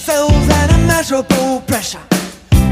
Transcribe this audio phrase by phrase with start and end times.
[0.00, 2.00] ourselves an immeasurable pressure.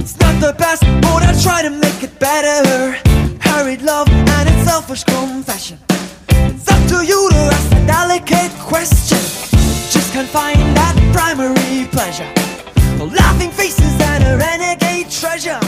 [0.00, 2.96] It's not the best, but I try to make it better.
[3.40, 5.78] Hurried love and its selfish confession.
[6.30, 9.18] It's up to you to ask a delicate question.
[9.92, 12.30] Just can't find that primary pleasure.
[12.98, 15.60] Laughing faces and a renegade treasure.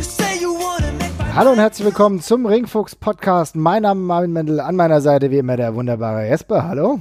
[0.00, 3.56] Say you wanna make my Hallo und herzlich willkommen zum Ringfuchs Podcast.
[3.56, 6.66] Mein Name ist Marvin Mendel, an meiner Seite wie immer der wunderbare Jesper.
[6.66, 7.00] Hallo.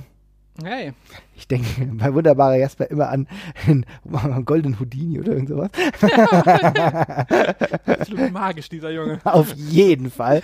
[0.62, 0.94] Hey.
[1.36, 3.28] Ich denke bei wunderbarer Jesper immer an
[3.68, 3.86] den
[4.46, 5.70] Golden Houdini oder irgend sowas.
[7.86, 9.20] Absolut magisch, dieser Junge.
[9.24, 10.42] Auf jeden Fall.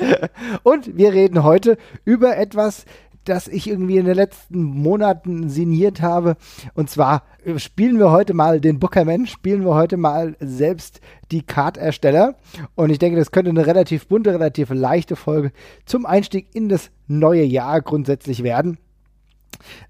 [0.64, 2.86] Und wir reden heute über etwas,
[3.24, 6.38] das ich irgendwie in den letzten Monaten signiert habe.
[6.74, 7.24] Und zwar
[7.58, 12.36] spielen wir heute mal den Bookerman, spielen wir heute mal selbst die Card-Ersteller.
[12.74, 15.52] Und ich denke, das könnte eine relativ bunte, relativ leichte Folge
[15.86, 18.80] zum Einstieg in das neue Jahr grundsätzlich werden.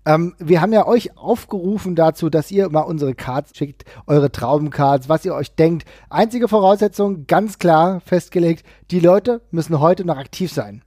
[0.06, 5.10] Ähm, wir haben ja euch aufgerufen dazu, dass ihr mal unsere Cards schickt, eure Traumcards,
[5.10, 5.88] was ihr euch denkt.
[6.10, 10.84] Einzige Voraussetzung, ganz klar festgelegt, die Leute müssen heute noch aktiv sein.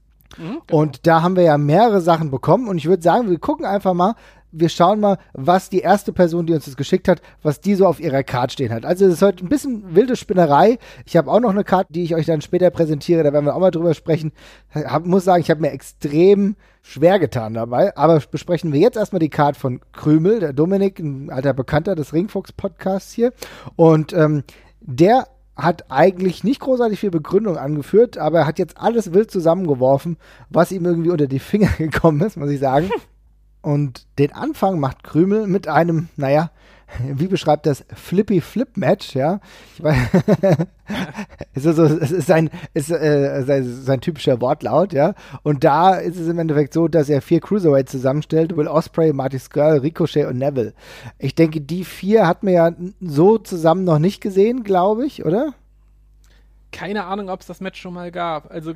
[0.71, 3.95] Und da haben wir ja mehrere Sachen bekommen und ich würde sagen, wir gucken einfach
[3.95, 4.15] mal,
[4.53, 7.87] wir schauen mal, was die erste Person, die uns das geschickt hat, was die so
[7.87, 8.85] auf ihrer Card stehen hat.
[8.85, 10.79] Also es ist heute ein bisschen wilde Spinnerei.
[11.07, 13.57] Ich habe auch noch eine Karte, die ich euch dann später präsentiere, da werden wir
[13.57, 14.33] auch mal drüber sprechen.
[14.73, 19.21] Hab, muss sagen, ich habe mir extrem schwer getan dabei, aber besprechen wir jetzt erstmal
[19.21, 23.33] die Card von Krümel, der Dominik, ein alter Bekannter des Ringfuchs-Podcasts hier.
[23.77, 24.43] Und ähm,
[24.81, 30.17] der hat eigentlich nicht großartig viel Begründung angeführt, aber er hat jetzt alles wild zusammengeworfen,
[30.49, 32.91] was ihm irgendwie unter die Finger gekommen ist, muss ich sagen.
[33.63, 36.51] Und den Anfang macht Krümel mit einem, naja,
[37.15, 39.41] wie beschreibt das Flippy Flip Match, ja?
[39.75, 39.97] Ich weiß,
[41.55, 45.15] es ist, so, es ist sein, ist, äh, sein, sein typischer Wortlaut, ja?
[45.43, 49.39] Und da ist es im Endeffekt so, dass er vier Cruiserweights zusammenstellt: Will Osprey, Marty
[49.39, 50.75] Skrull, Ricochet und Neville.
[51.19, 55.55] Ich denke, die vier hat man ja so zusammen noch nicht gesehen, glaube ich, oder?
[56.73, 58.51] Keine Ahnung, ob es das Match schon mal gab.
[58.51, 58.73] Also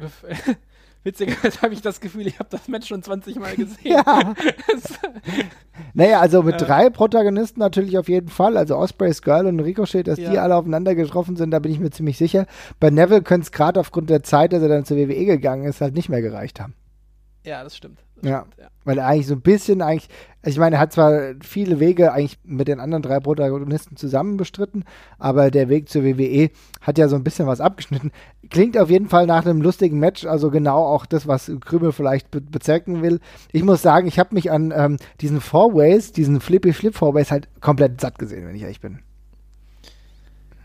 [1.05, 3.77] witzigerweise habe ich das Gefühl, ich habe das Match schon 20 Mal gesehen.
[3.93, 4.35] Ja.
[5.95, 6.65] Naja, also mit Äh.
[6.65, 8.57] drei Protagonisten natürlich auf jeden Fall.
[8.57, 10.43] Also Osprey, Skrull und Ricochet, dass die Ja.
[10.43, 12.47] alle aufeinander getroffen sind, da bin ich mir ziemlich sicher.
[12.81, 15.81] Bei Neville könnte es gerade aufgrund der Zeit, dass er dann zur WWE gegangen ist,
[15.81, 16.75] halt nicht mehr gereicht haben.
[17.47, 18.03] Ja, das stimmt.
[18.17, 18.41] Das Ja.
[18.41, 18.69] Stimmt, ja.
[18.85, 20.09] Weil er eigentlich so ein bisschen eigentlich,
[20.43, 24.37] also ich meine, er hat zwar viele Wege eigentlich mit den anderen drei Protagonisten zusammen
[24.37, 24.85] bestritten,
[25.19, 28.11] aber der Weg zur WWE hat ja so ein bisschen was abgeschnitten.
[28.51, 32.31] Klingt auf jeden Fall nach einem lustigen Match, also genau auch das, was Krümel vielleicht
[32.31, 33.21] be bezirken will.
[33.53, 38.19] Ich muss sagen, ich habe mich an ähm, diesen Four-Ways, diesen Flippy-Flip-Four-Ways halt komplett satt
[38.19, 39.01] gesehen, wenn ich ehrlich bin.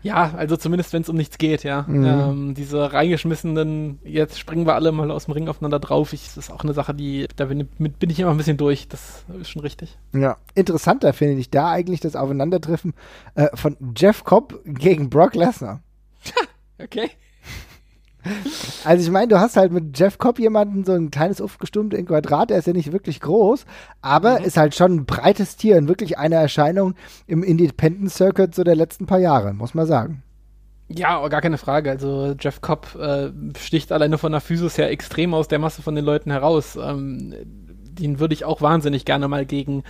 [0.02, 1.84] Ja, also zumindest wenn es um nichts geht, ja.
[1.86, 2.04] Mhm.
[2.04, 6.12] Ähm, diese reingeschmissenen, jetzt springen wir alle mal aus dem Ring aufeinander drauf.
[6.12, 8.88] Ich, das ist auch eine Sache, die, da bin, bin ich immer ein bisschen durch.
[8.88, 9.96] Das ist schon richtig.
[10.12, 12.94] Ja, interessanter finde ich da eigentlich das Aufeinandertreffen
[13.34, 15.80] äh, von Jeff Cobb gegen Brock Lesnar.
[16.78, 17.10] Okay.
[18.84, 22.06] Also ich meine, du hast halt mit Jeff Cobb jemanden, so ein kleines aufgestummte in
[22.06, 23.64] Quadrat, der ist ja nicht wirklich groß,
[24.00, 24.44] aber Mhm.
[24.46, 26.94] ist halt schon ein breites Tier und wirklich eine Erscheinung
[27.26, 30.22] im Independent Circuit so der letzten paar Jahre, muss man sagen.
[30.88, 31.90] Ja, gar keine Frage.
[31.90, 35.94] Also Jeff Cobb äh, sticht alleine von der Physis her extrem aus der Masse von
[35.94, 36.76] den Leuten heraus.
[36.76, 39.84] Ähm, den würde ich auch wahnsinnig gerne mal gegen,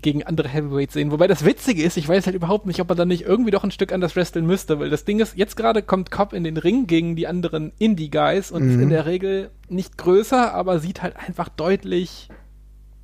[0.00, 1.10] gegen andere Heavyweights sehen.
[1.10, 3.64] Wobei das Witzige ist, ich weiß halt überhaupt nicht, ob er dann nicht irgendwie doch
[3.64, 6.56] ein Stück anders wresteln müsste, weil das Ding ist, jetzt gerade kommt Cobb in den
[6.56, 11.16] Ring gegen die anderen Indie-Guys und ist in der Regel nicht größer, aber sieht halt
[11.16, 12.28] einfach deutlich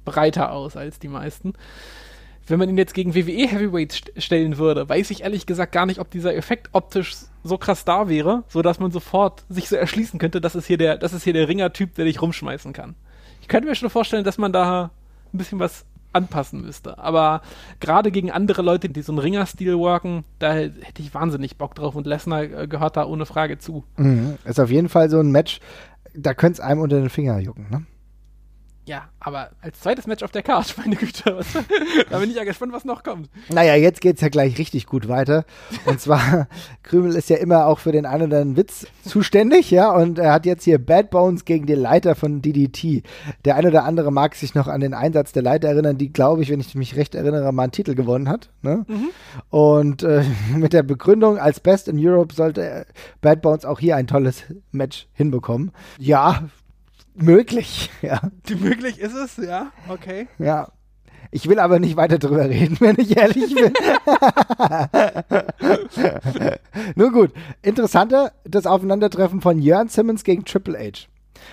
[0.05, 1.55] breiter aus als die meisten.
[2.47, 5.87] Wenn man ihn jetzt gegen WWE Heavyweights st stellen würde, weiß ich ehrlich gesagt gar
[5.87, 7.15] nicht, ob dieser Effekt optisch
[7.45, 10.77] so krass da wäre, so dass man sofort sich so erschließen könnte, das ist hier
[10.77, 12.97] der, das ist hier der Ringer-Typ, der dich rumschmeißen kann.
[13.41, 14.91] Ich könnte mir schon vorstellen, dass man da
[15.33, 16.98] ein bisschen was anpassen müsste.
[16.98, 17.43] Aber
[17.81, 21.94] gerade gegen andere Leute, die so einen Ringer-Stil worken, da hätte ich wahnsinnig Bock drauf
[21.94, 23.84] und Lesnar äh, gehört da ohne Frage zu.
[23.97, 24.38] Mhm.
[24.44, 25.60] Ist auf jeden Fall so ein Match,
[26.15, 27.87] da könnte es einem unter den Finger jucken, ne?
[28.91, 31.47] Ja, aber als zweites Match auf der Karte, meine Güte, was,
[32.11, 33.31] da bin ich ja gespannt, was noch kommt.
[33.49, 35.45] Naja, jetzt geht's ja gleich richtig gut weiter.
[35.84, 36.48] Und zwar,
[36.83, 40.33] Krümel ist ja immer auch für den einen oder anderen Witz zuständig, ja, und er
[40.33, 43.04] hat jetzt hier Bad Bones gegen den Leiter von DDT.
[43.45, 46.43] Der eine oder andere mag sich noch an den Einsatz der Leiter erinnern, die, glaube
[46.43, 48.51] ich, wenn ich mich recht erinnere, mal einen Titel gewonnen hat.
[48.63, 48.84] Ne?
[49.51, 50.25] Und äh,
[50.57, 52.86] mit der Begründung, als Best in Europe sollte
[53.21, 55.71] Bad Bones auch hier ein tolles Match hinbekommen.
[55.97, 56.43] Ja,
[57.15, 58.21] möglich, ja.
[58.48, 60.27] Möglich ist es, ja, okay.
[60.39, 60.68] Ja.
[61.33, 63.72] Ich will aber nicht weiter drüber reden, wenn ich ehrlich bin.
[66.97, 67.30] Nun gut,
[67.62, 71.07] interessanter das Aufeinandertreffen von Jörn Simmons gegen Triple H.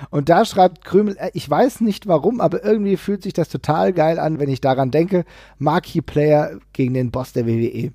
[0.09, 3.94] Und da schreibt Krümel, äh, ich weiß nicht warum, aber irgendwie fühlt sich das total
[3.94, 5.25] geil an, wenn ich daran denke.
[5.59, 7.92] Marquee Player gegen den Boss der WWE.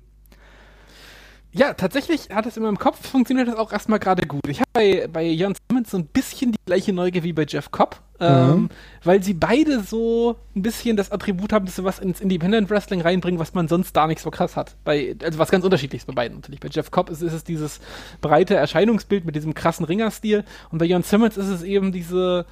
[1.55, 4.41] Ja, tatsächlich hat es in meinem Kopf funktioniert das auch erstmal gerade gut.
[4.47, 7.69] Ich habe bei, bei Jon Simmons so ein bisschen die gleiche Neugier wie bei Jeff
[7.69, 8.69] Cobb, ähm, mhm.
[9.03, 13.01] weil sie beide so ein bisschen das Attribut haben, dass sie was ins Independent Wrestling
[13.01, 14.75] reinbringen, was man sonst da nicht so krass hat.
[14.83, 16.59] Bei, also was ganz unterschiedliches bei beiden natürlich.
[16.59, 17.79] Bei Jeff Cobb ist, ist es dieses
[18.19, 22.47] breite Erscheinungsbild mit diesem krassen Ringerstil und bei Jon Simmons ist es eben diese,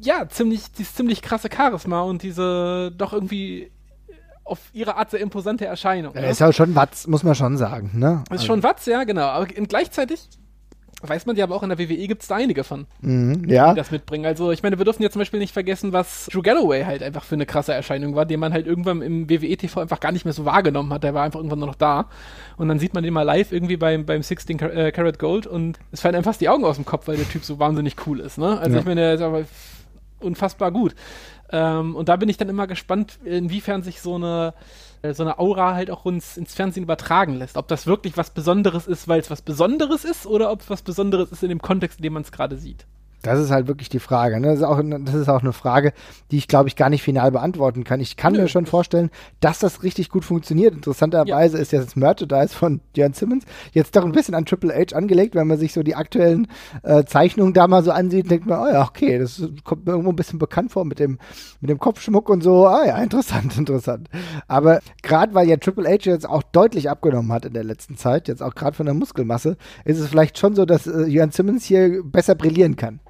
[0.00, 3.70] ja, ziemlich, dieses ziemlich krasse Charisma und diese doch irgendwie
[4.44, 6.14] auf ihre Art sehr imposante Erscheinung.
[6.14, 6.30] Er ne?
[6.30, 7.90] ist ja schon Watz, muss man schon sagen.
[7.94, 8.22] Ne?
[8.24, 8.46] Ist also.
[8.46, 9.26] schon Watz, ja, genau.
[9.26, 10.28] Aber gleichzeitig
[11.02, 13.70] weiß man ja aber auch in der WWE gibt es da einige von, mhm, ja.
[13.72, 14.26] die das mitbringen.
[14.26, 17.24] Also ich meine, wir dürfen jetzt zum Beispiel nicht vergessen, was Drew Galloway halt einfach
[17.24, 20.34] für eine krasse Erscheinung war, den man halt irgendwann im WWE-TV einfach gar nicht mehr
[20.34, 21.04] so wahrgenommen hat.
[21.04, 22.06] Der war einfach irgendwann nur noch da.
[22.56, 25.78] Und dann sieht man den mal live irgendwie beim, beim 16 Karat äh, Gold und
[25.90, 28.20] es fallen einem fast die Augen aus dem Kopf, weil der Typ so wahnsinnig cool
[28.20, 28.36] ist.
[28.36, 28.58] Ne?
[28.58, 28.80] Also ja.
[28.80, 29.44] ich meine, der ist aber
[30.20, 30.94] unfassbar gut.
[31.52, 34.54] Ähm, und da bin ich dann immer gespannt, inwiefern sich so eine,
[35.02, 37.56] äh, so eine Aura halt auch uns ins Fernsehen übertragen lässt.
[37.56, 40.82] Ob das wirklich was Besonderes ist, weil es was Besonderes ist, oder ob es was
[40.82, 42.86] Besonderes ist in dem Kontext, in dem man es gerade sieht.
[43.22, 44.40] Das ist halt wirklich die Frage.
[44.40, 44.48] Ne?
[44.48, 45.92] Das, ist auch, das ist auch eine Frage,
[46.30, 48.00] die ich, glaube ich, gar nicht final beantworten kann.
[48.00, 48.42] Ich kann Nö.
[48.42, 50.74] mir schon vorstellen, dass das richtig gut funktioniert.
[50.74, 51.62] Interessanterweise ja.
[51.62, 55.34] ist jetzt das Merchandise von Jan Simmons jetzt doch ein bisschen an Triple H angelegt.
[55.34, 56.46] Wenn man sich so die aktuellen
[56.82, 60.10] äh, Zeichnungen da mal so ansieht, denkt man, oh ja, okay, das kommt mir irgendwo
[60.10, 61.18] ein bisschen bekannt vor mit dem,
[61.60, 62.66] mit dem Kopfschmuck und so.
[62.66, 64.08] Ah ja, interessant, interessant.
[64.48, 68.28] Aber gerade weil ja Triple H jetzt auch deutlich abgenommen hat in der letzten Zeit,
[68.28, 71.64] jetzt auch gerade von der Muskelmasse, ist es vielleicht schon so, dass äh, Jan Simmons
[71.64, 73.00] hier besser brillieren kann.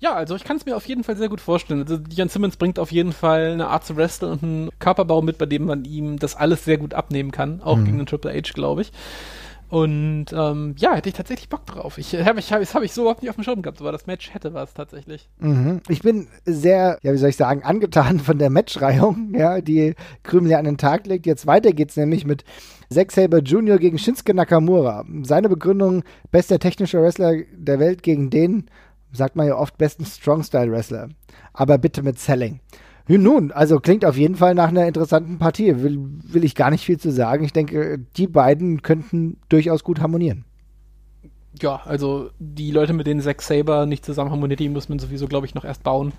[0.00, 1.80] Ja, also ich kann es mir auf jeden Fall sehr gut vorstellen.
[1.80, 5.38] Also Jan Simmons bringt auf jeden Fall eine Art zu wresteln und einen Körperbau mit,
[5.38, 7.84] bei dem man ihm das alles sehr gut abnehmen kann, auch mhm.
[7.84, 8.92] gegen den Triple H, glaube ich.
[9.70, 11.98] Und ähm, ja, hätte ich tatsächlich Bock drauf.
[11.98, 13.92] Ich habe ich, hab, das habe ich so überhaupt nicht auf dem Schirm gehabt, aber
[13.92, 15.28] das Match hätte was tatsächlich.
[15.40, 15.82] Mhm.
[15.88, 20.52] Ich bin sehr, ja, wie soll ich sagen, angetan von der Matchreihung, ja, die Krümel
[20.52, 21.26] ja an den Tag legt.
[21.26, 22.44] Jetzt weiter geht's nämlich mit
[22.88, 23.78] Zack Saber Jr.
[23.78, 25.04] gegen Shinsuke Nakamura.
[25.22, 28.70] Seine Begründung, bester technischer Wrestler der Welt gegen den
[29.12, 31.08] sagt man ja oft, besten Strong-Style-Wrestler.
[31.52, 32.60] Aber bitte mit Selling.
[33.08, 35.82] Nun, also klingt auf jeden Fall nach einer interessanten Partie.
[35.82, 37.42] Will, will ich gar nicht viel zu sagen.
[37.42, 40.44] Ich denke, die beiden könnten durchaus gut harmonieren.
[41.60, 45.26] Ja, also die Leute, mit denen Zack Saber nicht zusammen harmoniert, die muss man sowieso,
[45.26, 46.12] glaube ich, noch erst bauen.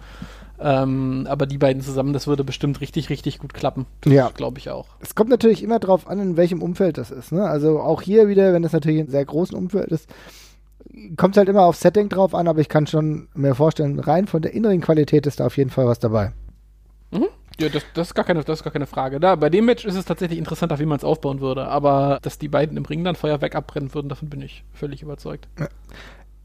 [0.59, 3.85] Ähm, aber die beiden zusammen, das würde bestimmt richtig, richtig gut klappen.
[4.05, 4.29] Ja.
[4.35, 4.87] Glaube ich auch.
[4.99, 7.31] Es kommt natürlich immer darauf an, in welchem Umfeld das ist.
[7.31, 7.43] Ne?
[7.43, 10.09] Also auch hier wieder, wenn das natürlich ein sehr großen Umfeld ist,
[11.17, 14.41] kommt halt immer auf Setting drauf an, aber ich kann schon mir vorstellen, rein von
[14.41, 16.33] der inneren Qualität ist da auf jeden Fall was dabei.
[17.11, 17.27] Mhm.
[17.59, 19.19] Ja, das, das, ist gar keine, das ist gar keine Frage.
[19.19, 21.67] Da, bei dem Match ist es tatsächlich interessanter, wie man es aufbauen würde.
[21.67, 25.49] Aber dass die beiden im Ring dann Feuerwerk abbrennen würden, davon bin ich völlig überzeugt.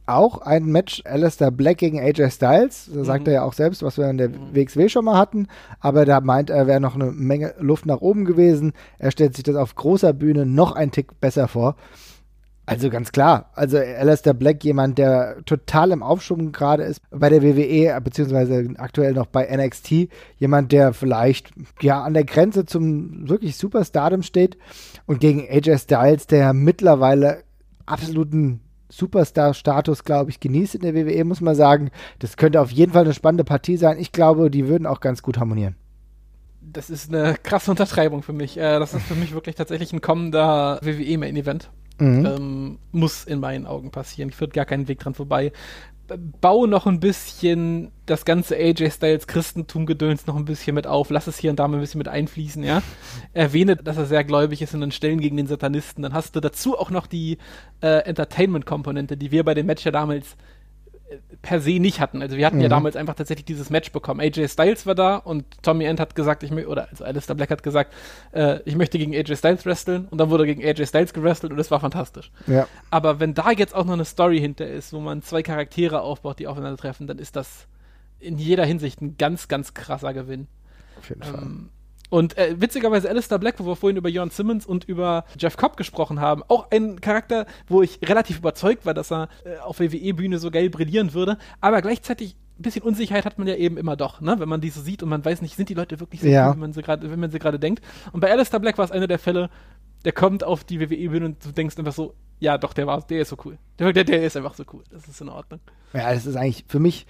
[0.07, 2.91] Auch ein Match Alistair Black gegen AJ Styles.
[2.93, 3.05] Da mhm.
[3.05, 4.55] sagt er ja auch selbst, was wir in der mhm.
[4.55, 5.47] WXW schon mal hatten.
[5.79, 8.73] Aber da meint er, wäre noch eine Menge Luft nach oben gewesen.
[8.99, 11.77] Er stellt sich das auf großer Bühne noch ein Tick besser vor.
[12.67, 13.51] Also ganz klar.
[13.55, 19.13] Also Alistair Black, jemand, der total im Aufschwung gerade ist bei der WWE, beziehungsweise aktuell
[19.13, 20.09] noch bei NXT.
[20.39, 21.53] Jemand, der vielleicht
[21.83, 24.57] ja an der Grenze zum wirklich Superstardom steht.
[25.07, 27.43] Und gegen AJ Styles, der mittlerweile
[27.85, 31.91] absoluten Superstar-Status, glaube ich, genießt in der WWE, muss man sagen.
[32.21, 33.99] Das könnte auf jeden Fall eine spannende Partie sein.
[33.99, 35.77] Ich glaube, die würden auch ganz gut harmonieren
[36.73, 38.57] das ist eine krasse Untertreibung für mich.
[38.57, 41.71] Äh, das ist für mich wirklich tatsächlich ein kommender WWE-Main-Event.
[41.99, 42.27] Mhm.
[42.27, 44.29] Ähm, muss in meinen Augen passieren.
[44.29, 45.53] Ich würde gar keinen Weg dran vorbei.
[46.41, 51.09] Bau noch ein bisschen das ganze AJ Styles Christentum-Gedöns noch ein bisschen mit auf.
[51.09, 52.83] Lass es hier und da mal ein bisschen mit einfließen, ja.
[53.33, 56.03] Erwähne, dass er sehr gläubig ist und dann Stellen gegen den Satanisten.
[56.03, 57.39] Dann hast du dazu auch noch die
[57.81, 60.37] äh, Entertainment-Komponente, die wir bei dem Match ja damals
[61.43, 62.23] per se nicht hatten.
[62.23, 62.63] Also wir hatten mhm.
[62.63, 64.21] ja damals einfach tatsächlich dieses Match bekommen.
[64.21, 67.51] AJ Styles war da und Tommy End hat gesagt, ich möchte, oder also Alistair Black
[67.51, 67.93] hat gesagt,
[68.33, 71.59] äh, ich möchte gegen AJ Styles wresteln und dann wurde gegen AJ Styles gewrestelt und
[71.59, 72.31] das war fantastisch.
[72.47, 72.67] Ja.
[72.91, 76.39] Aber wenn da jetzt auch noch eine Story hinter ist, wo man zwei Charaktere aufbaut,
[76.39, 77.67] die aufeinandertreffen, dann ist das
[78.19, 80.49] in jeder Hinsicht ein ganz, ganz krasser Gewinn.
[80.99, 81.43] Auf jeden Fall.
[81.43, 81.71] Ähm,
[82.15, 85.77] und äh, witzigerweise Alistair Black, wo wir vorhin über Jon Simmons und über Jeff Cobb
[85.77, 90.39] gesprochen haben, auch ein Charakter, wo ich relativ überzeugt war, dass er äh, auf WWE-Bühne
[90.39, 94.21] so geil brillieren würde, aber gleichzeitig ein bisschen Unsicherheit hat man ja eben immer doch,
[94.21, 94.37] ne?
[94.39, 96.47] wenn man diese sieht und man weiß nicht, sind die Leute wirklich so ja.
[96.47, 97.83] cool, wenn man sie gerade, wenn man sie gerade denkt.
[98.13, 99.51] Und bei Alistair Black war es einer der Fälle,
[100.05, 103.23] der kommt auf die WWE-Bühne und du denkst einfach so, ja doch, der war, der
[103.23, 103.59] ist so cool.
[103.81, 104.85] Der, der, der ist einfach so cool.
[104.89, 105.59] Das ist in Ordnung.
[105.93, 107.09] Ja, das ist eigentlich für mich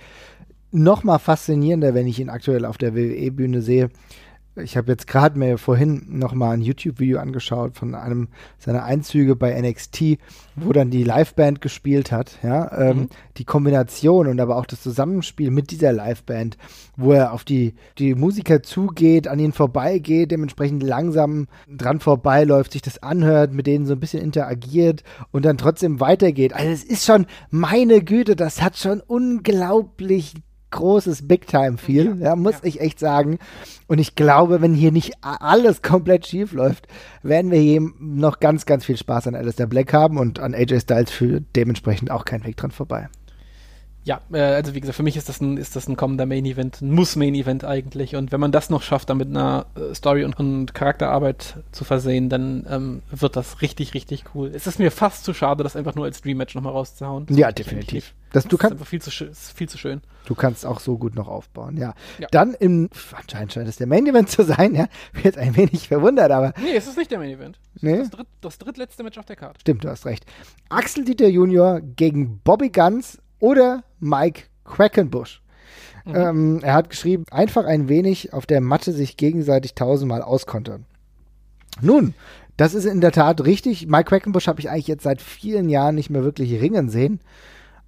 [0.71, 3.91] noch mal faszinierender, wenn ich ihn aktuell auf der WWE-Bühne sehe
[4.57, 9.61] Ich habe jetzt gerade mir vorhin nochmal ein YouTube-Video angeschaut von einem seiner Einzüge bei
[9.61, 10.19] NXT,
[10.55, 12.39] wo dann die Liveband gespielt hat.
[12.45, 13.09] Ja, ähm, Mhm.
[13.37, 16.57] die Kombination und aber auch das Zusammenspiel mit dieser Liveband,
[16.97, 22.83] wo er auf die, die Musiker zugeht, an ihnen vorbeigeht, dementsprechend langsam dran vorbeiläuft, sich
[22.83, 26.53] das anhört, mit denen so ein bisschen interagiert und dann trotzdem weitergeht.
[26.53, 30.35] Also es ist schon, meine Güte, das hat schon unglaublich
[30.75, 32.61] großes Big Time Feel, ja, muss ja.
[32.65, 33.39] ich echt sagen.
[33.87, 36.89] Und ich glaube, wenn hier nicht alles komplett schief läuft,
[37.23, 40.81] werden wir hier noch ganz, ganz viel Spaß an Alistair Black haben und an AJ
[40.81, 43.09] Styles für dementsprechend auch kein Weg dran vorbei.
[44.05, 46.45] Ja, äh, also wie gesagt, für mich ist das ein, ist das ein kommender Main
[46.45, 48.17] Event, ein Muss-Main Event eigentlich.
[48.17, 51.85] Und wenn man das noch schafft, dann mit einer äh, Story und, und Charakterarbeit zu
[51.85, 54.51] versehen, dann ähm, wird das richtig, richtig cool.
[54.55, 57.27] Es ist mir fast zu schade, das einfach nur als Dream-Match nochmal rauszuhauen.
[57.31, 58.13] Ja, definitiv.
[58.33, 60.03] Das, du, Das ist kannst, einfach viel zu, schön, ist viel zu schön.
[60.27, 61.95] du kannst auch so gut noch aufbauen, ja.
[62.19, 62.29] Ja.
[62.31, 64.87] Dann im, anscheinend scheint es der Main Event zu sein, ja.
[65.23, 67.59] Jetzt ein wenig verwundert, aber Nee, es ist nicht der Main Event.
[67.81, 67.95] Nee?
[68.01, 69.61] ist Das, dritt, das drittletzte Match auf der Karte.
[69.61, 70.27] stimmt, du hast recht.
[70.69, 75.41] Axel Dieter Junior gegen Bobby Guns oder Mike Quackenbush.
[76.05, 76.15] Mhm.
[76.15, 80.85] Ähm, er hat geschrieben, einfach ein wenig auf der Matte sich gegenseitig tausendmal auskontern.
[81.81, 82.15] Nun,
[82.57, 83.89] das ist in der Tat richtig.
[83.89, 87.21] Mike Quackenbush habe ich eigentlich jetzt seit vielen Jahren nicht mehr wirklich ringen sehen.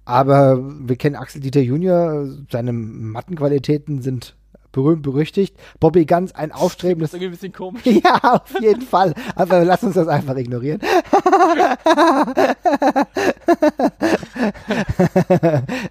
[0.03, 4.35] Aber wir kennen Axel Dieter Junior, seine Mattenqualitäten sind
[4.77, 5.57] berühmt berüchtigt.
[5.79, 7.81] Bobby Guns, ein Das aufstrebendes ist irgendwie ein bisschen komisch.
[7.85, 9.15] ja, auf jeden Fall.
[9.35, 10.79] Aber lass uns das einfach ignorieren.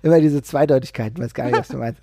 [0.03, 2.01] Immer diese Zweideutigkeiten, weiß gar nicht, was du meinst.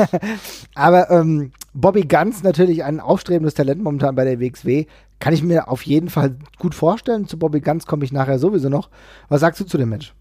[0.74, 4.86] Aber ähm, Bobby Guns natürlich ein aufstrebendes Talent momentan bei der WXW.
[5.20, 7.28] Kann ich mir auf jeden Fall gut vorstellen.
[7.28, 8.90] Zu Bobby Guns komme ich nachher sowieso noch.
[9.28, 10.14] Was sagst du zu dem Match?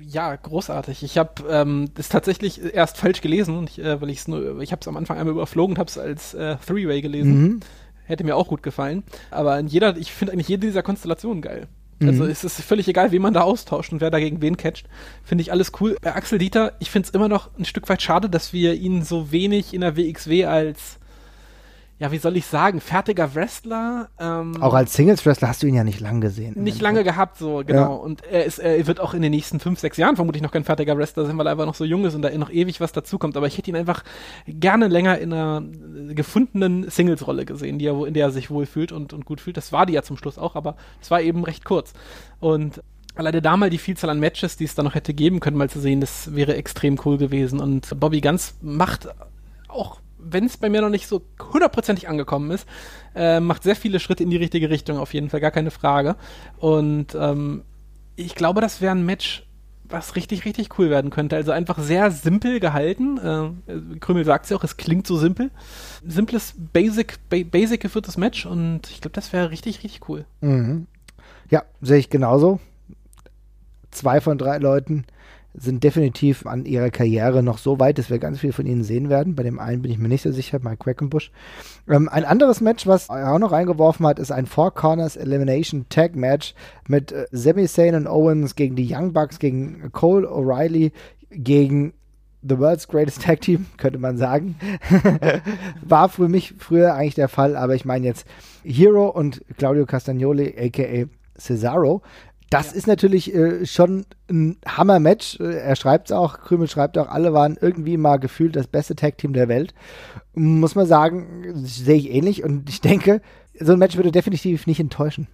[0.00, 1.02] Ja, großartig.
[1.02, 4.60] Ich habe ähm, das tatsächlich erst falsch gelesen, und ich, äh, weil ich es nur,
[4.60, 7.42] ich habe es am Anfang einmal überflogen und habe es als äh, Three-Way gelesen.
[7.42, 7.60] Mhm.
[8.04, 9.02] Hätte mir auch gut gefallen.
[9.30, 11.66] Aber in jeder, ich finde eigentlich jede dieser Konstellationen geil.
[12.00, 12.30] Also Mhm.
[12.30, 14.86] es ist völlig egal, wen man da austauscht und wer da gegen wen catcht.
[15.24, 15.96] Finde ich alles cool.
[16.00, 19.02] Bei Axel Dieter, ich finde es immer noch ein Stück weit schade, dass wir ihn
[19.02, 21.00] so wenig in der WXW als,
[22.00, 24.08] ja, wie soll ich sagen, fertiger Wrestler.
[24.20, 26.54] Ähm, Auch als Singles-Wrestler hast du ihn ja nicht lang gesehen.
[26.62, 27.96] nicht lange gehabt, so, genau.
[27.96, 30.62] Und er, ist, er wird auch in den nächsten fünf, sechs Jahren vermutlich noch kein
[30.62, 32.92] fertiger Wrestler sein, weil er einfach noch so jung ist und da noch ewig was
[32.92, 33.36] dazukommt.
[33.36, 34.04] Aber ich hätte ihn einfach
[34.46, 35.62] gerne länger in einer
[36.14, 39.56] gefundenen Singles-Rolle gesehen, die er, in der er sich wohlfühlt und, und gut fühlt.
[39.56, 41.94] Das war die ja zum Schluss auch, aber es war eben recht kurz.
[42.38, 42.80] Und
[43.16, 45.68] alleine da mal die Vielzahl an Matches, die es da noch hätte geben können, mal
[45.68, 47.58] zu sehen, das wäre extrem cool gewesen.
[47.58, 49.08] Und Bobby Ganz macht
[49.66, 51.22] auch wenn es bei mir noch nicht so
[51.52, 52.68] hundertprozentig angekommen ist,
[53.14, 56.16] äh, macht sehr viele Schritte in die richtige Richtung, auf jeden Fall, gar keine Frage.
[56.58, 57.62] Und ähm,
[58.16, 59.44] ich glaube, das wäre ein Match,
[59.84, 61.36] was richtig, richtig cool werden könnte.
[61.36, 63.56] Also einfach sehr simpel gehalten.
[63.66, 65.50] Äh, Krümel sagt ja auch, es klingt so simpel.
[66.06, 70.26] Simples, basic, ba basic geführtes Match und ich glaube, das wäre richtig, richtig cool.
[70.40, 70.86] Mhm.
[71.50, 72.60] Ja, sehe ich genauso.
[73.90, 75.06] Zwei von drei Leuten
[75.60, 79.08] sind definitiv an ihrer Karriere noch so weit, dass wir ganz viel von ihnen sehen
[79.08, 79.34] werden.
[79.34, 81.30] Bei dem einen bin ich mir nicht so sicher, Mike Quackenbush.
[81.88, 85.86] Ähm, ein anderes Match, was er auch noch eingeworfen hat, ist ein Four Corners Elimination
[85.88, 86.54] Tag Match
[86.88, 90.92] mit äh, Sami Zayn und Owens gegen die Young Bucks, gegen Cole O'Reilly,
[91.30, 91.92] gegen
[92.42, 94.56] The World's Greatest Tag Team, könnte man sagen.
[95.82, 98.26] War für mich früher eigentlich der Fall, aber ich meine jetzt
[98.64, 102.02] Hero und Claudio Castagnoli, aka Cesaro.
[102.50, 105.38] Das ist natürlich äh, schon ein Hammer-Match.
[105.40, 108.96] Äh, Er schreibt es auch, Krümel schreibt auch, alle waren irgendwie mal gefühlt das beste
[108.96, 109.74] Tag-Team der Welt.
[110.34, 113.20] Muss man sagen, sehe ich ähnlich und ich denke,
[113.60, 115.26] so ein Match würde definitiv nicht enttäuschen.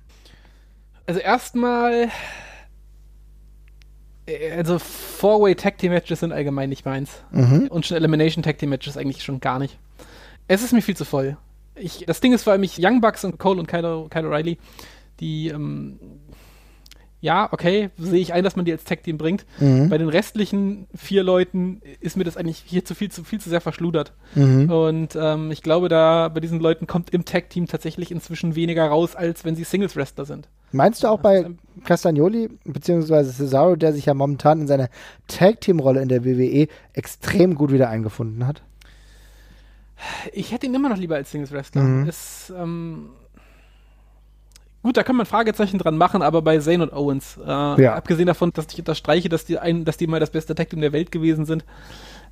[1.07, 2.09] Also erstmal,
[4.27, 7.23] äh, also Four-Way Tag Team Matches sind allgemein nicht meins.
[7.31, 7.69] Mhm.
[7.69, 9.79] Und schon Elimination Tag Team Matches eigentlich schon gar nicht.
[10.49, 11.37] Es ist mir viel zu voll.
[11.77, 14.59] Ich, das Ding ist vor allem ich Young Bucks und Cole und Kyle, Kyle O'Reilly,
[15.21, 15.99] die, ähm,
[17.25, 19.47] ja, okay, sehe ich ein, dass man die als Tag Team bringt.
[19.59, 19.89] Mhm.
[19.89, 23.49] Bei den restlichen vier Leuten ist mir das eigentlich hier zu viel zu viel zu
[23.49, 24.13] sehr verschludert.
[24.35, 24.71] Mhm.
[24.71, 28.87] Und ähm, ich glaube, da bei diesen Leuten kommt im Tag Team tatsächlich inzwischen weniger
[28.87, 30.49] raus, als wenn sie Singles Wrestler sind.
[30.71, 31.47] Meinst du auch bei
[31.85, 33.25] Castagnoli bzw.
[33.25, 34.91] Cesaro, der sich ja momentan in seiner
[35.27, 38.63] Tag-Team-Rolle in der WWE extrem gut wieder eingefunden hat?
[40.35, 41.85] Ich hätte ihn immer noch lieber als Singles Wrestler.
[41.85, 42.07] Mhm.
[42.07, 43.09] Ist, ähm,
[44.85, 47.49] gut, da kann man Fragezeichen dran machen, aber bei Zayn und Owens, äh,
[47.83, 47.95] Ja.
[47.97, 50.81] abgesehen davon, dass ich unterstreiche, dass die, ein, dass die mal das beste Tag Team
[50.81, 51.65] der Welt gewesen sind,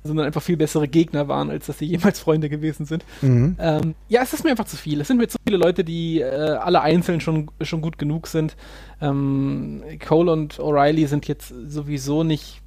[0.05, 3.05] sondern einfach viel bessere Gegner waren, als dass sie jemals Freunde gewesen sind.
[3.21, 3.55] Mhm.
[3.59, 5.01] Ähm, ja, es ist mir einfach zu viel.
[5.01, 8.55] Es sind mir zu viele Leute, die äh, alle einzeln schon, schon gut genug sind.
[9.01, 12.61] Ähm, Cole und O'Reilly sind jetzt sowieso nicht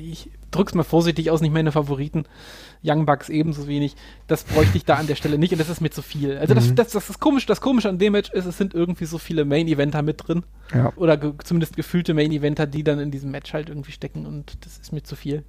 [0.00, 2.24] ich drück's mal vorsichtig aus, nicht meine Favoriten.
[2.84, 3.96] Young Bucks ebenso wenig.
[4.26, 6.36] Das bräuchte ich da an der Stelle nicht und das ist mir zu viel.
[6.36, 6.74] Also das, Mhm.
[6.76, 9.44] das, das, das, komische, das Komische an dem Match ist, es sind irgendwie so viele
[9.44, 10.44] Main-Eventer mit drin.
[10.74, 10.92] Ja.
[10.96, 14.78] Oder ge zumindest gefühlte Main-Eventer, die dann in diesem Match halt irgendwie stecken und das
[14.78, 15.44] ist mir zu viel.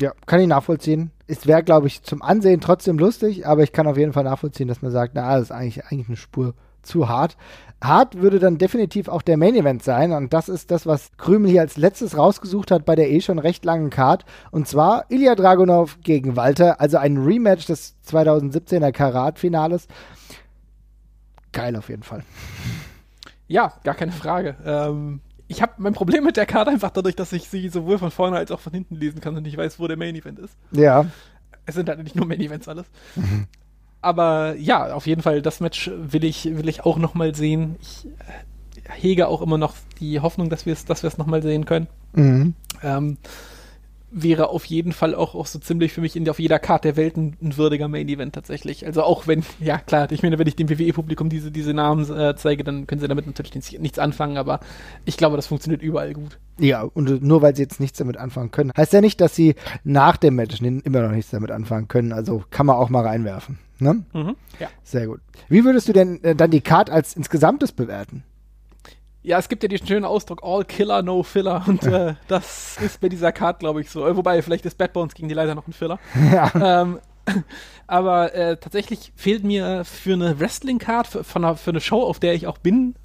[0.00, 1.10] Ja, kann ich nachvollziehen.
[1.26, 4.66] Es wäre, glaube ich, zum Ansehen trotzdem lustig, aber ich kann auf jeden Fall nachvollziehen,
[4.68, 7.36] dass man sagt, na, das ist eigentlich, eigentlich eine Spur zu hart.
[7.82, 11.50] Hart würde dann definitiv auch der Main Event sein und das ist das, was Krümel
[11.50, 15.34] hier als letztes rausgesucht hat bei der eh schon recht langen Card und zwar Ilya
[15.34, 19.88] Dragunov gegen Walter, also ein Rematch des 2017er Karat-Finales.
[21.52, 22.22] Geil auf jeden Fall.
[23.48, 24.56] Ja, gar keine Frage.
[24.64, 28.10] Ähm, ich habe mein Problem mit der Karte einfach dadurch, dass ich sie sowohl von
[28.10, 30.56] vorne als auch von hinten lesen kann und ich weiß, wo der Main Event ist.
[30.72, 31.06] Ja,
[31.66, 32.86] Es sind halt nicht nur Main Events alles.
[34.04, 37.76] Aber ja, auf jeden Fall, das Match will ich, will ich auch nochmal sehen.
[37.80, 41.86] Ich äh, hege auch immer noch die Hoffnung, dass wir es dass nochmal sehen können.
[42.12, 42.54] mhm.
[42.82, 43.16] Ähm,
[44.16, 46.96] wäre auf jeden Fall auch, auch so ziemlich für mich in, auf jeder Karte der
[46.96, 48.86] Welt ein, ein würdiger Main Event tatsächlich.
[48.86, 52.36] Also auch wenn, ja klar, ich meine, wenn ich dem WWE-Publikum diese, diese Namen äh,
[52.36, 54.60] zeige, dann können sie damit natürlich nichts anfangen, aber
[55.04, 56.38] ich glaube, das funktioniert überall gut.
[56.58, 59.56] Ja, und nur weil sie jetzt nichts damit anfangen können, heißt ja nicht, dass sie
[59.82, 62.12] nach dem Match immer noch nichts damit anfangen können.
[62.12, 63.58] Also kann man auch mal reinwerfen.
[63.78, 64.04] Ne?
[64.12, 64.36] Mhm.
[64.60, 64.68] Ja.
[64.82, 65.20] Sehr gut.
[65.48, 68.22] Wie würdest du denn äh, dann die Card als insgesamtes bewerten?
[69.22, 73.00] Ja, es gibt ja diesen schönen Ausdruck All Killer, No Filler und äh, das ist
[73.00, 74.06] bei dieser Card, glaube ich, so.
[74.06, 75.98] Äh, Wobei, vielleicht ist Bad Bones gegen die leider noch ein Filler.
[76.32, 76.82] ja.
[76.82, 77.00] ähm,
[77.86, 82.46] aber äh, tatsächlich fehlt mir für eine Wrestling-Card, für, für eine Show, auf der ich
[82.46, 82.96] auch bin,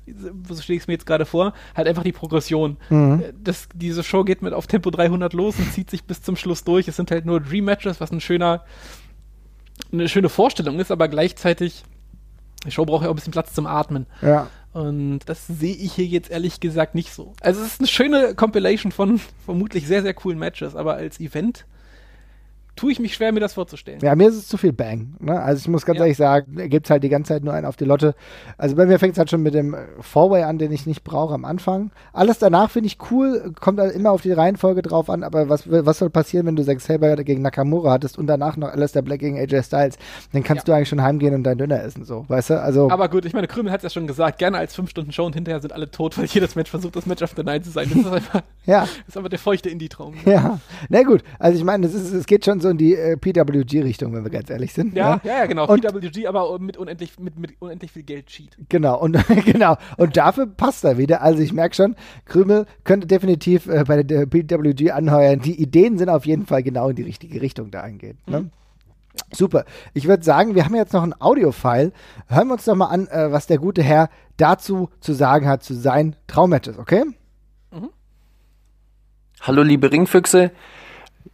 [0.46, 2.76] so stelle ich es mir jetzt gerade vor, halt einfach die Progression.
[2.90, 3.22] Mhm.
[3.24, 6.36] Äh, Das, diese Show geht mit auf Tempo 300 los und zieht sich bis zum
[6.36, 6.90] Schluss durch.
[6.90, 8.66] Es sind halt nur Dream-Matches, was ein schöner,
[9.92, 11.84] eine schöne Vorstellung ist, aber gleichzeitig,
[12.66, 14.06] die Show braucht ja auch ein bisschen Platz zum Atmen.
[14.22, 14.48] ja.
[14.72, 17.34] Und das sehe ich hier jetzt ehrlich gesagt nicht so.
[17.42, 21.66] Also es ist eine schöne Compilation von vermutlich sehr, sehr coolen Matches, aber als Event
[22.80, 24.00] tue ich mich schwer, mir das vorzustellen.
[24.02, 25.16] Ja, mir ist es zu viel Bang.
[25.20, 25.40] Ne?
[25.40, 26.06] Also ich muss ganz Ja.
[26.06, 28.16] ehrlich sagen, gibt es halt die ganze Zeit nur einen auf die Lotte.
[28.58, 31.04] Also bei mir fängt es halt schon mit dem äh, Four-Way an, den ich nicht
[31.04, 31.92] brauche am Anfang.
[32.14, 35.70] Alles danach finde ich cool, kommt halt immer auf die Reihenfolge drauf an, aber was,
[35.70, 39.20] was soll passieren, wenn du Zack Saber gegen Nakamura hattest und danach noch Alistair Black
[39.20, 39.98] gegen AJ Styles?
[40.32, 40.74] Dann kannst Ja.
[40.74, 42.62] du eigentlich schon heimgehen und deinen Döner essen, so, weißt du?
[42.62, 45.34] Also, Aber gut, ich meine, Krümel hat es ja schon gesagt, gerne als 5-Stunden-Show und
[45.36, 47.90] hinterher sind alle tot, weil jedes Match versucht, das Match of the Night zu sein.
[47.90, 48.82] Das ist einfach, ja.
[48.82, 50.14] das ist einfach der feuchte Indie-Traum.
[50.26, 51.24] Ja, na gut.
[51.40, 54.74] Also ich meine, es geht schon so in die äh, PWG-Richtung, wenn wir ganz ehrlich
[54.74, 54.96] sind.
[54.96, 55.22] Ja, ne?
[55.24, 55.68] ja, ja, genau.
[55.68, 58.58] Und- PWG, aber mit unendlich, mit, mit unendlich viel Geld Cheat.
[58.70, 59.78] Genau, und genau.
[59.98, 61.22] Und dafür passt er wieder.
[61.22, 65.40] Also ich merke schon, Krümel könnte definitiv äh, bei der PWG anheuern.
[65.40, 68.26] Die Ideen sind auf jeden Fall genau in die richtige Richtung dahingehend.
[68.28, 68.50] Ne?
[69.32, 69.66] Super.
[69.94, 71.92] Ich würde sagen, wir haben jetzt noch ein Audio-File.
[72.28, 75.64] Hören wir uns doch mal an, äh, was der gute Herr dazu zu sagen hat,
[75.64, 77.04] zu seinen Traummatches, okay?
[79.42, 80.52] Hallo liebe Ringfüchse.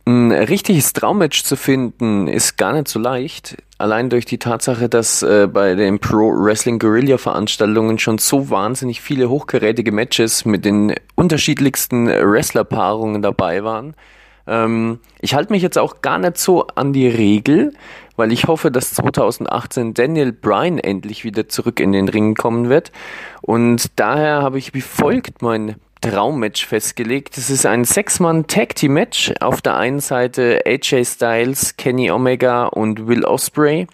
[0.08, 3.58] Ein richtiges Traummatch zu finden ist gar nicht so leicht.
[3.80, 9.02] Allein durch die Tatsache, dass äh, bei den Pro Wrestling Guerilla Veranstaltungen schon so wahnsinnig
[9.02, 13.96] viele hochkarätige Matches mit den unterschiedlichsten Wrestlerpaarungen dabei waren.
[14.46, 17.74] Ähm, ich halte mich jetzt auch gar nicht so an die Regel,
[18.16, 22.92] weil ich hoffe, dass 2018 Daniel Bryan endlich wieder zurück in den Ring kommen wird.
[23.42, 27.36] Und daher habe ich wie folgt mein Traummatch festgelegt.
[27.36, 29.34] Es ist ein Sechs-Mann-Tag-Team-Match.
[29.40, 33.88] Auf der einen Seite AJ Styles, Kenny Omega und Will Ospreay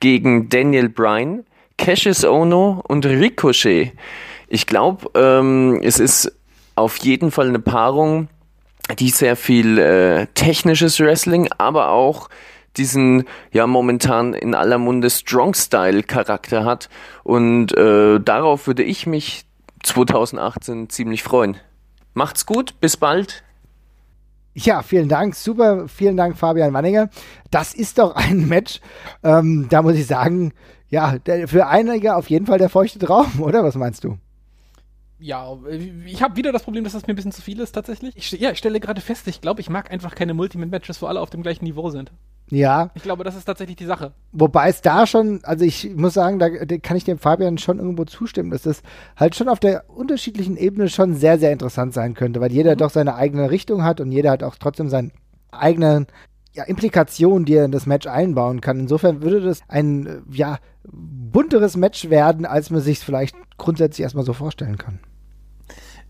[0.00, 1.44] gegen Daniel Bryan,
[1.76, 3.92] Cassius Ono und Ricochet.
[4.48, 6.32] Ich glaube, ähm, es ist
[6.74, 8.28] auf jeden Fall eine Paarung,
[8.98, 12.30] die sehr viel äh, technisches Wrestling, aber auch
[12.78, 16.88] diesen ja momentan in aller Munde Strong Style Charakter hat
[17.22, 19.44] und äh, darauf würde ich mich
[19.82, 21.56] 2018 ziemlich freuen.
[22.14, 23.42] Macht's gut, bis bald.
[24.54, 25.34] Ja, vielen Dank.
[25.34, 27.08] Super, vielen Dank, Fabian Wanninger.
[27.50, 28.80] Das ist doch ein Match,
[29.22, 30.52] ähm, da muss ich sagen,
[30.88, 33.64] ja, der, für einige auf jeden Fall der feuchte Traum, oder?
[33.64, 34.18] Was meinst du?
[35.22, 35.56] Ja,
[36.04, 38.16] ich habe wieder das Problem, dass das mir ein bisschen zu viel ist tatsächlich.
[38.16, 41.20] Ich, ja, ich stelle gerade fest, ich glaube, ich mag einfach keine Multimate-Matches, wo alle
[41.20, 42.12] auf dem gleichen Niveau sind.
[42.50, 44.12] Ja, Ich glaube, das ist tatsächlich die Sache.
[44.32, 47.78] wobei es da schon, also ich muss sagen, da da kann ich dem Fabian schon
[47.78, 48.82] irgendwo zustimmen, dass das
[49.16, 52.90] halt schon auf der unterschiedlichen Ebene schon sehr, sehr interessant sein könnte, weil jeder doch
[52.90, 55.12] seine eigene Richtung hat und jeder hat auch trotzdem seine
[55.50, 56.08] eigenen
[56.52, 58.80] ja, Implikationen, die er in das Match einbauen kann.
[58.80, 64.02] Insofern würde das ein, äh, ja, bunteres Match werden, als man sich es vielleicht grundsätzlich
[64.02, 64.98] erstmal so vorstellen kann.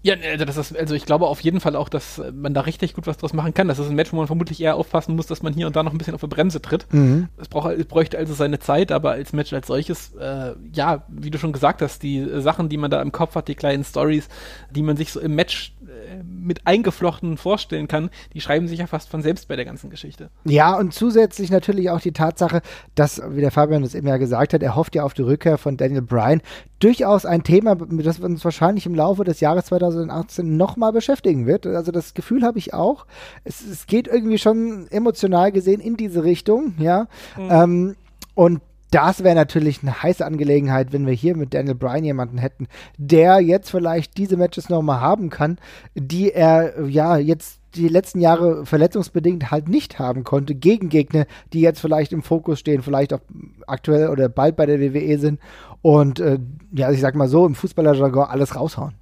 [0.03, 2.95] Ja, also, das ist, also ich glaube auf jeden Fall auch, dass man da richtig
[2.95, 3.69] gut was draus machen kann.
[3.69, 5.83] Das ist ein Match, wo man vermutlich eher aufpassen muss, dass man hier und da
[5.83, 6.87] noch ein bisschen auf die Bremse tritt.
[6.93, 7.29] Mhm.
[7.37, 11.31] Es, braucht, es bräuchte also seine Zeit, aber als Match als solches, äh, ja, wie
[11.31, 14.29] du schon gesagt hast, die Sachen, die man da im Kopf hat, die kleinen Stories,
[14.71, 15.82] die man sich so im Match äh,
[16.25, 20.31] mit eingeflochten vorstellen kann, die schreiben sich ja fast von selbst bei der ganzen Geschichte.
[20.45, 22.63] Ja, und zusätzlich natürlich auch die Tatsache,
[22.95, 25.59] dass, wie der Fabian das eben ja gesagt hat, er hofft ja auf die Rückkehr
[25.59, 26.41] von Daniel Bryan.
[26.79, 31.67] Durchaus ein Thema, das uns wahrscheinlich im Laufe des Jahres 2018 nochmal beschäftigen wird.
[31.67, 33.07] Also das Gefühl habe ich auch.
[33.45, 37.07] Es, es, geht irgendwie schon emotional gesehen in diese Richtung, ja.
[37.37, 37.49] Mhm.
[37.51, 37.97] Ähm,
[38.35, 38.61] und
[38.93, 43.41] das wäre natürlich eine heiße Angelegenheit, wenn wir hier mit Daniel Bryan jemanden hätten, der
[43.41, 45.59] jetzt vielleicht diese Matches nochmal haben kann,
[45.95, 51.25] die er ja jetzt die letzten Jahre verletzungsbedingt halt nicht haben konnte, gegen Gegner,
[51.55, 53.21] die jetzt vielleicht im Fokus stehen, vielleicht auch
[53.67, 55.41] aktuell oder bald bei der WWE sind
[55.81, 56.39] und äh,
[56.73, 58.95] ja, ich sag mal so, im Fußballerjargon alles raushauen.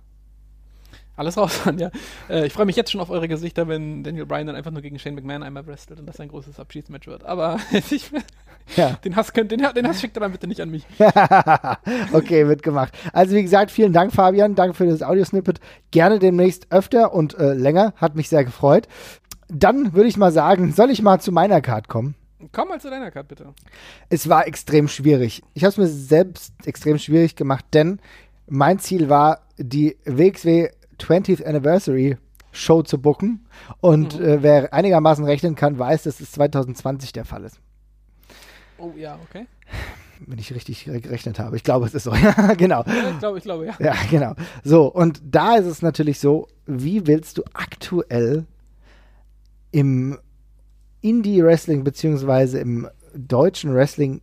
[1.16, 1.90] Alles raus ja.
[2.30, 4.80] Äh, ich freue mich jetzt schon auf eure Gesichter, wenn Daniel Bryan dann einfach nur
[4.82, 7.24] gegen Shane McMahon einmal wrestelt und das ein großes Abschiedsmatch wird.
[7.24, 7.58] Aber
[7.90, 8.10] ich,
[8.76, 8.92] ja.
[9.04, 10.86] den, Hass könnt, den, den Hass schickt er dann bitte nicht an mich.
[12.12, 12.92] okay, wird gemacht.
[13.12, 14.54] Also wie gesagt, vielen Dank, Fabian.
[14.54, 15.60] Danke für das Audiosnippet.
[15.90, 17.94] Gerne demnächst öfter und äh, länger.
[17.96, 18.88] Hat mich sehr gefreut.
[19.48, 22.14] Dann würde ich mal sagen, soll ich mal zu meiner Card kommen?
[22.52, 23.52] Komm mal zu deiner Card, bitte.
[24.08, 25.42] Es war extrem schwierig.
[25.54, 28.00] Ich habe es mir selbst extrem schwierig gemacht, denn
[28.48, 30.68] mein Ziel war, die WXW
[30.98, 32.16] 20th Anniversary
[32.52, 33.46] Show zu booken.
[33.80, 34.24] Und mhm.
[34.24, 37.60] äh, wer einigermaßen rechnen kann, weiß, dass es 2020 der Fall ist.
[38.80, 39.46] Oh ja, okay.
[40.26, 41.56] Wenn ich richtig gerechnet habe.
[41.56, 42.14] Ich glaube, es ist so.
[42.14, 42.84] ja, genau.
[42.86, 43.74] Ja, ich glaube, ich glaube, ja.
[43.78, 44.34] Ja, genau.
[44.64, 48.46] So, und da ist es natürlich so, wie willst du aktuell
[49.70, 50.18] im
[51.00, 54.20] Indie-Wrestling beziehungsweise im deutschen Wrestling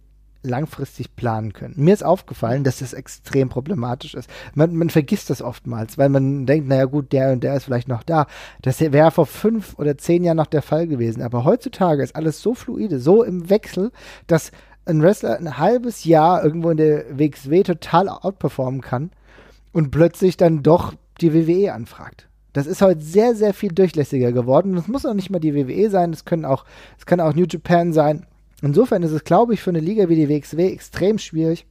[0.48, 1.76] langfristig planen können.
[1.78, 4.30] Mir ist aufgefallen, dass das extrem problematisch ist.
[4.56, 7.88] Man, man vergisst das oftmals, weil man denkt, naja gut, der und der ist vielleicht
[7.88, 8.28] noch da.
[8.62, 11.22] Das wäre vor fünf oder zehn Jahren noch der Fall gewesen.
[11.22, 13.92] Aber heutzutage ist alles so fluide, so im Wechsel,
[14.28, 14.52] dass
[14.86, 19.12] ein Wrestler ein halbes Jahr irgendwo in der WXW total outperformen kann
[19.74, 22.28] und plötzlich dann doch die WWE anfragt.
[22.54, 24.76] Das ist heute sehr, sehr viel durchlässiger geworden.
[24.76, 26.66] Das muss auch nicht mal die WWE sein, es können auch,
[26.98, 28.26] es kann auch New Japan sein.
[28.62, 31.68] Insofern ist es, glaube ich, für eine Liga wie die WXW extrem schwierig,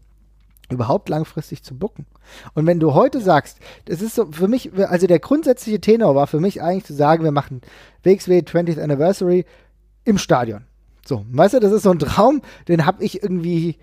[0.70, 2.06] überhaupt langfristig zu bucken.
[2.54, 6.26] Und wenn du heute sagst, das ist so für mich, also der grundsätzliche Tenor war
[6.26, 7.60] für mich eigentlich zu sagen, wir machen
[8.02, 9.44] WXW 20th Anniversary
[10.04, 10.64] im Stadion.
[11.04, 13.76] So, weißt du, das ist so ein Traum, den habe ich irgendwie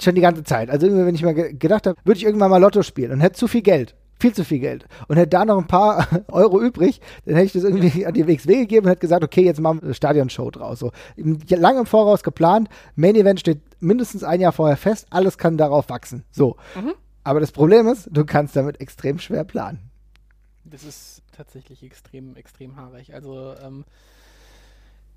[0.00, 0.70] schon die ganze Zeit.
[0.70, 3.48] Also wenn ich mal gedacht habe, würde ich irgendwann mal Lotto spielen und hätte zu
[3.48, 4.86] viel Geld viel zu viel Geld.
[5.08, 8.26] Und hätte da noch ein paar Euro übrig, dann hätte ich das irgendwie an die
[8.26, 10.78] WXW gegeben und hätte gesagt, okay, jetzt machen wir eine Stadionshow draus.
[10.78, 15.58] So, lange im Voraus geplant, Main Event steht mindestens ein Jahr vorher fest, alles kann
[15.58, 16.24] darauf wachsen.
[16.30, 16.56] So.
[16.74, 16.94] Mhm.
[17.24, 19.90] Aber das Problem ist, du kannst damit extrem schwer planen.
[20.64, 23.14] Das ist tatsächlich extrem, extrem haarig.
[23.14, 23.84] Also, ähm,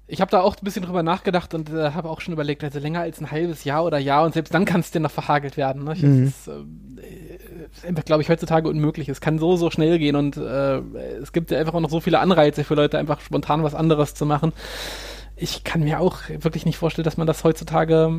[0.08, 2.80] ich habe da auch ein bisschen drüber nachgedacht und äh, habe auch schon überlegt, also
[2.80, 5.58] länger als ein halbes Jahr oder Jahr und selbst dann kann es dir noch verhagelt
[5.58, 5.84] werden.
[5.84, 5.96] Ne?
[5.96, 6.26] Mhm.
[6.26, 9.10] Das ist, äh, einfach, glaube ich, heutzutage unmöglich.
[9.10, 10.78] Es kann so, so schnell gehen und äh,
[11.22, 14.14] es gibt ja einfach auch noch so viele Anreize für Leute, einfach spontan was anderes
[14.14, 14.54] zu machen.
[15.38, 18.10] Ich kann mir auch wirklich nicht vorstellen, dass man das heutzutage,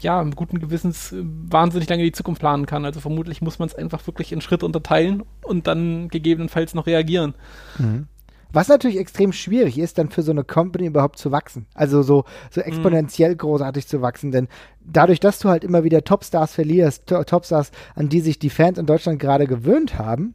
[0.00, 2.86] ja, mit guten Gewissens wahnsinnig lange in die Zukunft planen kann.
[2.86, 7.34] Also vermutlich muss man es einfach wirklich in Schritt unterteilen und dann gegebenenfalls noch reagieren.
[7.78, 8.06] Mhm.
[8.52, 11.66] Was natürlich extrem schwierig ist, dann für so eine Company überhaupt zu wachsen.
[11.74, 12.66] Also so, so mhm.
[12.66, 14.30] exponentiell großartig zu wachsen.
[14.30, 14.48] Denn
[14.80, 18.86] dadurch, dass du halt immer wieder Topstars verlierst, Topstars, an die sich die Fans in
[18.86, 20.34] Deutschland gerade gewöhnt haben,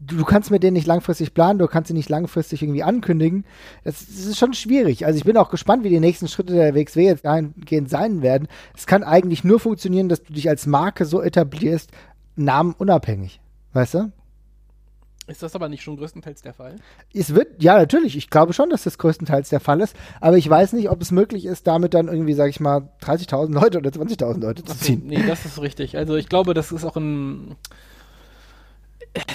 [0.00, 3.44] du, du, kannst mit denen nicht langfristig planen, du kannst sie nicht langfristig irgendwie ankündigen.
[3.84, 5.06] Das, das, ist schon schwierig.
[5.06, 8.48] Also ich bin auch gespannt, wie die nächsten Schritte der WXW jetzt dahingehend sein werden.
[8.76, 11.90] Es kann eigentlich nur funktionieren, dass du dich als Marke so etablierst,
[12.36, 13.40] namenunabhängig.
[13.72, 14.12] Weißt du?
[15.30, 16.76] Ist das aber nicht schon größtenteils der Fall?
[17.14, 18.16] Es wird, ja, natürlich.
[18.16, 19.94] Ich glaube schon, dass das größtenteils der Fall ist.
[20.20, 23.52] Aber ich weiß nicht, ob es möglich ist, damit dann irgendwie, sag ich mal, 30.000
[23.52, 25.02] Leute oder 20.000 Leute zu ziehen.
[25.06, 25.96] Nee, das ist richtig.
[25.96, 27.56] Also ich glaube, das ist auch ein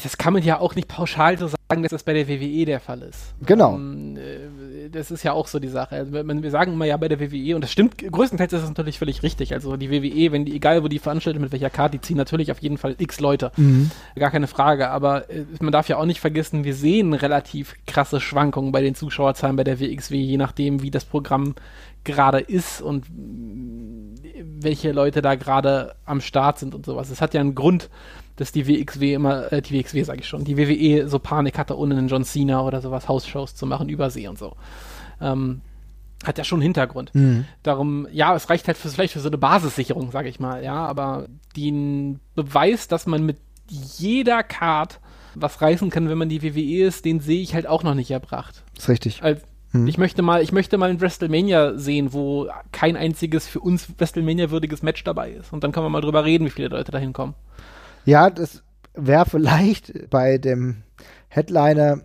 [0.03, 2.79] das kann man ja auch nicht pauschal so sagen, dass das bei der WWE der
[2.79, 3.33] Fall ist.
[3.45, 3.75] Genau.
[3.75, 4.64] Ähm, äh,
[4.95, 5.95] das ist ja auch so die Sache.
[5.95, 8.99] Also, wir sagen immer ja bei der WWE, und das stimmt, größtenteils ist das natürlich
[8.99, 9.53] völlig richtig.
[9.53, 12.51] Also die WWE, wenn die, egal wo die veranstaltet, mit welcher Karte, die ziehen natürlich
[12.51, 13.51] auf jeden Fall x Leute.
[13.57, 13.91] Mhm.
[14.15, 14.89] Gar keine Frage.
[14.89, 18.95] Aber äh, man darf ja auch nicht vergessen, wir sehen relativ krasse Schwankungen bei den
[18.95, 21.55] Zuschauerzahlen bei der WXW, je nachdem, wie das Programm
[22.03, 27.09] gerade ist und welche Leute da gerade am Start sind und sowas.
[27.09, 27.89] Es hat ja einen Grund,
[28.35, 31.77] dass die WXW immer, äh, die WXW sage ich schon, die WWE so Panik hatte,
[31.77, 34.55] ohne einen John Cena oder sowas Hausshows zu machen, übersee und so.
[35.21, 35.61] Ähm,
[36.23, 37.13] hat ja schon einen Hintergrund.
[37.13, 37.45] Mhm.
[37.63, 40.85] Darum, ja, es reicht halt für, vielleicht für so eine Basissicherung, sage ich mal, ja,
[40.85, 44.99] aber den Beweis, dass man mit jeder Card
[45.35, 48.11] was reißen kann, wenn man die WWE ist, den sehe ich halt auch noch nicht
[48.11, 48.63] erbracht.
[48.77, 49.21] ist richtig.
[49.21, 49.41] Als,
[49.75, 49.87] Mhm.
[49.87, 54.81] Ich möchte mal, ich möchte mal ein WrestleMania sehen, wo kein einziges für uns WrestleMania-würdiges
[54.81, 55.51] Match dabei ist.
[55.51, 57.35] Und dann können wir mal drüber reden, wie viele Leute da hinkommen.
[58.05, 58.63] Ja, das
[58.93, 60.83] wäre vielleicht bei dem
[61.27, 62.01] Headliner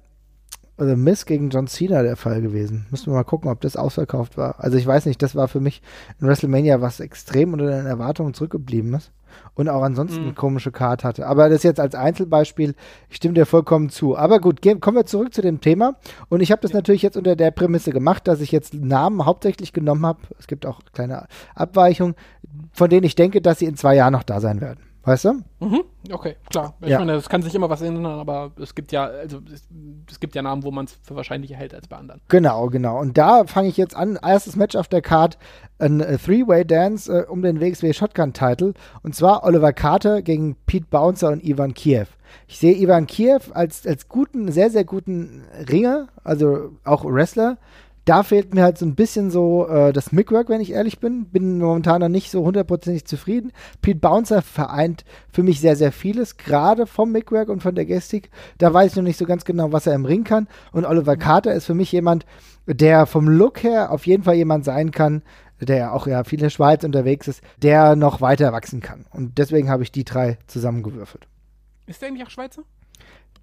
[0.79, 2.87] The Miss gegen John Cena der Fall gewesen.
[2.91, 4.59] Müssen wir mal gucken, ob das ausverkauft war.
[4.59, 5.83] Also ich weiß nicht, das war für mich
[6.21, 9.13] ein WrestleMania, was extrem unter den Erwartungen zurückgeblieben ist.
[9.55, 10.27] Und auch ansonsten Mhm.
[10.29, 11.27] eine komische Card hatte.
[11.27, 12.75] Aber das jetzt als Einzelbeispiel,
[13.11, 14.17] ich stimme dir vollkommen zu.
[14.17, 15.97] Aber gut, gehen, kommen wir zurück zu dem Thema.
[16.31, 19.73] Und ich habe das natürlich jetzt unter der Prämisse gemacht, dass ich jetzt Namen hauptsächlich
[19.73, 20.21] genommen habe.
[20.39, 22.17] Es gibt auch kleine Abweichungen,
[22.73, 24.81] von denen ich denke, dass sie in zwei Jahren noch da sein werden.
[25.03, 25.33] Weißt du?
[25.61, 25.83] Mhm.
[26.13, 26.75] Okay, klar.
[26.83, 26.99] Ich Ja.
[26.99, 29.67] meine, es kann sich immer was ändern, aber es gibt ja, also es,
[30.11, 32.21] es gibt ja Namen, wo man es für wahrscheinlicher hält als bei anderen.
[32.29, 32.99] Genau, genau.
[33.01, 34.19] Und da fange ich jetzt an.
[34.23, 35.39] Erstes Match auf der Card,
[35.79, 38.75] ein äh, Three-Way-Dance äh, um den WXW Shotgun-Title.
[39.03, 42.09] Und zwar Oliver Carter gegen Pete Bouncer und Ivan Kiev.
[42.47, 47.57] Ich sehe Ivan Kiev als, als guten, sehr, sehr guten Ringer, also auch Wrestler.
[48.05, 51.27] Da fehlt mir halt so ein bisschen so äh, das Mickwork, wenn ich ehrlich bin.
[51.27, 53.53] Bin momentan noch nicht so hundertprozentig zufrieden.
[53.83, 58.31] Pete Bouncer vereint für mich sehr, sehr vieles, gerade vom Mickwork und von der Gestik.
[58.59, 60.49] Da weiß ich noch nicht so ganz genau, was er im Ring kann.
[60.73, 62.25] Und Oliver Carter ist für mich jemand,
[62.67, 65.23] der vom Look her auf jeden Fall jemand sein kann,
[65.61, 69.05] der ja auch ja viel in der Schweiz unterwegs ist, der noch weiter wachsen kann.
[69.11, 71.27] Und deswegen habe ich die drei zusammengewürfelt.
[71.87, 72.63] Ist der eigentlich auch Schweizer?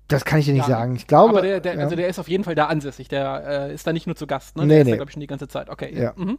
[0.08, 0.96] Das kann ich dir nicht Ja, sagen.
[0.96, 1.32] Ich glaube.
[1.32, 1.80] aber der, der, ja.
[1.82, 3.08] also der ist auf jeden Fall da ansässig.
[3.10, 4.64] Der äh, ist da nicht nur zu Gast, ne?
[4.64, 4.92] Nee, der ist nee.
[4.92, 5.70] da, glaube ich, schon die ganze Zeit.
[5.70, 5.94] Okay.
[5.94, 6.14] Ja.
[6.16, 6.38] Mhm.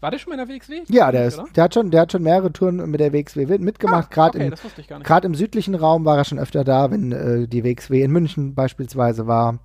[0.00, 0.82] War der schon mal in der WXW?
[0.88, 4.08] ja, der, ist, der, hat schon, der hat schon mehrere Touren mit der WXW mitgemacht.
[4.10, 4.52] Ah, Gerade
[5.00, 8.54] okay, im südlichen Raum war er schon öfter da, wenn äh, die WXW in München
[8.54, 9.60] beispielsweise war.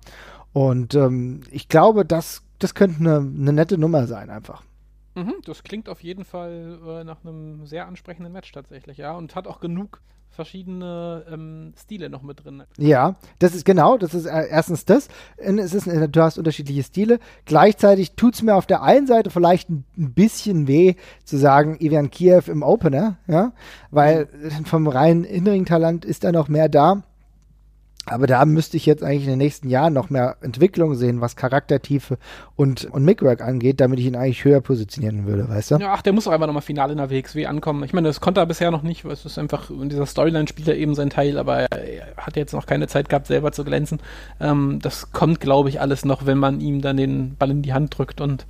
[0.54, 4.62] Und ähm, ich glaube, das, das könnte eine eine nette Nummer sein, einfach.
[5.14, 9.12] Mhm, das klingt auf jeden Fall äh, nach einem sehr ansprechenden Match tatsächlich, ja.
[9.12, 10.00] Und hat auch genug
[10.30, 12.62] verschiedene ähm, Stile noch mit drin.
[12.78, 15.08] Ja, das ist genau, das ist äh, erstens das.
[15.36, 17.18] Es ist, äh, du hast unterschiedliche Stile.
[17.44, 21.76] Gleichzeitig tut es mir auf der einen Seite vielleicht ein, ein bisschen weh zu sagen,
[21.80, 23.52] Ivan Kiev im Opener, ja,
[23.90, 27.02] weil äh, vom reinen Innenring-Talent ist da noch mehr da.
[28.10, 31.36] Aber da müsste ich jetzt eigentlich in den nächsten Jahren noch mehr Entwicklung sehen, was
[31.36, 32.18] Charaktertiefe
[32.56, 35.76] und, und Mickwork angeht, damit ich ihn eigentlich höher positionieren würde, weißt du?
[35.76, 37.84] Ja, ach, der muss auch einfach nochmal final in der WXW ankommen.
[37.84, 40.48] Ich meine, das konnte er bisher noch nicht, weil es ist einfach, in dieser Storyline
[40.48, 43.64] spielt er eben sein Teil, aber er, hat jetzt noch keine Zeit gehabt, selber zu
[43.64, 44.00] glänzen.
[44.40, 47.72] Ähm, das kommt, glaube ich, alles noch, wenn man ihm dann den Ball in die
[47.72, 48.44] Hand drückt und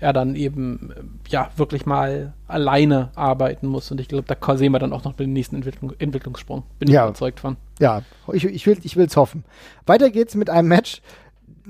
[0.00, 3.90] er dann eben, ja, wirklich mal alleine arbeiten muss.
[3.90, 6.62] Und ich glaube, da sehen wir dann auch noch den nächsten Entwicklung, Entwicklungssprung.
[6.78, 7.04] Bin ich Ja.
[7.04, 7.56] überzeugt von.
[7.80, 9.44] Ja, ich, ich will es ich hoffen.
[9.86, 11.02] Weiter geht's mit einem Match.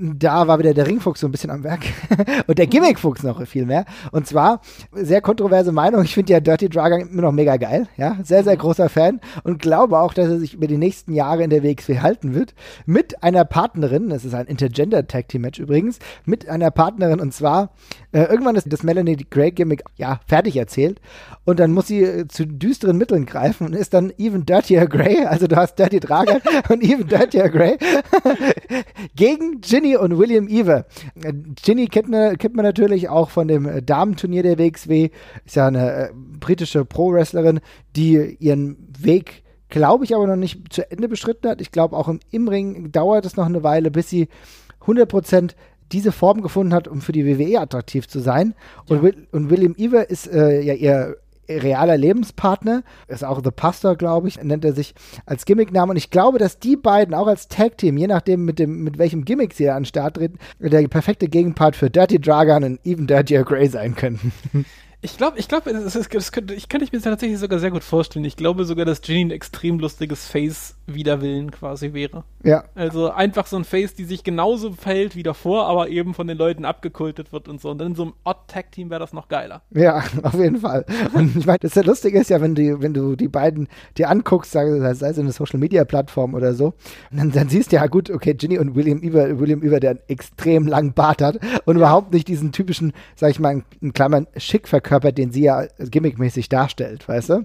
[0.01, 1.81] Da war wieder der Ringfuchs so ein bisschen am Werk.
[2.47, 3.83] Und der Gimmickfuchs noch viel mehr.
[4.13, 4.61] Und zwar,
[4.93, 6.03] sehr kontroverse Meinung.
[6.03, 7.87] Ich finde ja Dirty Dragon immer noch mega geil.
[7.97, 9.19] Ja, sehr, sehr großer Fan.
[9.43, 12.53] Und glaube auch, dass er sich über die nächsten Jahre in der WXW halten wird.
[12.85, 14.07] Mit einer Partnerin.
[14.07, 15.99] Das ist ein Intergender Tag Team Match übrigens.
[16.23, 17.19] Mit einer Partnerin.
[17.19, 17.71] Und zwar,
[18.13, 21.01] äh, irgendwann ist das Melanie Gray Gimmick, ja, fertig erzählt.
[21.43, 25.25] Und dann muss sie äh, zu düsteren Mitteln greifen und ist dann even dirtier Grey.
[25.25, 27.77] Also du hast Dirty Dragon und even dirtier Grey
[29.17, 30.85] gegen Ginny und William Eve.
[31.21, 35.09] Äh, Ginny kennt, ne, kennt man natürlich auch von dem äh, Damenturnier der WXW.
[35.45, 37.59] Ist ja eine äh, britische Pro-Wrestlerin,
[37.95, 41.61] die ihren Weg, glaube ich, aber noch nicht zu Ende beschritten hat.
[41.61, 44.27] Ich glaube, auch im, im Ring dauert es noch eine Weile, bis sie
[44.85, 45.51] 100%
[45.91, 48.53] diese Form gefunden hat, um für die WWE attraktiv zu sein.
[48.87, 51.17] Und, Will, und William Eve ist äh, ja ihr
[51.49, 54.93] realer Lebenspartner, ist auch The Pastor, glaube ich, nennt er sich
[55.25, 55.91] als Gimmickname.
[55.91, 59.25] Und ich glaube, dass die beiden auch als Tag-Team, je nachdem mit, dem, mit welchem
[59.25, 63.07] Gimmick sie da an den Start treten, der perfekte Gegenpart für Dirty Dragon und Even
[63.07, 64.31] Dirtier Grey sein könnten.
[65.01, 68.25] Ich glaube, ich glaube, das das könnte, ich könnte mir tatsächlich sogar sehr gut vorstellen.
[68.25, 70.27] Ich glaube sogar, dass Ginny ein extrem lustiges
[70.89, 72.23] Face-Widerwillen quasi wäre.
[72.43, 76.27] ja, Also einfach so ein Face, die sich genauso verhält wie davor, aber eben von
[76.27, 77.69] den Leuten abgekultet wird und so.
[77.69, 79.61] Und dann in so einem Odd-Tag-Team wäre das noch geiler.
[79.71, 80.85] ja, auf jeden Fall.
[81.13, 84.09] Und ich meine, das ja Lustige ist ja, wenn du, wenn du die beiden dir
[84.09, 86.73] anguckst, sei es eine Social-Media-Plattform oder so,
[87.11, 89.99] dann, dann siehst du ja gut, okay, Ginny und William Eber, William Eber, der einen
[90.07, 94.27] extrem langen Bart hat und überhaupt nicht diesen typischen, sag ich mal, in, in Klammern,
[94.37, 97.35] schick verkörpert, den sie ja gimmickmäßig darstellt, weißt du?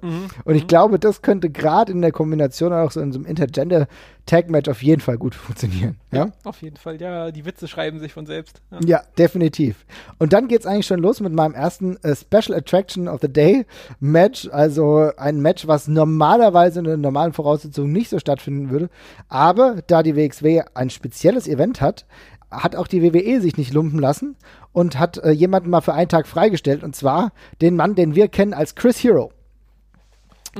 [0.44, 4.68] Und ich glaube, das könnte gerade in der Kombination auch so in so einem Intergender-Tag-Match
[4.68, 5.96] auf jeden Fall gut funktionieren.
[6.12, 6.32] Ja?
[6.44, 7.00] Auf jeden Fall.
[7.00, 8.62] Ja, die Witze schreiben sich von selbst.
[8.70, 8.78] Ja.
[8.86, 9.84] Ja, definitiv.
[10.18, 13.66] Und dann geht's eigentlich schon los mit meinem ersten äh, Special Attraction of the Day
[14.00, 14.48] Match.
[14.50, 18.88] Also ein Match, was normalerweise unter normalen Voraussetzungen nicht so stattfinden würde.
[19.28, 22.06] Aber da die WXW ein spezielles Event hat,
[22.50, 24.36] hat auch die WWE sich nicht lumpen lassen
[24.72, 26.82] und hat äh, jemanden mal für einen Tag freigestellt.
[26.84, 29.32] Und zwar den Mann, den wir kennen als Chris Hero.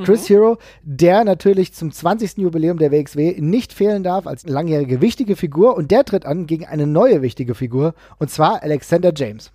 [0.03, 2.37] Chris Hero, der natürlich zum 20.
[2.37, 6.65] Jubiläum der WXW nicht fehlen darf als langjährige wichtige Figur und der tritt an gegen
[6.65, 9.51] eine neue wichtige Figur und zwar Alexander James.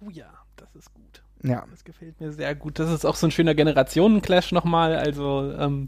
[0.00, 0.26] Oh ja,
[0.56, 1.22] das ist gut.
[1.42, 1.64] Ja.
[1.70, 2.78] Das gefällt mir sehr gut.
[2.78, 5.86] Das ist auch so ein schöner Generationen-Clash nochmal, also ähm,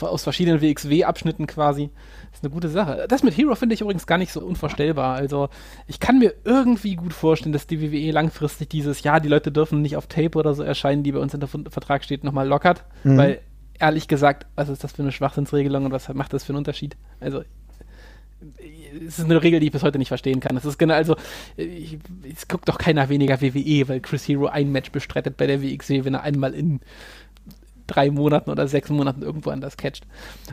[0.00, 1.90] aus verschiedenen WXW-Abschnitten quasi.
[2.30, 3.06] Das ist eine gute Sache.
[3.08, 5.14] Das mit Hero finde ich übrigens gar nicht so unvorstellbar.
[5.14, 5.48] Also
[5.86, 9.82] ich kann mir irgendwie gut vorstellen, dass die WWE langfristig dieses, ja, die Leute dürfen
[9.82, 12.84] nicht auf Tape oder so erscheinen, die bei uns in der Vertrag steht, nochmal lockert.
[13.04, 13.18] Mhm.
[13.18, 13.40] Weil
[13.78, 16.96] ehrlich gesagt, was ist das für eine Schwachsinnsregelung und was macht das für einen Unterschied?
[17.20, 17.42] Also
[19.06, 20.56] es ist eine Regel, die ich bis heute nicht verstehen kann.
[20.56, 21.16] Es ist genau, also,
[21.56, 21.98] ich,
[22.30, 26.04] es guckt doch keiner weniger WWE, weil Chris Hero ein Match bestreitet bei der WXW,
[26.04, 26.80] wenn er einmal in
[27.86, 30.06] drei Monaten oder sechs Monaten irgendwo anders catcht.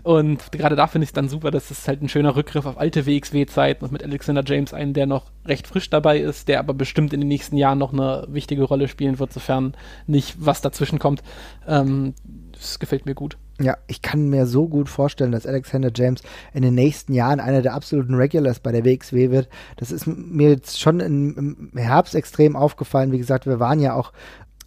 [0.04, 2.78] Und gerade da finde ich es dann super, dass es halt ein schöner Rückgriff auf
[2.78, 6.74] alte WXW-Zeiten und mit Alexander James einen, der noch recht frisch dabei ist, der aber
[6.74, 9.76] bestimmt in den nächsten Jahren noch eine wichtige Rolle spielen wird, sofern
[10.08, 11.24] nicht was dazwischen kommt.
[11.68, 12.14] Ähm,
[12.54, 13.38] das gefällt mir gut.
[13.60, 17.62] Ja, ich kann mir so gut vorstellen, dass Alexander James in den nächsten Jahren einer
[17.62, 19.48] der absoluten Regulars bei der WXW wird.
[19.78, 23.12] Das ist mir jetzt schon im, im Herbst extrem aufgefallen.
[23.12, 24.12] Wie gesagt, wir waren ja auch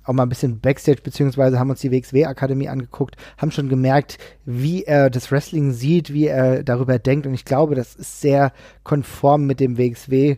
[0.07, 4.85] auch mal ein bisschen Backstage, beziehungsweise haben uns die WXW-Akademie angeguckt, haben schon gemerkt, wie
[4.85, 7.27] er das Wrestling sieht, wie er darüber denkt.
[7.27, 8.53] Und ich glaube, das ist sehr
[8.85, 10.37] konform mit dem WXW.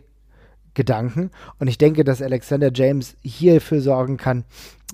[0.75, 1.31] Gedanken.
[1.57, 4.45] Und ich denke, dass Alexander James hierfür sorgen kann,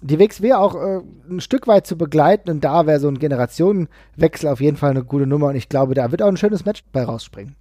[0.02, 2.50] die WXW auch äh, ein Stück weit zu begleiten.
[2.50, 5.48] Und da wäre so ein Generationenwechsel auf jeden Fall eine gute Nummer.
[5.48, 7.56] Und ich glaube, da wird auch ein schönes Match bei rausspringen.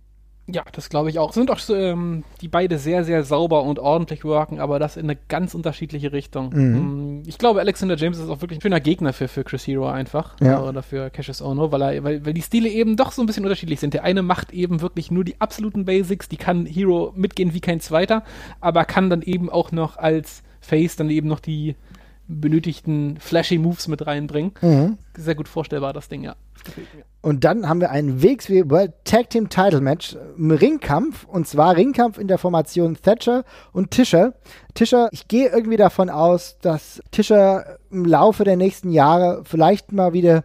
[0.47, 1.33] Ja, das glaube ich auch.
[1.33, 5.19] Sind auch ähm, die beide sehr, sehr sauber und ordentlich worken, aber das in eine
[5.29, 6.51] ganz unterschiedliche Richtung.
[6.53, 7.23] Mhm.
[7.27, 10.37] Ich glaube, Alexander James ist auch wirklich ein schöner Gegner für, für Chris Hero einfach.
[10.41, 10.63] Ja.
[10.63, 13.45] Oder für Cassius Ono, weil, er, weil, weil die Stile eben doch so ein bisschen
[13.45, 13.95] unterschiedlich sind.
[13.95, 17.81] Der eine macht eben wirklich nur die absoluten Basics, die kann Hero mitgehen wie kein
[17.81, 18.23] zweiter,
[18.61, 21.75] aber kann dann eben auch noch als Face dann eben noch die
[22.27, 24.53] benötigten flashy Moves mit reinbringen.
[24.61, 24.99] Mhm.
[25.17, 26.37] Sehr gut vorstellbar, das Ding, ja.
[26.65, 26.75] Das.
[27.21, 31.25] Und dann haben wir ein WXW World Tag Team Title Match im Ringkampf.
[31.25, 34.35] Und zwar Ringkampf in der Formation Thatcher und Tischer.
[34.75, 40.13] Tischer, ich gehe irgendwie davon aus, dass Tischer im Laufe der nächsten Jahre vielleicht mal
[40.13, 40.45] wieder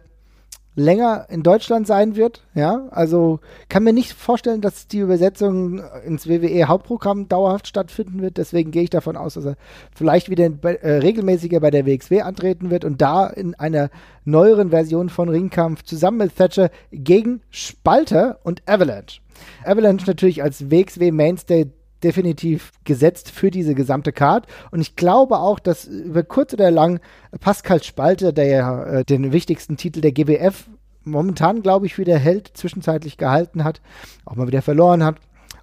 [0.76, 2.42] länger in Deutschland sein wird.
[2.54, 8.36] Ja, also kann mir nicht vorstellen, dass die Übersetzung ins WWE Hauptprogramm dauerhaft stattfinden wird.
[8.36, 9.56] Deswegen gehe ich davon aus, dass er
[9.94, 13.90] vielleicht wieder äh, regelmäßiger bei der WXW antreten wird und da in einer
[14.24, 19.20] neueren Version von Ringkampf zusammen mit Thatcher gegen Spalter und Avalanche.
[19.64, 21.66] Avalanche natürlich als WXW Mainstay
[22.04, 24.46] definitiv gesetzt für diese gesamte Card.
[24.70, 27.00] Und ich glaube auch, dass über kurz oder lang
[27.40, 30.68] Pascal Spalter, der ja äh, den wichtigsten Titel der GWF
[31.04, 33.80] momentan, glaube ich, wieder hält, zwischenzeitlich gehalten hat,
[34.24, 35.16] auch mal wieder verloren hat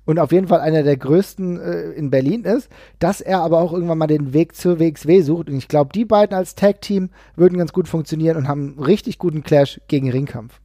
[0.08, 3.73] und auf jeden Fall einer der größten äh, in Berlin ist, dass er aber auch
[3.73, 5.50] irgendwann mal den Weg zur WXW sucht.
[5.50, 9.19] Und ich glaube, die beiden als Tag-Team würden ganz gut funktionieren und haben einen richtig
[9.19, 10.62] guten Clash gegen Ringkampf.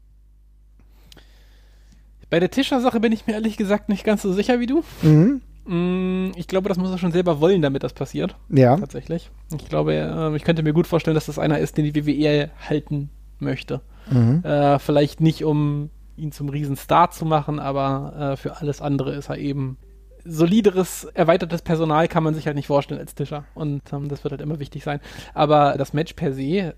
[2.31, 4.85] Bei der Tischer-Sache bin ich mir ehrlich gesagt nicht ganz so sicher wie du.
[5.03, 5.43] Mhm.
[5.65, 8.37] Mm, Ich glaube, das muss er schon selber wollen, damit das passiert.
[8.49, 8.77] Ja.
[8.77, 9.31] Tatsächlich.
[9.57, 12.51] Ich glaube, äh, ich könnte mir gut vorstellen, dass das einer ist, den die WWE
[12.69, 13.81] halten möchte.
[14.11, 14.43] Mhm.
[14.45, 19.29] Äh, vielleicht nicht, um ihn zum Riesenstar zu machen, aber äh, für alles andere ist
[19.31, 19.77] er eben
[20.25, 23.45] solideres, erweitertes Personal kann man sich halt nicht vorstellen als Tischer.
[23.55, 25.01] Und ähm, das wird halt immer wichtig sein.
[25.35, 26.75] Aber das Match per se, äh,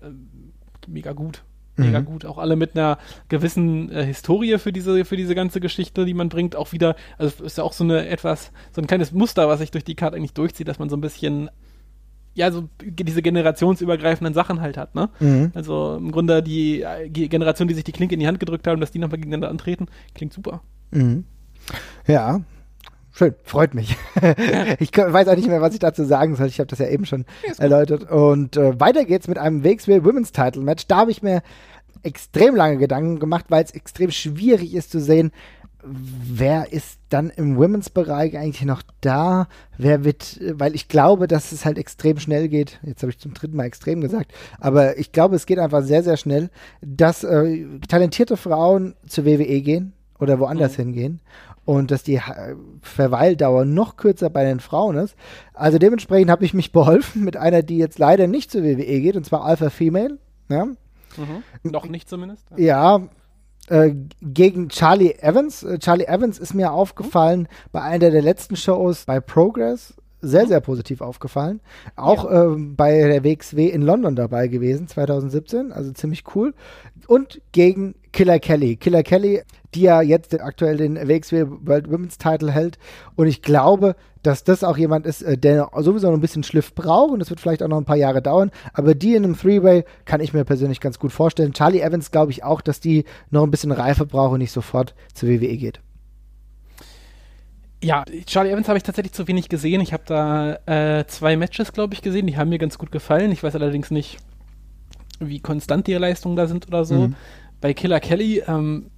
[0.87, 1.43] mega gut.
[1.77, 2.05] Mega Mhm.
[2.05, 2.25] gut.
[2.25, 2.97] Auch alle mit einer
[3.29, 6.55] gewissen äh, Historie für diese, für diese ganze Geschichte, die man bringt.
[6.55, 9.59] Auch wieder, also es ist ja auch so eine etwas, so ein kleines Muster, was
[9.59, 11.49] sich durch die Karte eigentlich durchzieht, dass man so ein bisschen,
[12.33, 15.09] ja, so diese generationsübergreifenden Sachen halt hat, ne?
[15.19, 15.51] Mhm.
[15.53, 18.79] Also im Grunde die die Generation, die sich die Klinke in die Hand gedrückt haben,
[18.81, 20.61] dass die nochmal gegeneinander antreten, klingt super.
[20.91, 21.25] Mhm.
[22.07, 22.41] Ja.
[23.17, 23.95] Schön, freut mich.
[24.79, 26.47] ich weiß auch nicht mehr, was ich dazu sagen soll.
[26.47, 27.23] Ich habe das ja eben schon
[27.57, 28.11] erläutert.
[28.11, 30.85] Und äh, weiter geht's mit einem WXW Women's Title Match.
[30.87, 31.41] Da habe ich mir
[32.03, 35.31] extrem lange Gedanken gemacht, weil es extrem schwierig ist zu sehen,
[35.81, 39.47] wer ist dann im Women's Bereich eigentlich noch da?
[39.77, 42.81] Wer wird, weil ich glaube, dass es halt extrem schnell geht.
[42.83, 46.03] Jetzt habe ich zum dritten Mal extrem gesagt, aber ich glaube, es geht einfach sehr,
[46.03, 46.49] sehr schnell,
[46.81, 51.21] dass äh, talentierte Frauen zur WWE gehen oder woanders hingehen
[51.65, 52.21] und dass die
[52.81, 55.15] Verweildauer noch kürzer bei den Frauen ist.
[55.53, 59.15] Also dementsprechend habe ich mich beholfen mit einer, die jetzt leider nicht zur WWE geht,
[59.15, 60.19] und zwar Alpha Female.
[60.47, 60.67] Ja,
[61.63, 62.45] Noch nicht zumindest.
[62.55, 63.01] ja
[63.67, 65.63] äh, gegen Charlie Evans.
[65.63, 69.95] Äh, Charlie Evans ist mir aufgefallen bei einer der letzten Shows bei Progress.
[70.21, 71.61] Sehr, sehr positiv aufgefallen.
[71.95, 76.53] Auch ähm, bei der WXW in London dabei gewesen, 2017, also ziemlich cool.
[77.07, 78.77] Und gegen Killer Kelly.
[78.77, 79.41] Killer Kelly,
[79.73, 82.77] die ja jetzt aktuell den WXW World Women's Title hält.
[83.15, 86.73] Und ich glaube, dass das auch jemand ist, äh, der sowieso noch ein bisschen Schliff
[86.73, 88.51] braucht und das wird vielleicht auch noch ein paar Jahre dauern.
[88.73, 91.53] Aber die in einem Three-Way kann ich mir persönlich ganz gut vorstellen.
[91.53, 94.95] Charlie Evans glaube ich auch, dass die noch ein bisschen Reife braucht und nicht sofort
[95.13, 95.81] zur WWE geht.
[97.83, 99.81] Ja, Charlie Evans habe ich tatsächlich zu wenig gesehen.
[99.81, 102.25] Ich habe da äh, zwei Matches, glaube ich, gesehen.
[102.25, 103.31] Die haben mir ganz gut gefallen.
[103.31, 104.17] Ich weiß allerdings nicht,
[105.19, 107.07] wie konstant die Leistungen da sind oder so.
[107.07, 107.15] Mhm.
[107.61, 108.91] Bei Killer Kelly ähm,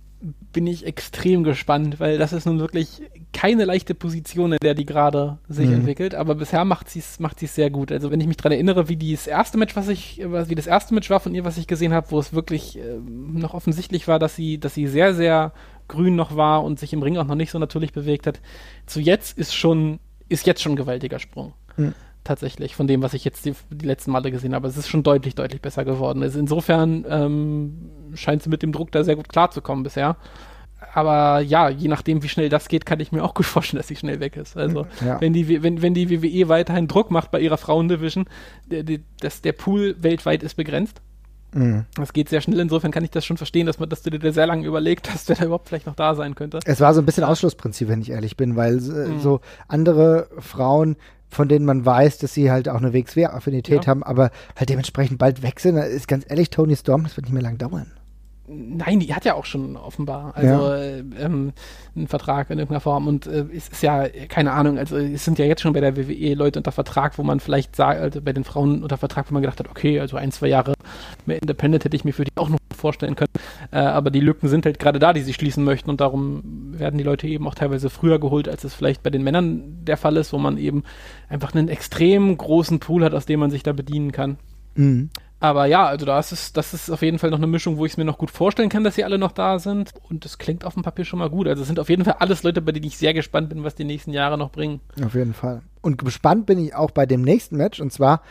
[0.51, 3.03] bin ich extrem gespannt, weil das ist nun wirklich
[3.33, 5.75] keine leichte Position, in der die gerade sich mhm.
[5.75, 7.91] entwickelt, aber bisher macht sie es macht sehr gut.
[7.91, 10.95] Also wenn ich mich daran erinnere, wie das erste Match, was ich wie das erste
[10.95, 14.17] Match war von ihr, was ich gesehen habe, wo es wirklich äh, noch offensichtlich war,
[14.17, 15.53] dass sie dass sie sehr sehr
[15.87, 18.41] grün noch war und sich im Ring auch noch nicht so natürlich bewegt hat,
[18.87, 19.99] zu jetzt ist schon
[20.29, 21.53] ist jetzt schon ein gewaltiger Sprung.
[21.77, 21.93] Mhm
[22.27, 24.67] tatsächlich, von dem, was ich jetzt die, die, letzten Male gesehen habe.
[24.67, 26.21] Es ist schon deutlich, deutlich besser geworden.
[26.21, 30.17] Also insofern ähm, scheint sie mit dem Druck da sehr gut klarzukommen bisher.
[30.93, 33.87] Aber ja, je nachdem, wie schnell das geht, kann ich mir auch gut vorstellen, dass
[33.87, 34.57] sie schnell weg ist.
[34.57, 35.19] Also, ja.
[35.21, 38.25] wenn, die, wenn, wenn die WWE weiterhin Druck macht bei ihrer Frauendivision,
[38.65, 41.01] der, der, das, der Pool weltweit ist begrenzt.
[41.57, 41.85] Mhm.
[41.95, 44.31] Das geht sehr schnell, insofern kann ich das schon verstehen, dass, man, dass du dir
[44.31, 46.59] sehr lange überlegt hast, wer da überhaupt vielleicht noch da sein könnte.
[46.65, 49.19] Es war so ein bisschen Ausschlussprinzip, wenn ich ehrlich bin, weil äh, mhm.
[49.19, 50.95] so andere Frauen
[51.29, 53.87] von denen man weiß, dass sie halt auch eine WXW-Affinität ja.
[53.87, 57.33] haben, aber halt dementsprechend bald weg sind, ist ganz ehrlich, Tony Storm, das wird nicht
[57.33, 57.91] mehr lang dauern.
[58.49, 60.75] Nein, die hat ja auch schon offenbar also ja.
[60.77, 61.51] äh, ähm,
[61.97, 65.37] einen Vertrag in irgendeiner Form und äh, es ist ja keine Ahnung, also es sind
[65.37, 68.31] ja jetzt schon bei der WWE Leute unter Vertrag, wo man vielleicht sagt, also bei
[68.31, 70.75] den Frauen unter Vertrag, wo man gedacht hat, okay, also ein, zwei Jahre
[71.25, 73.33] mehr Independent hätte ich mir für die auch noch vorstellen können,
[73.71, 76.41] äh, aber die Lücken sind halt gerade da, die sie schließen möchten und darum
[76.71, 79.97] werden die Leute eben auch teilweise früher geholt, als es vielleicht bei den Männern der
[79.97, 80.83] Fall ist, wo man eben
[81.27, 84.37] einfach einen extrem großen Pool hat, aus dem man sich da bedienen kann.
[84.75, 85.09] Mhm.
[85.39, 87.91] Aber ja, also das ist, das ist auf jeden Fall noch eine Mischung, wo ich
[87.91, 89.93] es mir noch gut vorstellen kann, dass sie alle noch da sind.
[90.09, 91.47] Und es klingt auf dem Papier schon mal gut.
[91.47, 93.75] Also es sind auf jeden Fall alles Leute, bei denen ich sehr gespannt bin, was
[93.75, 94.79] die nächsten Jahre noch bringen.
[95.03, 95.61] Auf jeden Fall.
[95.81, 97.79] Und gespannt bin ich auch bei dem nächsten Match.
[97.79, 98.23] Und zwar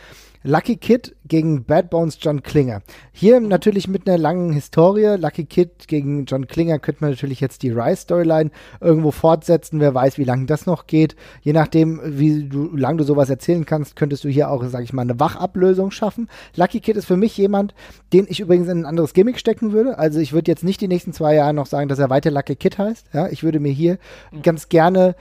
[0.43, 2.81] Lucky Kid gegen Bad Bones John Klinger.
[3.11, 5.17] Hier natürlich mit einer langen Historie.
[5.17, 9.79] Lucky Kid gegen John Klinger könnte man natürlich jetzt die Rise-Storyline irgendwo fortsetzen.
[9.79, 11.15] Wer weiß, wie lange das noch geht.
[11.41, 14.93] Je nachdem, wie du, lang du sowas erzählen kannst, könntest du hier auch, sag ich
[14.93, 16.29] mal, eine Wachablösung schaffen.
[16.55, 17.73] Lucky Kid ist für mich jemand,
[18.13, 19.97] den ich übrigens in ein anderes Gimmick stecken würde.
[19.97, 22.55] Also ich würde jetzt nicht die nächsten zwei Jahre noch sagen, dass er weiter Lucky
[22.55, 23.07] Kid heißt.
[23.13, 23.97] Ja, ich würde mir hier
[24.31, 24.43] mhm.
[24.43, 25.15] ganz gerne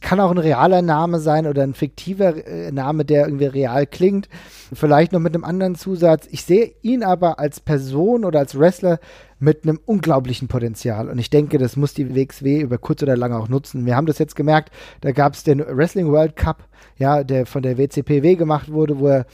[0.00, 4.28] kann auch ein realer Name sein oder ein fiktiver äh, Name, der irgendwie real klingt.
[4.72, 6.26] Vielleicht noch mit einem anderen Zusatz.
[6.30, 9.00] Ich sehe ihn aber als Person oder als Wrestler
[9.38, 11.08] mit einem unglaublichen Potenzial.
[11.08, 13.84] Und ich denke, das muss die WXW über kurz oder lang auch nutzen.
[13.84, 17.62] Wir haben das jetzt gemerkt, da gab es den Wrestling World Cup, ja, der von
[17.62, 19.26] der WCPW gemacht wurde, wo er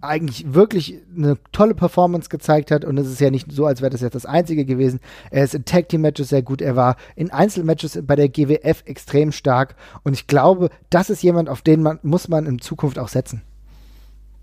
[0.00, 3.90] eigentlich wirklich eine tolle Performance gezeigt hat und es ist ja nicht so, als wäre
[3.90, 5.00] das jetzt das Einzige gewesen.
[5.30, 8.82] Er ist in Tag Team Matches sehr gut, er war in Einzelmatches bei der GWF
[8.86, 12.98] extrem stark und ich glaube, das ist jemand, auf den man muss man in Zukunft
[12.98, 13.42] auch setzen.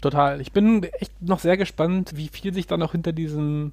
[0.02, 0.40] Total.
[0.42, 3.72] Ich bin echt noch sehr gespannt, wie viel sich da noch hinter diesem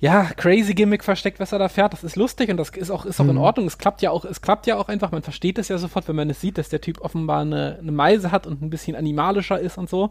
[0.00, 1.92] ja, crazy Gimmick versteckt, was er da fährt.
[1.92, 3.32] Das ist lustig und das ist auch, ist auch mhm.
[3.32, 3.66] in Ordnung.
[3.66, 5.12] Es klappt ja auch, es klappt ja auch einfach.
[5.12, 7.92] Man versteht es ja sofort, wenn man es sieht, dass der Typ offenbar eine, eine
[7.92, 10.10] Meise hat und ein bisschen animalischer ist und so.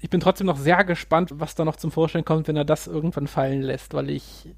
[0.00, 2.86] Ich bin trotzdem noch sehr gespannt, was da noch zum Vorstellen kommt, wenn er das
[2.86, 4.48] irgendwann fallen lässt, weil ich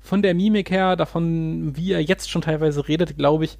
[0.00, 3.58] von der Mimik her, davon, wie er jetzt schon teilweise redet, glaube ich,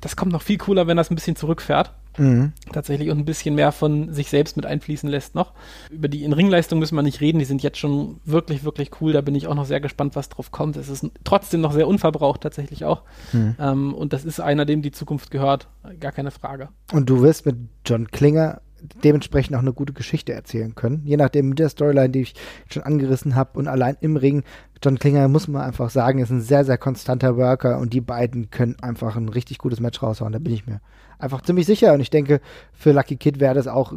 [0.00, 1.92] das kommt noch viel cooler, wenn er es ein bisschen zurückfährt.
[2.18, 2.52] Mhm.
[2.72, 5.52] Tatsächlich und ein bisschen mehr von sich selbst mit einfließen lässt noch.
[5.90, 9.12] Über die In-Ring-Leistung müssen wir nicht reden, die sind jetzt schon wirklich, wirklich cool.
[9.12, 10.76] Da bin ich auch noch sehr gespannt, was drauf kommt.
[10.76, 13.02] Es ist trotzdem noch sehr unverbraucht, tatsächlich auch.
[13.32, 13.56] Mhm.
[13.58, 15.68] Ähm, und das ist einer, dem die Zukunft gehört,
[16.00, 16.68] gar keine Frage.
[16.92, 18.60] Und du wirst mit John Klinger
[19.04, 21.02] dementsprechend auch eine gute Geschichte erzählen können.
[21.04, 22.34] Je nachdem mit der Storyline, die ich
[22.68, 24.42] schon angerissen habe und allein im Ring.
[24.82, 28.50] John Klinger muss man einfach sagen, ist ein sehr, sehr konstanter Worker und die beiden
[28.50, 30.32] können einfach ein richtig gutes Match raushauen.
[30.32, 30.80] Da bin ich mir
[31.18, 32.40] einfach ziemlich sicher und ich denke,
[32.72, 33.92] für Lucky Kid wäre das auch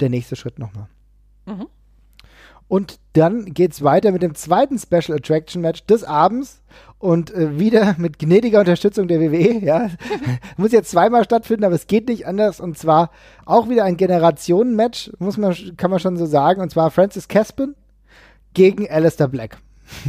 [0.00, 0.88] der nächste Schritt nochmal.
[1.46, 1.66] Mhm.
[2.68, 6.62] Und dann geht es weiter mit dem zweiten Special Attraction Match des Abends
[6.98, 9.64] und äh, wieder mit gnädiger Unterstützung der WWE.
[9.64, 9.90] Ja,
[10.56, 12.58] muss jetzt zweimal stattfinden, aber es geht nicht anders.
[12.58, 13.10] Und zwar
[13.44, 16.60] auch wieder ein Generationen-Match, muss man, kann man schon so sagen.
[16.60, 17.76] Und zwar Francis Caspin
[18.52, 19.58] gegen Alistair Black.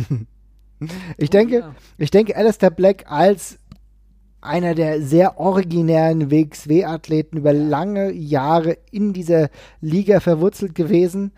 [1.18, 3.60] ich denke, oh, ich denke, Alistair Black als
[4.42, 9.50] einer der sehr originären WXW-Athleten über lange Jahre in dieser
[9.82, 11.34] Liga verwurzelt gewesen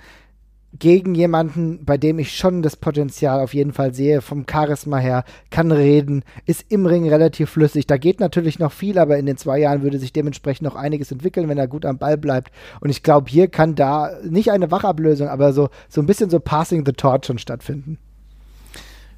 [0.78, 5.24] gegen jemanden, bei dem ich schon das Potenzial auf jeden Fall sehe, vom Charisma her,
[5.50, 7.88] kann reden, ist im Ring relativ flüssig.
[7.88, 11.12] Da geht natürlich noch viel, aber in den zwei Jahren würde sich dementsprechend noch einiges
[11.12, 12.52] entwickeln, wenn er gut am Ball bleibt.
[12.82, 16.40] Und ich glaube, hier kann da nicht eine Wachablösung, aber so, so ein bisschen so
[16.40, 17.98] Passing the Torch schon stattfinden.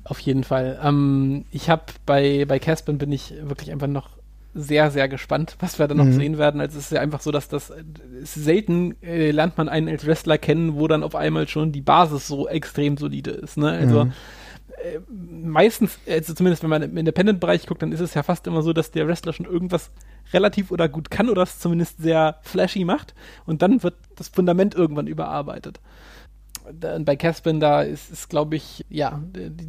[0.05, 0.79] Auf jeden Fall.
[0.83, 4.20] Ähm, ich habe bei, bei bin ich wirklich einfach noch
[4.53, 6.13] sehr, sehr gespannt, was wir da noch Mhm.
[6.13, 6.59] sehen werden.
[6.59, 7.71] Also es ist ja einfach so, dass das
[8.21, 11.81] ist selten äh, lernt man einen als Wrestler kennen, wo dann auf einmal schon die
[11.81, 13.57] Basis so extrem solide ist.
[13.57, 13.71] Ne?
[13.71, 14.11] Also Mhm.
[14.83, 18.61] äh, meistens, also zumindest wenn man im Independent-Bereich guckt, dann ist es ja fast immer
[18.61, 19.91] so, dass der Wrestler schon irgendwas
[20.33, 23.13] relativ oder gut kann oder es zumindest sehr flashy macht
[23.45, 25.79] und dann wird das Fundament irgendwann überarbeitet.
[26.73, 29.21] Da- Bei Caspin, da ist, ist glaube ich, ja,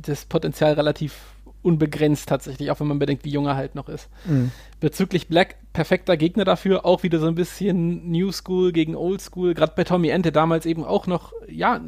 [0.02, 1.14] das Potenzial relativ
[1.62, 4.08] unbegrenzt tatsächlich, auch wenn man bedenkt, wie jung er halt noch ist.
[4.26, 4.50] Mhm.
[4.80, 9.54] Bezüglich Black, perfekter Gegner dafür, auch wieder so ein bisschen New School gegen Old School,
[9.54, 11.80] gerade bei Tommy Ente damals eben auch noch, ja,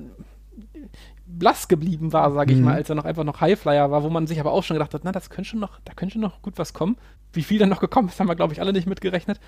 [1.27, 2.64] blass geblieben war, sage ich Mhm.
[2.66, 4.95] mal, als er noch einfach noch Highflyer war, wo man sich aber auch schon gedacht
[4.95, 6.97] hat, na, das könnte schon noch, da könnte schon noch gut was kommen.
[7.33, 9.41] Wie viel dann noch gekommen ist, haben wir, glaube ich, alle nicht mitgerechnet.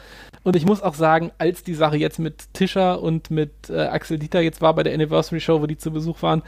[0.42, 4.18] Und ich muss auch sagen, als die Sache jetzt mit Tischer und mit äh, Axel
[4.18, 6.42] Dieter jetzt war bei der Anniversary Show, wo die zu Besuch waren,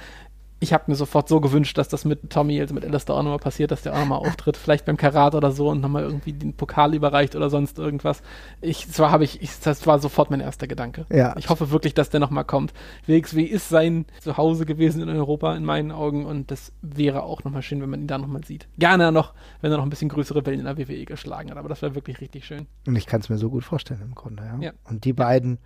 [0.61, 3.39] ich habe mir sofort so gewünscht, dass das mit Tommy, also mit Alistair auch nochmal
[3.39, 6.55] passiert, dass der auch nochmal auftritt, vielleicht beim Karat oder so und nochmal irgendwie den
[6.55, 8.23] Pokal überreicht oder sonst irgendwas.
[8.61, 11.07] Ich, zwar habe ich, ich, das war sofort mein erster Gedanke.
[11.11, 11.37] Ja.
[11.39, 12.73] Ich hoffe wirklich, dass der nochmal kommt.
[13.07, 17.63] WXW ist sein Zuhause gewesen in Europa, in meinen Augen, und das wäre auch nochmal
[17.63, 18.69] schön, wenn man ihn da nochmal sieht.
[18.79, 21.69] Gerne noch, wenn er noch ein bisschen größere Wellen in der WWE geschlagen hat, aber
[21.69, 22.67] das wäre wirklich richtig schön.
[22.87, 24.59] Und ich kann es mir so gut vorstellen im Grunde, ja.
[24.61, 24.73] Ja.
[24.85, 25.59] Und die beiden, ja,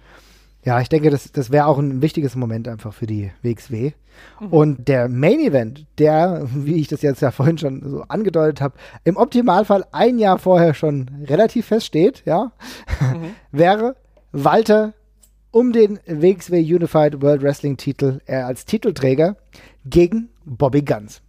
[0.80, 3.92] ich denke, das, das wäre auch ein wichtiges Moment einfach für die WXW.
[4.50, 8.74] Und der Main Event, der, wie ich das jetzt ja vorhin schon so angedeutet habe,
[9.04, 12.52] im Optimalfall ein Jahr vorher schon relativ feststeht, ja,
[13.50, 13.96] wäre
[14.32, 14.94] Walter
[15.50, 19.36] um den WXW Unified World Wrestling Titel, er als Titelträger,
[19.84, 21.21] gegen Bobby Guns.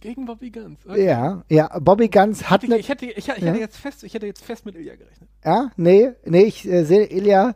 [0.00, 0.78] Gegen Bobby Guns.
[0.96, 3.34] Ja, ja, Bobby Guns hat Ich, eine ich, hätte, ich, ich Ja?
[3.34, 5.28] hätte jetzt fest, ich hätte jetzt fest mit Ilya gerechnet.
[5.44, 7.54] Ja, nee, nee, ich äh, sehe Ilya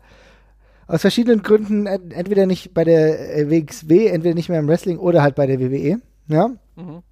[0.87, 4.99] aus verschiedenen Gründen ent entweder nicht bei der äh, WXW, entweder nicht mehr im Wrestling
[4.99, 6.01] oder halt bei der WWE.
[6.29, 6.49] Ja.
[6.77, 7.03] Mhm.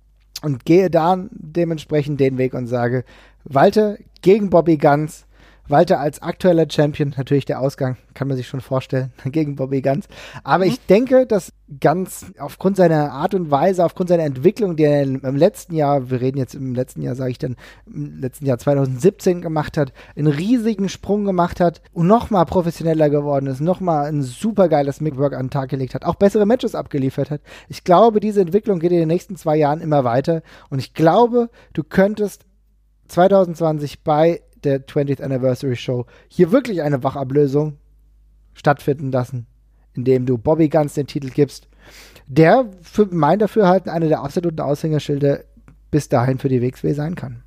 [0.43, 3.05] Und gehe da dementsprechend den Weg und sage,
[3.45, 5.27] Walter gegen Bobby Guns.
[5.69, 10.07] Walter als aktueller Champion, natürlich der Ausgang, kann man sich schon vorstellen, gegen Bobby Guns.
[10.43, 15.03] Aber ich denke, dass Guns aufgrund seiner Art und Weise, aufgrund seiner Entwicklung, die er
[15.03, 17.57] im letzten Jahr, wir reden jetzt im letzten Jahr, sage ich dann,
[17.87, 23.47] im letzten Jahr 2017 gemacht hat, einen riesigen Sprung gemacht hat und nochmal professioneller geworden
[23.47, 27.31] ist, nochmal ein super geiles Mickwork an den Tag gelegt hat, auch bessere Matches abgeliefert
[27.31, 27.41] hat.
[27.69, 31.49] Ich glaube, diese Entwicklung geht in den nächsten zwei Jahren immer weiter und ich glaube,
[31.73, 32.45] du könntest
[33.09, 37.79] 2020 bei der 20th Anniversary Show hier wirklich eine Wachablösung
[38.55, 39.47] stattfinden lassen,
[39.95, 41.69] indem du Bobby Guns den Titel gibst,
[42.27, 45.41] der für mein Dafürhalten einer der absoluten Aushängerschilder
[45.91, 47.43] bis dahin für die WXW sein kann.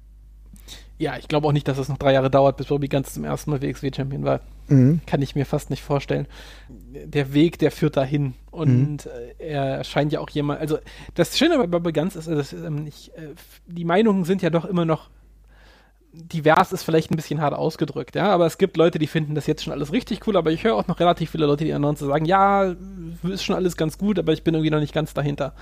[0.97, 3.25] Ja, ich glaube auch nicht, dass es noch drei Jahre dauert, bis Bobby Guns zum
[3.25, 4.39] ersten Mal WXW-Champion war.
[4.67, 5.01] Mhm.
[5.05, 6.25] Kann ich mir fast nicht vorstellen.
[6.69, 8.33] Der Weg, der führt dahin.
[8.49, 10.61] Und äh, er scheint ja auch jemand.
[10.61, 10.77] Also,
[11.13, 13.33] das Schöne bei Bobby Guns ist, das ist ähm, nicht, äh,
[13.67, 15.09] die Meinungen sind ja doch immer noch.
[16.15, 19.47] Divers ist vielleicht ein bisschen hart ausgedrückt, ja, aber es gibt Leute, die finden das
[19.47, 21.95] jetzt schon alles richtig cool, aber ich höre auch noch relativ viele Leute, die anderen
[21.95, 22.73] zu sagen, ja,
[23.23, 25.53] ist schon alles ganz gut, aber ich bin irgendwie noch nicht ganz dahinter.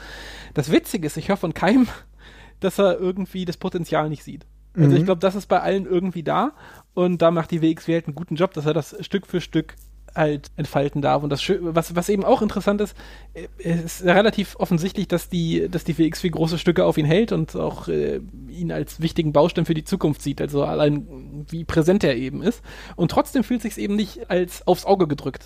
[0.54, 1.88] Das Witzige ist, ich höre von keinem,
[2.60, 4.46] dass er irgendwie das Potenzial nicht sieht.
[4.76, 4.98] Also Mhm.
[4.98, 6.54] ich glaube, das ist bei allen irgendwie da
[6.94, 9.76] und da macht die WXW halt einen guten Job, dass er das Stück für Stück
[10.16, 11.24] halt entfalten darf.
[11.24, 12.96] Und das was, was eben auch interessant ist,
[13.34, 17.32] äh, es ist relativ offensichtlich, dass die, dass die WXW große Stücke auf ihn hält
[17.32, 20.42] und auch äh, ihn als wichtigen Baustein für die Zukunft sieht.
[20.42, 22.62] Also allein wie präsent er eben ist.
[22.96, 25.44] Und trotzdem fühlt sich eben nicht als aufs Auge gedrückt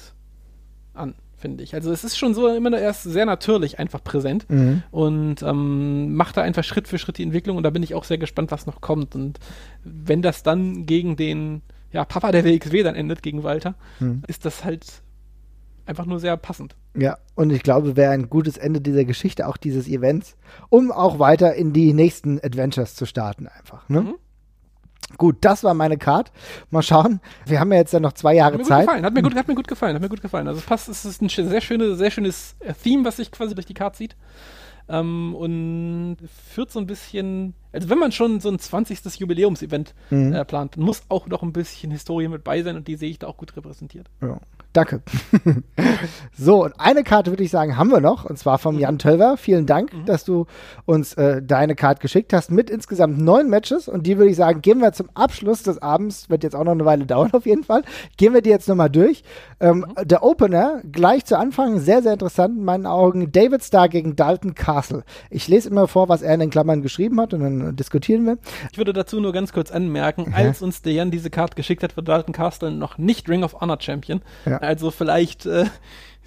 [0.93, 1.73] an, finde ich.
[1.75, 4.83] Also es ist schon so immer erst sehr natürlich einfach präsent Mhm.
[4.91, 8.03] und ähm, macht da einfach Schritt für Schritt die Entwicklung und da bin ich auch
[8.03, 9.15] sehr gespannt, was noch kommt.
[9.15, 9.39] Und
[9.83, 11.61] wenn das dann gegen den
[11.91, 14.23] ja, Papa der WXW dann endet, gegen Walter, Mhm.
[14.27, 14.85] ist das halt
[15.85, 16.75] einfach nur sehr passend.
[16.95, 20.35] Ja, und ich glaube, wäre ein gutes Ende dieser Geschichte, auch dieses Events,
[20.69, 23.87] um auch weiter in die nächsten Adventures zu starten einfach.
[23.87, 24.01] Ne?
[24.01, 24.15] Mhm.
[25.17, 26.33] Gut, das war meine Card.
[26.69, 27.21] Mal schauen.
[27.45, 28.85] Wir haben ja jetzt dann noch zwei Jahre Hat mir gut Zeit.
[28.85, 30.47] gefallen, hat mir gut, hat mir gut gefallen, hat mir gut gefallen.
[30.49, 33.65] Also es passt, es ist ein sehr, schöne, sehr schönes Theme, was sich quasi durch
[33.67, 34.17] die Karte zieht.
[34.89, 36.17] Ähm, und
[36.49, 39.19] führt so ein bisschen, also wenn man schon so ein 20.
[39.19, 40.33] Jubiläumsevent Mhm.
[40.33, 43.09] äh, plant, dann muss auch noch ein bisschen Historie mit bei sein und die sehe
[43.09, 44.09] ich da auch gut repräsentiert.
[44.21, 44.39] Ja,
[44.73, 45.01] danke.
[46.37, 49.37] so, und eine Karte würde ich sagen, haben wir noch, und zwar vom Jan Tölver.
[49.37, 50.45] Vielen Dank, dass du
[50.85, 53.87] uns äh, deine Karte geschickt hast mit insgesamt neun Matches.
[53.87, 56.73] Und die würde ich sagen, gehen wir zum Abschluss des Abends, wird jetzt auch noch
[56.73, 57.83] eine Weile dauern auf jeden Fall,
[58.17, 59.23] gehen wir die jetzt nochmal durch.
[59.59, 64.15] Ähm, Der Opener, gleich zu Anfang, sehr, sehr interessant in meinen Augen, David Starr gegen
[64.15, 65.03] Dalton Castle.
[65.29, 68.37] Ich lese immer vor, was er in den Klammern geschrieben hat und dann diskutieren wir.
[68.71, 71.97] Ich würde dazu nur ganz kurz anmerken, als uns der Jan diese Karte geschickt hat,
[71.97, 74.21] war Dalton Castle noch nicht Ring of Honor Champion.
[74.45, 74.56] Ja.
[74.61, 75.65] Also vielleicht äh,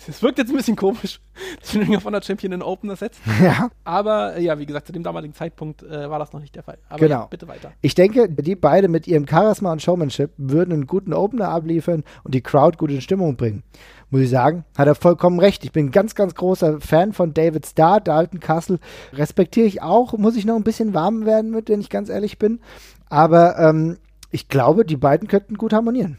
[0.09, 1.20] Es wirkt jetzt ein bisschen komisch,
[1.61, 3.20] dass wir Ring of Honor Champion in Opener setzt.
[3.43, 3.70] Ja.
[3.85, 6.62] Aber äh, ja, wie gesagt, zu dem damaligen Zeitpunkt äh, war das noch nicht der
[6.62, 6.78] Fall.
[6.89, 7.20] Aber Genau.
[7.20, 7.72] ja, bitte weiter.
[7.83, 12.35] Ich denke, die beide mit ihrem Charisma und Showmanship würden einen guten Opener abliefern und
[12.35, 13.62] die Crowd gut in Stimmung bringen.
[14.11, 15.64] Muss ich sagen, hat er vollkommen recht.
[15.64, 18.78] Ich bin ein ganz, ganz großer Fan von David Starr, Dalton Castle.
[19.12, 22.39] Respektiere ich auch, muss ich noch ein bisschen warm werden mit, wenn ich ganz ehrlich
[22.39, 22.61] bin.
[23.09, 23.99] Aber ähm,
[24.31, 26.18] ich glaube, die beiden könnten gut harmonieren.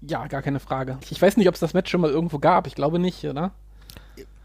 [0.00, 0.98] Ja, gar keine Frage.
[1.10, 2.66] Ich weiß nicht, ob es das Match schon mal irgendwo gab.
[2.66, 3.52] Ich glaube nicht, oder?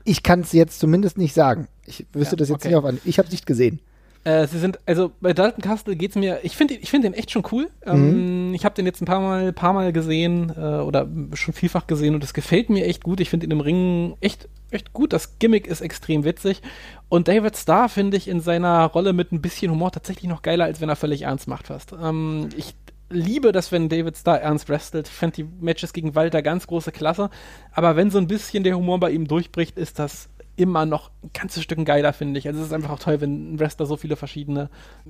[0.04, 1.68] Ich kann es jetzt zumindest nicht sagen.
[1.86, 2.70] Ich wüsste Ja, das jetzt okay.
[2.70, 2.99] nicht auf an.
[3.06, 3.80] Ich habe es nicht gesehen.
[4.26, 7.30] Äh, sie sind, also bei Dalton Castle geht's mir, ich finde ich finde den echt
[7.30, 7.70] schon cool.
[7.86, 11.88] Ähm, ich habe den jetzt ein paar Mal, paar Mal gesehen äh, oder schon vielfach
[11.88, 13.20] gesehen und es gefällt mir echt gut.
[13.20, 15.12] Ich finde ihn im Ring echt, echt gut.
[15.12, 16.62] Das Gimmick ist extrem witzig.
[17.10, 20.66] Und David Starr finde ich in seiner Rolle mit ein bisschen Humor tatsächlich noch geiler,
[20.66, 21.93] als wenn er völlig ernst macht fast.
[22.01, 22.76] Ähm, ich
[23.14, 25.07] liebe das, wenn David Starr ernst wrestelt.
[25.07, 27.30] Ich fand die Matches gegen Walter ganz große Klasse.
[27.72, 31.32] Aber wenn so ein bisschen der Humor bei ihm durchbricht, ist das immer noch ein
[31.34, 32.47] ganzes Stück geiler, finde ich.
[32.47, 34.70] Also es ist einfach auch toll, wenn ein Wrestler so viele verschiedene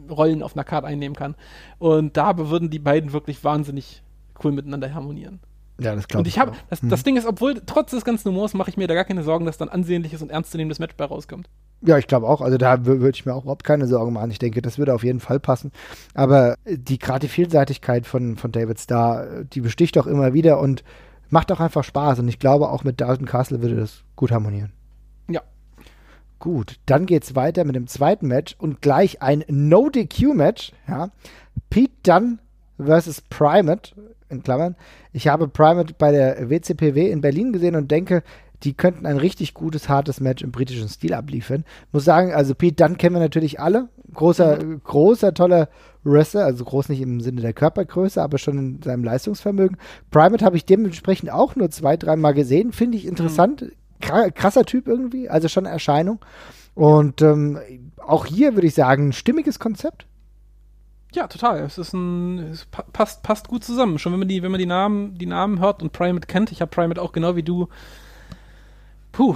[0.10, 1.36] Rollen auf einer Karte einnehmen kann.
[1.80, 4.04] Und da würden die beiden wirklich wahnsinnig
[4.44, 5.40] cool miteinander harmonieren.
[5.80, 8.54] Ja, das glaube Und ich habe, das, das Ding ist, obwohl, trotz des ganzen Humors
[8.54, 11.50] mache ich mir da gar keine Sorgen, dass dann ansehnliches und ernstzunehmendes Match bei rauskommt.
[11.82, 12.42] Ja, ich glaube auch.
[12.42, 14.30] Also da wür- würde ich mir auch überhaupt keine Sorgen machen.
[14.32, 15.72] Ich denke, das würde auf jeden Fall passen.
[16.14, 20.34] Aber äh, die gerade die Vielseitigkeit von, von David Starr, äh, die besticht auch immer
[20.34, 20.84] wieder und
[21.30, 22.20] macht auch einfach Spaß.
[22.20, 24.72] Und ich glaube, auch mit Dalton Castle würde das gut harmonieren.
[25.28, 25.42] Ja.
[26.40, 30.72] Gut, dann geht's weiter mit dem zweiten Match und gleich ein No-DQ-Match.
[30.88, 31.10] Ja.
[31.70, 32.40] Pete Dunn
[32.78, 33.94] versus Primate,
[34.30, 34.76] in Klammern.
[35.12, 38.24] Ich habe Primate bei der WCPW in Berlin gesehen und denke,
[38.64, 41.66] die könnten ein richtig gutes, hartes Match im britischen Stil abliefern.
[41.92, 43.90] Muss sagen, also Pete Dunn kennen wir natürlich alle.
[44.14, 45.70] Großer, großer, toller
[46.04, 49.78] Wrestler, also groß nicht im Sinne der Körpergröße, aber schon in seinem Leistungsvermögen.
[50.12, 52.72] Primate habe ich dementsprechend auch nur zwei, dreimal gesehen.
[52.72, 53.72] Finde ich interessant.
[54.02, 56.20] Kra- Krasser Typ irgendwie, also schon Erscheinung.
[56.76, 57.60] Und ähm,
[57.98, 60.06] auch hier würde ich sagen, ein stimmiges Konzept.
[61.14, 61.60] Ja, total.
[61.60, 64.00] Es ist ein, es pa- passt, passt gut zusammen.
[64.00, 66.62] Schon wenn man die, wenn man die Namen, die Namen hört und Primate kennt, ich
[66.62, 67.68] habe Primate auch genau wie du.
[69.12, 69.36] Puh,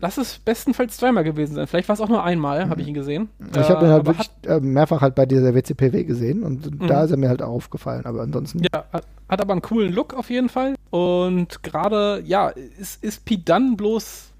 [0.00, 1.66] lass es bestenfalls zweimal gewesen sein.
[1.66, 3.28] Vielleicht war es auch nur einmal, habe ich ihn gesehen.
[3.54, 6.86] ich habe ihn halt wirklich äh, mehrfach halt bei dieser WCPW gesehen und Mhm.
[6.86, 8.06] da ist er mir halt auch aufgefallen.
[8.06, 10.74] Aber ansonsten, Ja, hat, hat aber einen coolen Look auf jeden Fall.
[10.90, 14.30] Und gerade, ja, ist, ist Dunn bloß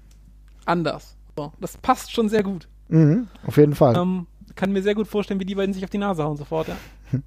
[0.65, 1.15] anders.
[1.37, 2.67] So, das passt schon sehr gut.
[2.87, 3.95] mhm, auf jeden Fall.
[3.97, 4.25] Ähm,
[4.55, 6.75] kann mir sehr gut vorstellen, wie die beiden sich auf die Nase hauen sofort, ja.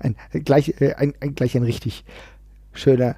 [0.00, 2.04] ein, gleich, äh, ein, ein, gleich ein richtig
[2.72, 3.16] schöner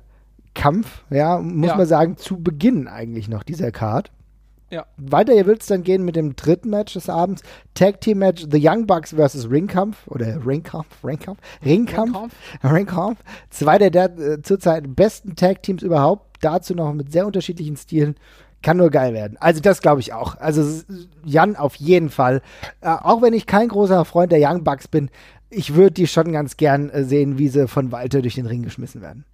[0.55, 1.76] Kampf, ja, muss Ja.
[1.76, 4.11] man sagen, zu Beginn eigentlich noch dieser Card.
[4.70, 4.86] Ja.
[4.97, 7.43] Weiter wird es dann gehen mit dem dritten Match des Abends.
[7.74, 12.34] Tag Team Match The Young Bucks versus Ringkampf oder Ringkampf, Ringkampf, Ringkampf, Ringkampf.
[12.62, 13.18] Ringkampf.
[13.51, 16.36] Zwei der, der äh, zurzeit besten Tag Teams überhaupt.
[16.41, 18.14] Dazu noch mit sehr unterschiedlichen Stilen.
[18.63, 19.39] Kann nur geil werden.
[19.41, 20.37] Also das glaube ich auch.
[20.37, 20.83] Also
[21.25, 22.43] Jan auf jeden Fall.
[22.81, 25.11] Äh, auch wenn ich kein großer Freund der Young Bucks bin,
[25.49, 28.63] ich würde die schon ganz gern äh, sehen, wie sie von Walter durch den Ring
[28.63, 29.25] geschmissen werden.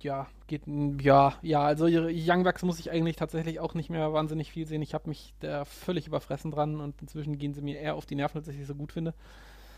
[0.00, 0.62] Ja, geht,
[1.00, 4.82] ja, ja, also Young Bucks muss ich eigentlich tatsächlich auch nicht mehr wahnsinnig viel sehen.
[4.82, 8.14] Ich habe mich da völlig überfressen dran und inzwischen gehen sie mir eher auf die
[8.14, 9.14] Nerven, als ich sie so gut finde.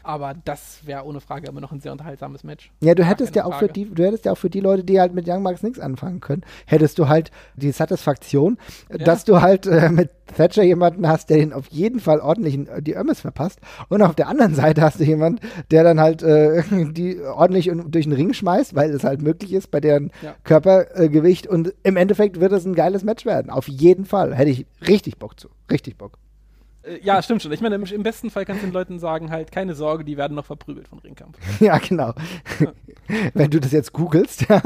[0.03, 2.71] Aber das wäre ohne Frage immer noch ein sehr unterhaltsames Match.
[2.81, 5.01] Ja, du hättest ja auch für die, du hättest ja auch für die Leute, die
[5.01, 9.05] halt mit Young Bucks nichts anfangen können, hättest du halt die Satisfaktion, äh, Ja.
[9.05, 12.83] dass du halt äh, mit Thatcher jemanden hast, der den auf jeden Fall ordentlich äh,
[12.83, 13.61] die Ömmes verpasst.
[13.89, 15.41] Und auf der anderen Seite hast du jemanden,
[15.71, 19.71] der dann halt äh, die ordentlich durch den Ring schmeißt, weil es halt möglich ist
[19.71, 20.35] bei deren Ja.
[20.45, 21.47] Körpergewicht.
[21.47, 23.51] Und im Endeffekt wird es ein geiles Match werden.
[23.51, 24.35] Auf jeden Fall.
[24.35, 25.49] Hätte ich richtig Bock zu.
[25.71, 26.19] Richtig Bock.
[26.89, 27.53] Äh, ja, stimmt schon.
[27.53, 30.17] Ich meine, im, im besten Fall kannst du den Leuten sagen, halt, keine Sorge, die
[30.17, 31.37] werden noch verprügelt von Ringkampf.
[31.61, 32.13] Ja, genau.
[33.35, 34.47] Wenn du das jetzt googelst.
[34.49, 34.61] ja.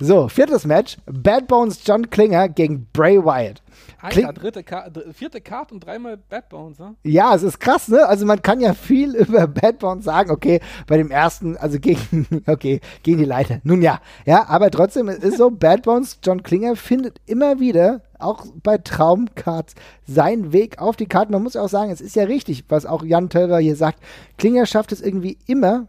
[0.00, 0.96] so, viertes Match.
[1.06, 3.62] Bad Bones John Klinger gegen Bray Wyatt.
[4.00, 6.94] Alter, Kling- dritte Ka dr- vierte Card und dreimal Bad Bones, ne?
[7.04, 8.06] Ja, es ist krass, ne?
[8.06, 10.30] Also man kann ja viel über Bad Bones sagen.
[10.30, 13.60] Okay, bei dem ersten, also gegen, okay, gegen die Leiter.
[13.64, 18.02] Nun ja, ja, aber trotzdem es ist so, Bad Bones John Klinger findet immer wieder,
[18.22, 19.74] auch bei Traumcards,
[20.06, 21.32] seinen Weg auf die Karte.
[21.32, 24.00] Man muss auch sagen, es ist ja richtig, was auch Jan Tölver hier sagt.
[24.38, 25.88] Klinger schafft es irgendwie immer,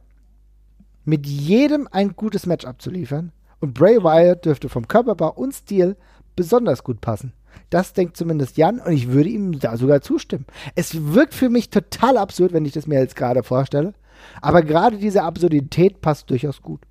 [1.06, 3.32] mit jedem ein gutes Match abzuliefern.
[3.60, 5.96] Und Bray Wyatt dürfte vom Körperbau und Stil
[6.36, 7.34] besonders gut passen.
[7.70, 10.46] Das denkt zumindest Jan und ich würde ihm da sogar zustimmen.
[10.76, 13.94] Es wirkt für mich total absurd, wenn ich das mir jetzt gerade vorstelle.
[14.42, 16.82] Aber gerade diese Absurdität passt durchaus gut.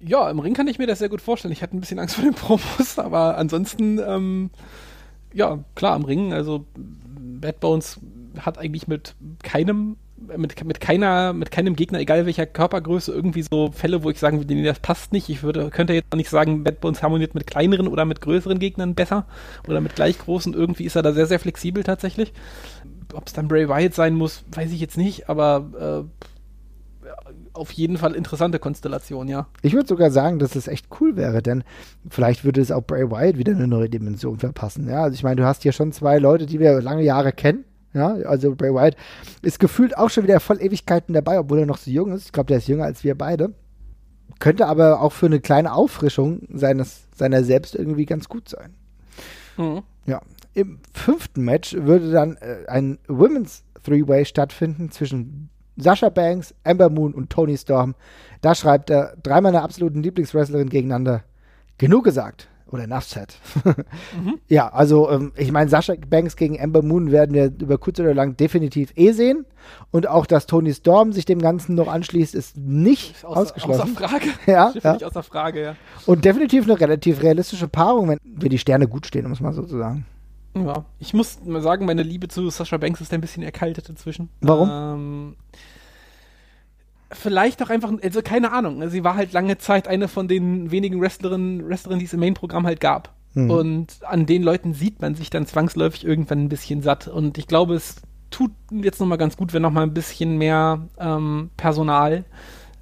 [0.00, 1.52] Ja, im Ring kann ich mir das sehr gut vorstellen.
[1.52, 4.50] Ich hatte ein bisschen Angst vor den Promos, aber ansonsten, ähm,
[5.32, 8.00] ja, klar, im Ring, also Bad Bones
[8.38, 9.96] hat eigentlich mit keinem
[10.36, 14.38] mit, mit keiner, mit keinem Gegner, egal welcher Körpergröße, irgendwie so Fälle, wo ich sagen
[14.38, 15.28] würde, nee, das passt nicht.
[15.28, 18.58] Ich würde, könnte jetzt auch nicht sagen, Bad Bones harmoniert mit kleineren oder mit größeren
[18.58, 19.26] Gegnern besser
[19.66, 20.54] oder mit gleich großen.
[20.54, 22.32] Irgendwie ist er da sehr, sehr flexibel tatsächlich.
[23.12, 26.24] Ob es dann Bray Wyatt sein muss, weiß ich jetzt nicht, aber äh,
[27.52, 29.46] auf jeden Fall interessante Konstellation, ja.
[29.62, 31.64] Ich würde sogar sagen, dass es echt cool wäre, denn
[32.08, 34.88] vielleicht würde es auch Bray Wyatt wieder eine neue Dimension verpassen.
[34.88, 37.64] Ja, also ich meine, du hast hier schon zwei Leute, die wir lange Jahre kennen.
[37.92, 38.96] Ja, also Bray Wyatt
[39.42, 42.26] ist gefühlt auch schon wieder voll Ewigkeiten dabei, obwohl er noch so jung ist.
[42.26, 43.52] Ich glaube, der ist jünger als wir beide.
[44.38, 48.74] Könnte aber auch für eine kleine Auffrischung seines, seiner selbst irgendwie ganz gut sein.
[49.56, 49.82] Mhm.
[50.06, 50.22] Ja.
[50.54, 55.49] Im fünften Match würde dann äh, ein Women's Three-Way stattfinden zwischen
[55.80, 57.94] Sasha Banks, Amber Moon und Tony Storm.
[58.40, 61.22] Da schreibt er drei meiner absoluten Lieblingswrestlerin gegeneinander.
[61.78, 62.48] Genug gesagt.
[62.72, 63.34] Oder enough said.
[64.48, 68.14] Ja, also ähm, ich meine, Sasha Banks gegen Amber Moon werden wir über kurz oder
[68.14, 69.44] lang definitiv eh sehen.
[69.90, 73.96] Und auch, dass Tony Storm sich dem Ganzen noch anschließt, ist nicht Ist außer, ausgeschlossen.
[73.96, 74.26] Außer Frage.
[74.46, 74.94] Ja, ja.
[74.94, 75.76] außer Frage, ja.
[76.06, 79.52] Und definitiv eine relativ realistische Paarung, wenn wir die Sterne gut stehen, um es mal
[79.52, 80.06] so zu sagen.
[80.54, 84.30] Ja, ich muss mal sagen, meine Liebe zu Sasha Banks ist ein bisschen erkaltet inzwischen.
[84.40, 84.68] Warum?
[84.70, 85.36] Ähm,
[87.12, 88.78] vielleicht auch einfach, also keine Ahnung.
[88.78, 92.20] ne, Sie war halt lange Zeit eine von den wenigen Wrestlerinnen, Wrestlerinnen die es im
[92.20, 93.14] Main-Programm halt gab.
[93.34, 93.50] Mhm.
[93.50, 97.06] Und an den Leuten sieht man sich dann zwangsläufig irgendwann ein bisschen satt.
[97.06, 101.50] Und ich glaube, es tut jetzt nochmal ganz gut, wenn nochmal ein bisschen mehr ähm,
[101.56, 102.24] Personal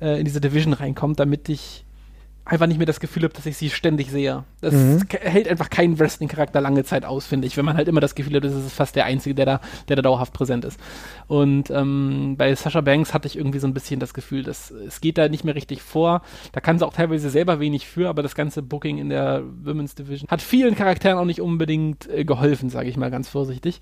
[0.01, 1.85] äh, in diese Division reinkommt, damit ich
[2.49, 4.45] einfach nicht mehr das Gefühl habe, dass ich sie ständig sehe.
[4.61, 5.03] Das Mhm.
[5.21, 8.35] hält einfach keinen Wrestling-Charakter lange Zeit aus, finde ich, wenn man halt immer das Gefühl
[8.37, 10.81] hat, das ist fast der Einzige, der da, der da dauerhaft präsent ist.
[11.27, 15.01] Und ähm, bei Sasha Banks hatte ich irgendwie so ein bisschen das Gefühl, dass es
[15.01, 16.23] geht da nicht mehr richtig vor.
[16.53, 19.95] Da kann sie auch teilweise selber wenig für, aber das ganze Booking in der Women's
[19.95, 23.81] Division hat vielen Charakteren auch nicht unbedingt äh, geholfen, sage ich mal ganz vorsichtig.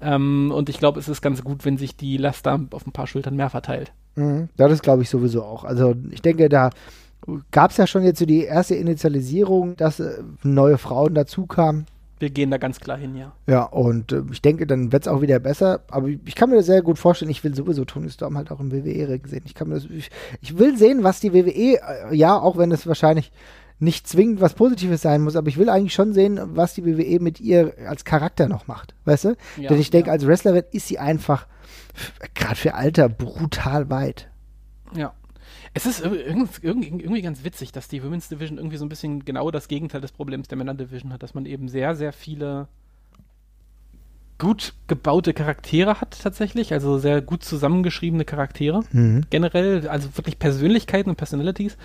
[0.00, 2.92] Ähm, und ich glaube, es ist ganz gut, wenn sich die Last da auf ein
[2.92, 3.92] paar Schultern mehr verteilt.
[4.14, 4.48] Mhm.
[4.58, 5.64] Ja, das glaube ich sowieso auch.
[5.64, 6.70] Also ich denke, da
[7.50, 11.86] gab es ja schon jetzt so die erste Initialisierung, dass äh, neue Frauen dazu kamen.
[12.18, 13.32] Wir gehen da ganz klar hin, ja.
[13.46, 15.80] Ja, und äh, ich denke, dann wird es auch wieder besser.
[15.90, 17.30] Aber ich, ich kann mir das sehr gut vorstellen.
[17.30, 19.42] Ich will sowieso Tony Storm halt auch im WWE-Ring sehen.
[19.44, 20.10] Ich kann mir das, ich,
[20.40, 21.78] ich will sehen, was die WWE,
[22.10, 23.32] äh, ja, auch wenn es wahrscheinlich
[23.78, 27.20] nicht zwingend was Positives sein muss, aber ich will eigentlich schon sehen, was die WWE
[27.20, 28.94] mit ihr als Charakter noch macht.
[29.04, 29.36] Weißt du?
[29.58, 30.14] Ja, Denn ich denke, ja.
[30.14, 31.46] als Wrestlerin ist sie einfach,
[32.34, 34.28] gerade für Alter, brutal weit.
[34.94, 35.12] Ja.
[35.76, 38.88] Es ist ir- irgend- irgendwie, irgendwie ganz witzig, dass die Women's Division irgendwie so ein
[38.88, 42.12] bisschen genau das Gegenteil des Problems der Männer Division hat, dass man eben sehr, sehr
[42.14, 42.66] viele
[44.38, 48.82] gut gebaute Charaktere hat tatsächlich, also sehr gut zusammengeschriebene Charaktere
[49.30, 51.76] generell, also wirklich Persönlichkeiten und Personalities.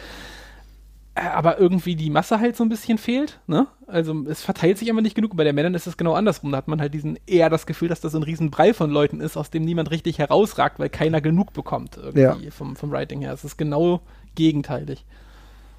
[1.16, 3.68] Äh, Aber irgendwie die Masse halt so ein bisschen fehlt, ne?
[3.88, 5.36] Also es verteilt sich immer nicht genug.
[5.36, 6.52] Bei den Männern ist es genau andersrum.
[6.52, 9.20] Da hat man halt diesen eher das Gefühl, dass das so ein Riesenbrei von Leuten
[9.20, 12.52] ist, aus dem niemand richtig herausragt, weil keiner genug bekommt irgendwie Ja.
[12.52, 13.34] vom, vom Writing her.
[13.34, 14.00] Es ist genau
[14.36, 15.06] gegenteilig.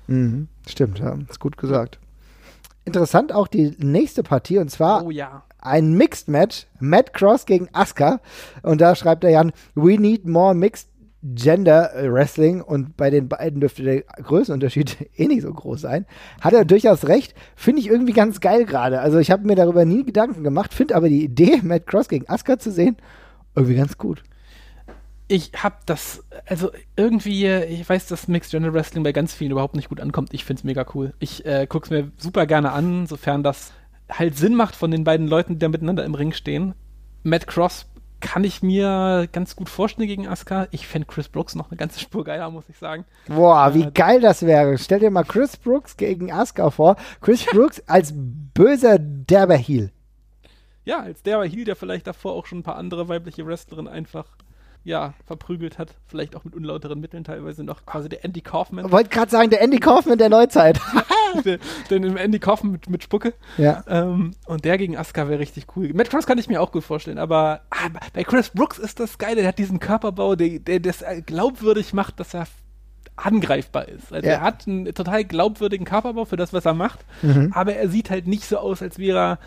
[0.07, 0.49] Mhm.
[0.69, 1.99] Stimmt, ja, ist gut gesagt.
[2.85, 5.45] Interessant auch die nächste Partie und zwar Oh ja.
[5.61, 8.21] ein Mixed Match, Matt Cross gegen Asuka.
[8.63, 10.89] Und da schreibt er Jan, we need more Mixed
[11.23, 12.61] Gender Wrestling.
[12.61, 16.07] Und bei den beiden dürfte der Größenunterschied eh nicht so groß sein.
[16.41, 17.35] Hat er durchaus recht.
[17.57, 19.01] Finde ich irgendwie ganz geil gerade.
[19.01, 22.29] Also ich habe mir darüber nie Gedanken gemacht, finde aber die Idee, Matt Cross gegen
[22.29, 22.97] Asuka zu sehen,
[23.55, 24.23] irgendwie ganz gut.
[25.29, 29.77] Ich hab das, also irgendwie, ich weiß, dass Mixed Gender Wrestling bei ganz vielen überhaupt
[29.77, 30.35] nicht gut ankommt.
[30.35, 31.15] Ich find's mega cool.
[31.21, 33.73] Ich äh, guck's mir super gerne an, sofern das
[34.11, 36.75] halt Sinn macht von den beiden Leuten, die da miteinander im Ring stehen.
[37.23, 37.87] Matt Cross
[38.23, 40.69] kann ich mir ganz gut vorstellen gegen Asuka.
[40.71, 43.05] Ich fände Chris Brooks noch eine ganze Spur geiler, muss ich sagen.
[43.29, 43.91] Boah, wie Ja.
[43.91, 44.79] geil das wäre.
[44.79, 46.97] Stell dir mal Chris Brooks gegen Asuka vor.
[47.21, 49.91] Chris Brooks als böser derber Heel.
[50.85, 54.27] Ja, als der Heel, der vielleicht davor auch schon ein paar andere weibliche Wrestlerinnen einfach,
[54.85, 55.95] ja, verprügelt hat.
[56.07, 57.87] Vielleicht auch mit unlauteren Mitteln teilweise noch.
[57.87, 58.91] Quasi der Andy Kaufman.
[58.91, 60.81] Wollte gerade sagen, der Andy Kaufman der Neuzeit.
[61.45, 61.59] der,
[61.91, 63.35] den Andy Kaufman mit, mit Spucke.
[63.59, 63.85] ja.
[63.87, 65.93] Ähm, und der gegen Asuka wäre richtig cool.
[65.95, 69.19] Matt Cross kann ich mir auch gut vorstellen, aber ah, bei Chris Brooks ist das
[69.19, 72.47] Geile, der hat diesen Körperbau, der, der das äh, glaubwürdig macht, dass er
[73.17, 74.13] angreifbar ist.
[74.13, 74.35] Also Ja.
[74.35, 77.53] er hat einen total glaubwürdigen Körperbau für das, was er macht, Mhm.
[77.55, 79.39] aber er sieht halt nicht so aus, als wäre er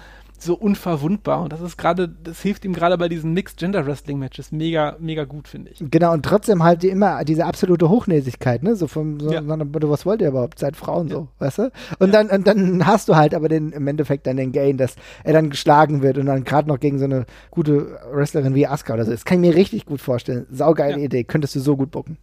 [0.44, 1.42] so unverwundbar.
[1.42, 4.96] Und das ist gerade, das hilft ihm gerade bei diesen Mixed Gender Wrestling Matches mega,
[5.00, 5.84] mega gut, finde ich.
[5.92, 8.76] Genau, und trotzdem halt die immer diese absolute Hochnäsigkeit, ne?
[8.76, 9.42] So vom, so, Ja.
[9.46, 10.60] was wollt ihr überhaupt?
[10.60, 11.72] Seid Frauen so, weißt du?
[12.00, 14.96] Und dann, und dann hast du halt aber den, im Endeffekt dann den Gain, dass
[15.24, 18.94] er dann geschlagen wird und dann gerade noch gegen so eine gute Wrestlerin wie Asuka
[18.96, 19.12] oder so.
[19.12, 20.46] Das kann ich mir richtig gut vorstellen.
[20.52, 21.06] Saugeile Ja.
[21.06, 21.24] Idee.
[21.24, 22.18] Könntest du so gut bucken.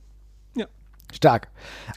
[0.57, 0.67] Ja.
[1.13, 1.49] Stark.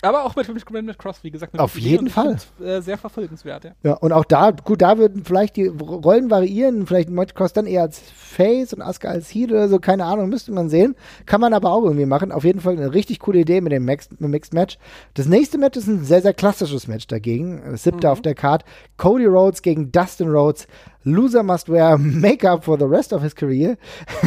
[0.02, 1.58] Aber auch mit, mit, Cross, wie gesagt.
[1.58, 2.38] Auf jeden Fall.
[2.38, 3.72] find's, Äh, sehr verfolgenswert, ja.
[3.84, 7.66] Ja, und auch da, gut, da würden vielleicht die Rollen variieren, vielleicht Monty Cross dann
[7.66, 10.96] eher als Face und Asuka als Heel oder so, keine Ahnung, müsste man sehen.
[11.26, 12.32] Kann man aber auch irgendwie machen.
[12.32, 14.78] Auf jeden Fall eine richtig coole Idee mit dem Mixed, Mixed Match.
[15.14, 17.62] Das nächste Match ist ein sehr, sehr klassisches Match dagegen.
[17.72, 18.64] Das siebte auf der Card.
[18.98, 20.68] Cody Rhodes gegen Dustin Rhodes.
[21.06, 23.78] Loser must wear Makeup for the rest of his career.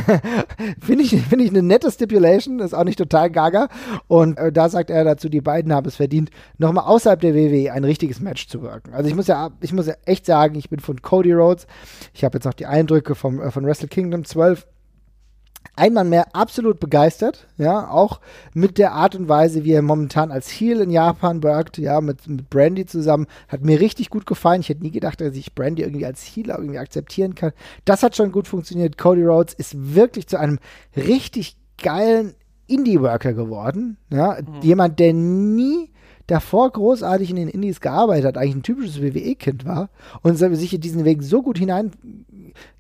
[0.81, 3.69] Finde ich, finde ich eine nette Stipulation, ist auch nicht total gaga.
[4.07, 7.73] Und äh, da sagt er dazu, die beiden haben es verdient, nochmal außerhalb der WWE
[7.73, 8.95] ein richtiges Match zu wirken.
[8.95, 11.67] Also ich muss ja, ich muss ja echt sagen, ich bin von Cody Rhodes.
[12.15, 14.67] Ich habe jetzt noch die Eindrücke vom, äh, von Wrestle Kingdom 12
[15.77, 18.21] einmal mehr absolut begeistert, ja, auch
[18.55, 22.27] mit der Art und Weise, wie er momentan als Heel in Japan wirkt, ja, mit,
[22.27, 24.61] mit Brandy zusammen, hat mir richtig gut gefallen.
[24.61, 27.53] Ich hätte nie gedacht, dass ich Brandy irgendwie als Heel irgendwie akzeptieren kann.
[27.85, 28.99] Das hat schon gut funktioniert.
[28.99, 30.59] Cody Rhodes ist wirklich zu einem
[30.97, 32.35] richtig geilen
[32.67, 35.91] Indie-Worker geworden, ja, jemand, der nie
[36.29, 39.89] davor großartig in den Indies gearbeitet hat, eigentlich ein typisches WWE-Kind war
[40.23, 41.91] und sich in diesen Weg so gut hinein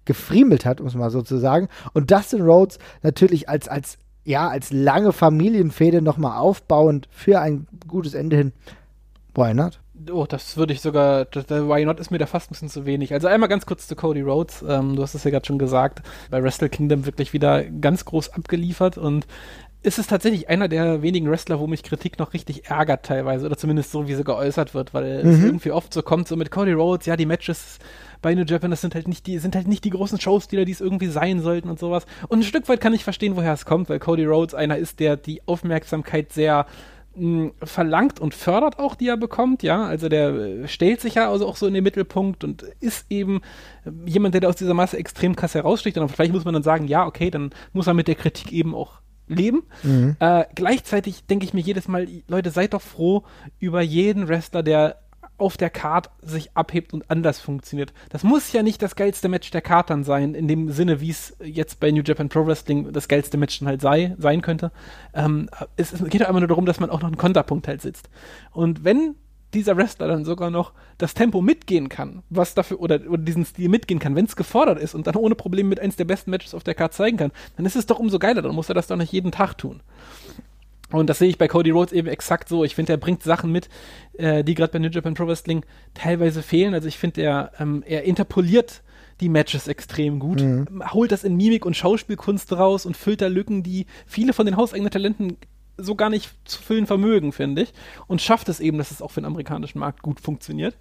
[0.04, 1.68] gefriemelt hat, um es mal so zu sagen.
[1.92, 8.14] Und Dustin Rhodes natürlich als, als, ja, als lange Familienfehde nochmal aufbauend für ein gutes
[8.14, 8.52] Ende hin.
[9.34, 9.80] Why not?
[10.12, 13.12] Oh, das würde ich sogar, Why Not ist mir da fast ein bisschen zu wenig.
[13.12, 14.64] Also einmal ganz kurz zu Cody Rhodes.
[14.66, 18.30] Ähm, du hast es ja gerade schon gesagt, bei Wrestle Kingdom wirklich wieder ganz groß
[18.30, 19.26] abgeliefert und
[19.82, 23.56] ist es tatsächlich einer der wenigen Wrestler, wo mich Kritik noch richtig ärgert teilweise oder
[23.56, 26.72] zumindest so, wie sie geäußert wird, weil es irgendwie oft so kommt, so mit Cody
[26.72, 27.78] Rhodes, ja, die Matches
[28.20, 30.72] bei New Japan, das sind halt nicht die, sind halt nicht die großen Showstealer, die
[30.72, 32.06] es irgendwie sein sollten und sowas.
[32.26, 34.98] Und ein Stück weit kann ich verstehen, woher es kommt, weil Cody Rhodes einer ist,
[34.98, 36.66] der die Aufmerksamkeit sehr
[37.14, 39.84] mh, verlangt und fördert auch, die er bekommt, ja.
[39.84, 43.42] Also der äh, stellt sich ja also auch so in den Mittelpunkt und ist eben
[43.84, 45.98] äh, jemand, der da aus dieser Masse extrem krass heraussticht.
[45.98, 48.74] Und vielleicht muss man dann sagen, ja, okay, dann muss er mit der Kritik eben
[48.74, 49.62] auch leben.
[50.18, 53.24] Äh, gleichzeitig denke ich mir jedes Mal, Leute, seid doch froh
[53.58, 54.96] über jeden Wrestler, der
[55.38, 57.92] auf der Card sich abhebt und anders funktioniert.
[58.10, 61.10] Das muss ja nicht das geilste Match der Card dann sein, in dem Sinne, wie
[61.10, 64.72] es jetzt bei New Japan Pro Wrestling das geilste Match dann halt sei, sein könnte.
[65.14, 67.80] Ähm, es, es geht ja immer nur darum, dass man auch noch einen Konterpunkt halt
[67.80, 68.10] sitzt.
[68.50, 69.14] Und wenn
[69.54, 73.68] dieser Wrestler dann sogar noch das Tempo mitgehen kann, was dafür, oder, oder diesen Stil
[73.68, 76.54] mitgehen kann, wenn es gefordert ist und dann ohne Probleme mit eins der besten Matches
[76.54, 78.86] auf der Card zeigen kann, dann ist es doch umso geiler, dann muss er das
[78.86, 79.80] doch nicht jeden Tag tun.
[80.90, 82.64] Und das sehe ich bei Cody Rhodes eben exakt so.
[82.64, 83.68] Ich finde, er bringt Sachen mit,
[84.14, 86.72] äh, die gerade bei New Japan Pro Wrestling teilweise fehlen.
[86.72, 88.82] Also ich finde, er, ähm, er interpoliert
[89.20, 90.44] die Matches extrem gut,
[90.92, 94.56] holt das in Mimik und Schauspielkunst raus und füllt da Lücken, die viele von den
[94.56, 95.36] hauseigenen Talenten
[95.78, 97.72] so gar nicht zu füllen vermögen, finde ich.
[98.06, 100.76] Und schafft es eben, dass es auch für den amerikanischen Markt gut funktioniert.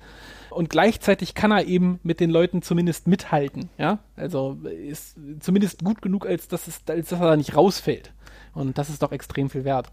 [0.49, 3.99] Und gleichzeitig kann er eben mit den Leuten zumindest mithalten, ja.
[4.15, 8.11] Also ist zumindest gut genug, als dass, es, als dass er da nicht rausfällt.
[8.53, 9.91] Und das ist doch extrem viel wert.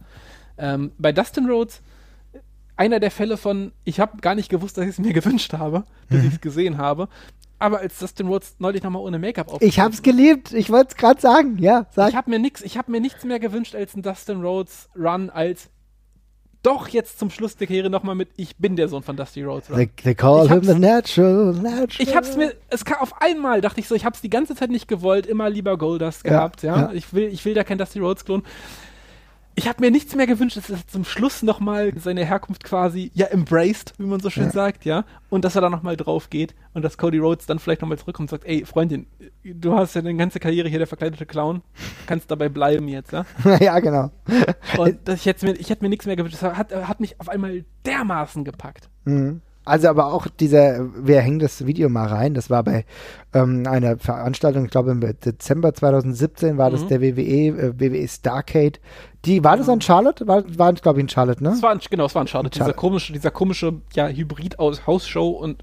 [0.57, 1.83] Ähm, bei Dustin Rhodes,
[2.77, 5.85] einer der Fälle von, ich habe gar nicht gewusst, dass ich es mir gewünscht habe,
[6.09, 7.09] bis ich es gesehen habe.
[7.65, 10.97] Aber als Dustin Rhodes neulich nochmal ohne Make-up auf Ich hab's geliebt, ich wollte es
[10.97, 12.11] gerade sagen, ja, sag.
[12.11, 15.31] ich habe mir nix, ich habe mir nichts mehr gewünscht als einen Dustin Rhodes Run
[15.31, 15.71] als
[16.63, 19.69] doch jetzt zum Schluss der Karriere nochmal mit Ich bin der Sohn von Dusty Rhodes.
[19.69, 21.89] They, they call him the natural, natural.
[21.99, 24.71] Ich hab's mir, es kam auf einmal, dachte ich so, ich hab's die ganze Zeit
[24.71, 26.77] nicht gewollt, immer lieber Goldust Ja, gehabt, ja.
[26.77, 26.93] ja.
[26.93, 28.43] Ich will, ich will da kein Dusty Rhodes Klon.
[29.57, 33.27] Ich habe mir nichts mehr gewünscht, dass er zum Schluss nochmal seine Herkunft quasi, ja,
[33.27, 34.51] embraced, wie man so schön Ja.
[34.51, 35.05] sagt, ja.
[35.31, 38.33] Und dass er da nochmal drauf geht und dass Cody Rhodes dann vielleicht nochmal zurückkommt
[38.33, 39.07] und sagt, ey, Freundin,
[39.45, 41.63] du hast ja deine ganze Karriere hier der verkleidete Clown,
[42.07, 43.25] kannst dabei bleiben jetzt, ja.
[43.61, 44.11] ja, genau.
[44.77, 46.39] Und das, ich, hätte mir, ich hätte mir nichts mehr gewünscht.
[46.41, 48.89] Das hat, hat mich auf einmal dermaßen gepackt.
[49.05, 49.41] Mhm.
[49.65, 52.85] Also aber auch dieser, wir hängen das Video mal rein, das war bei
[53.33, 56.89] ähm, einer Veranstaltung, ich glaube im Dezember 2017 war das Mhm.
[56.89, 58.79] der WWE, äh, WWE Starcade.
[59.25, 60.27] Die, war das an Charlotte?
[60.27, 61.51] War, war glaube ich in Charlotte, ne?
[61.51, 62.51] Es war genau, es war ein Schade.
[62.51, 62.77] Dieser Schade.
[62.77, 65.63] komische, dieser komische ja, Hybrid aus Hausshow und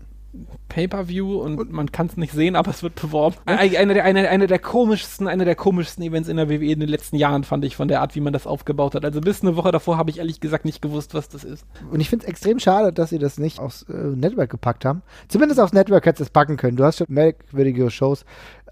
[0.69, 3.35] Pay-Per-View und, man kann es nicht sehen, aber es wird beworben.
[3.45, 6.79] Ein- Einer der, einer, einer der komischsten, einer der komischsten Events in der WWE in
[6.79, 9.03] den letzten Jahren, fand ich, von der Art, wie man das aufgebaut hat.
[9.03, 11.65] Also bis eine Woche davor habe ich ehrlich gesagt nicht gewusst, was das ist.
[11.91, 15.01] Und ich finde es extrem schade, dass sie das nicht aufs äh, Network gepackt haben.
[15.27, 16.77] Zumindest aufs Network hättest du es packen können.
[16.77, 18.23] Du hast schon merkwürdige Shows,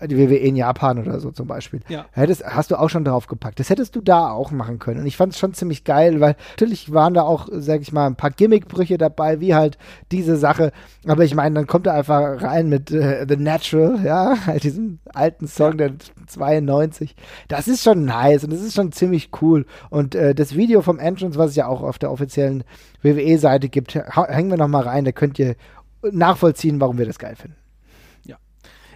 [0.08, 1.82] die WWE in Japan oder so zum Beispiel.
[1.90, 2.06] Ja.
[2.12, 3.60] Hättest, hast du auch schon drauf gepackt.
[3.60, 5.02] Das hättest du da auch machen können.
[5.02, 8.08] Und ich fand es schon ziemlich geil, weil natürlich waren da auch, sag ich mal,
[8.08, 9.78] ein paar Gimmickbrüche dabei, wie halt
[10.12, 10.72] diese Sache.
[11.06, 15.00] Aber ich meine, dann kommt er einfach rein mit äh, The Natural, ja, halt diesem
[15.14, 15.94] alten Song der
[16.28, 17.16] 92.
[17.48, 19.66] Das ist schon nice und das ist schon ziemlich cool.
[19.90, 22.64] Und äh, das Video vom Entrance, was es ja auch auf der offiziellen
[23.02, 25.06] WWE-Seite gibt, hängen wir noch mal rein.
[25.06, 25.56] Da könnt ihr
[26.02, 27.59] nachvollziehen, warum wir das geil finden.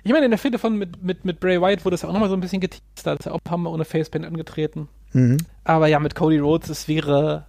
[0.04, 2.14] Ich meine, in der Fehde von mit, mit, mit Bray Wyatt wurde es ja auch
[2.14, 4.90] nochmal so ein bisschen geteased, da ist er auch ein paar Mal ohne Facepaint angetreten.
[5.14, 5.38] Mhm.
[5.64, 7.46] Aber ja, mit Cody Rhodes, es wäre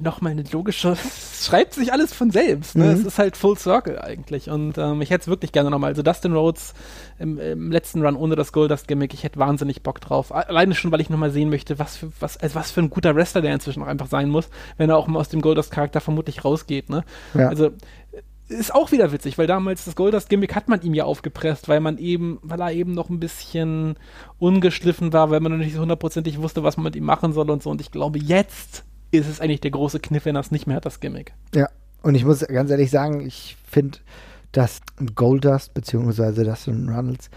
[0.00, 2.76] nochmal eine logische, es schreibt sich alles von selbst.
[2.76, 2.86] Ne?
[2.86, 2.90] Mhm.
[2.92, 4.48] Es ist halt Full Circle eigentlich.
[4.48, 5.90] Und ähm, ich hätte es wirklich gerne nochmal.
[5.90, 6.74] Also Dustin Rhodes
[7.18, 10.34] im, im letzten Run ohne das Goldust-Gimmick, ich hätte wahnsinnig Bock drauf.
[10.34, 13.14] Alleine schon, weil ich nochmal sehen möchte, was für, was, also was für ein guter
[13.14, 16.44] Wrestler der inzwischen auch einfach sein muss, wenn er auch mal aus dem Goldust-Charakter vermutlich
[16.44, 16.88] rausgeht.
[16.88, 17.04] Ne?
[17.34, 17.48] Ja.
[17.48, 17.72] Also
[18.52, 21.98] ist auch wieder witzig, weil damals das Goldust-Gimmick hat man ihm ja aufgepresst, weil man
[21.98, 23.96] eben, weil er eben noch ein bisschen
[24.38, 27.50] ungeschliffen war, weil man noch nicht so hundertprozentig wusste, was man mit ihm machen soll
[27.50, 27.70] und so.
[27.70, 30.76] Und ich glaube, jetzt ist es eigentlich der große Kniff, wenn er es nicht mehr
[30.76, 31.34] hat, das Gimmick.
[31.54, 31.68] Ja,
[32.02, 33.98] und ich muss ganz ehrlich sagen, ich finde,
[34.52, 34.80] dass
[35.14, 37.30] Goldust beziehungsweise Dustin Runnels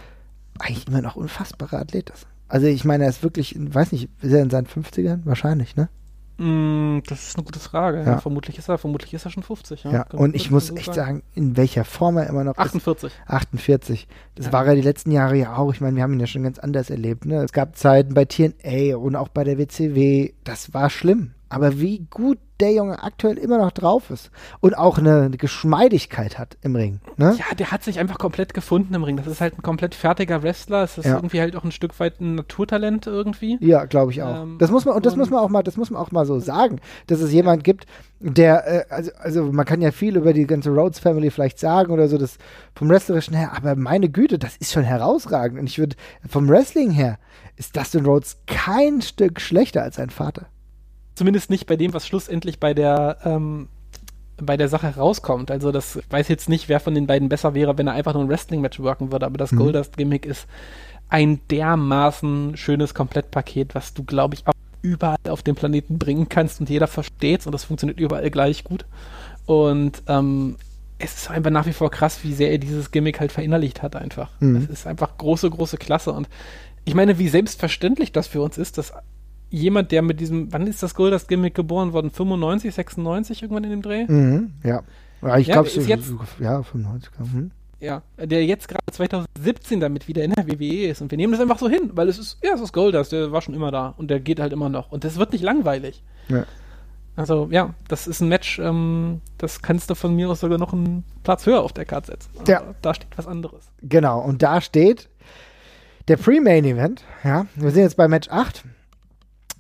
[0.60, 2.28] eigentlich immer noch unfassbarer Athlet ist.
[2.48, 5.22] Also ich meine, er ist wirklich, weiß nicht, ist er in seinen 50ern?
[5.26, 5.90] Wahrscheinlich, ne?
[6.38, 8.04] Mm, das ist eine gute Frage.
[8.06, 8.18] Ja.
[8.18, 9.84] Vermutlich ist er, vermutlich ist er schon 50.
[9.86, 12.60] Ja, Ja, und ich muss so echt sagen, in welcher Form er immer noch ist.
[12.60, 13.14] 48.
[13.28, 14.08] 48.
[14.36, 14.54] Das Ja.
[14.54, 15.72] war er die letzten Jahre ja auch.
[15.74, 17.26] Ich meine, wir haben ihn ja schon ganz anders erlebt.
[17.26, 17.44] Ne?
[17.44, 20.34] Es gab Zeiten bei TNA und auch bei der WCW.
[20.44, 21.32] Das war schlimm.
[21.56, 24.30] Aber wie gut der Junge aktuell immer noch drauf ist
[24.62, 27.00] und auch eine, eine Geschmeidigkeit hat im Ring.
[27.18, 27.36] Ne?
[27.38, 29.18] Ja, der hat sich einfach komplett gefunden im Ring.
[29.18, 30.84] Das ist halt ein komplett fertiger Wrestler.
[30.84, 31.16] Es ist Ja.
[31.16, 33.58] irgendwie halt auch ein Stück weit ein Naturtalent irgendwie.
[33.62, 34.44] Ja, glaube ich auch.
[34.44, 36.12] Ähm, das muss man und das und- muss man auch mal, das muss man auch
[36.12, 37.86] mal so sagen, dass es jemand gibt,
[38.20, 41.92] der äh, also also man kann ja viel über die ganze Rhodes Family vielleicht sagen
[41.92, 42.38] oder so, das
[42.74, 45.96] vom wrestlerischen her, aber meine Güte, das ist schon herausragend und ich würde
[46.28, 47.18] vom Wrestling her
[47.58, 50.48] ist Dustin Rhodes kein Stück schlechter als sein Vater.
[51.16, 53.70] Zumindest nicht bei dem, was schlussendlich bei der, ähm,
[54.38, 55.50] bei der Sache rauskommt.
[55.50, 58.14] Also das ich weiß jetzt nicht, wer von den beiden besser wäre, wenn er einfach
[58.14, 59.58] nur ein Wrestling-Match worken würde, aber das Mhm.
[59.58, 60.48] Goldust-Gimmick ist
[61.08, 66.60] ein dermaßen schönes Komplettpaket, was du, glaube ich, auch überall auf dem Planeten bringen kannst
[66.60, 68.86] und jeder versteht's und das funktioniert überall gleich gut.
[69.46, 70.58] Und ähm,
[70.98, 73.96] es ist einfach nach wie vor krass, wie sehr er dieses Gimmick halt verinnerlicht hat
[73.96, 74.30] einfach.
[74.40, 74.58] Mhm.
[74.58, 76.28] Es ist einfach große, große Klasse und
[76.84, 78.94] ich meine, wie selbstverständlich das für uns ist, dass
[79.50, 82.10] jemand, der mit diesem, wann ist das Goldust-Gimmick geboren worden?
[82.12, 84.06] 95, 96 irgendwann in dem Dreh?
[84.08, 84.84] Mhm, ja.
[85.38, 87.12] Ich Ja, glaube, ist so, jetzt- ja, 95.
[87.20, 87.52] Mhm.
[87.80, 91.42] Ja, der jetzt gerade 2017 damit wieder in der WWE ist und wir nehmen das
[91.42, 93.94] einfach so hin, weil es ist, ja, es ist Goldust, der war schon immer da
[93.98, 96.02] und der geht halt immer noch und das wird nicht langweilig.
[96.30, 96.46] Ja.
[97.18, 100.74] Also ja, das ist ein Match, ähm, das kannst du von mir aus sogar noch
[100.74, 102.30] einen Platz höher auf der Karte setzen.
[102.40, 102.64] Aber Ja.
[102.82, 103.70] Da steht was anderes.
[103.82, 105.10] Genau, und da steht
[106.08, 107.04] der Pre-Main Event.
[107.24, 108.64] Ja, wir sind jetzt bei Match 8.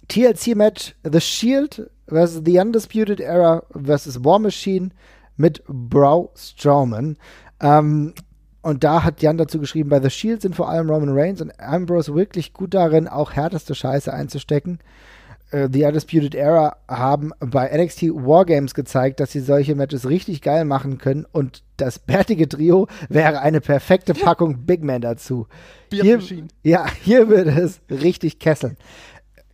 [0.07, 4.89] TLC-Match The Shield versus The Undisputed Era versus War Machine
[5.37, 7.17] mit Braun Strowman.
[7.61, 8.13] Ähm,
[8.61, 11.59] und da hat Jan dazu geschrieben, bei The Shield sind vor allem Roman Reigns und
[11.59, 14.79] Ambrose wirklich gut darin, auch härteste Scheiße einzustecken.
[15.51, 20.65] Äh, The Undisputed Era haben bei NXT Wargames gezeigt, dass sie solche Matches richtig geil
[20.65, 25.47] machen können und das bärtige Trio wäre eine perfekte Packung Big Man dazu.
[25.91, 26.19] Hier,
[26.63, 28.77] ja, hier würde es richtig kesseln.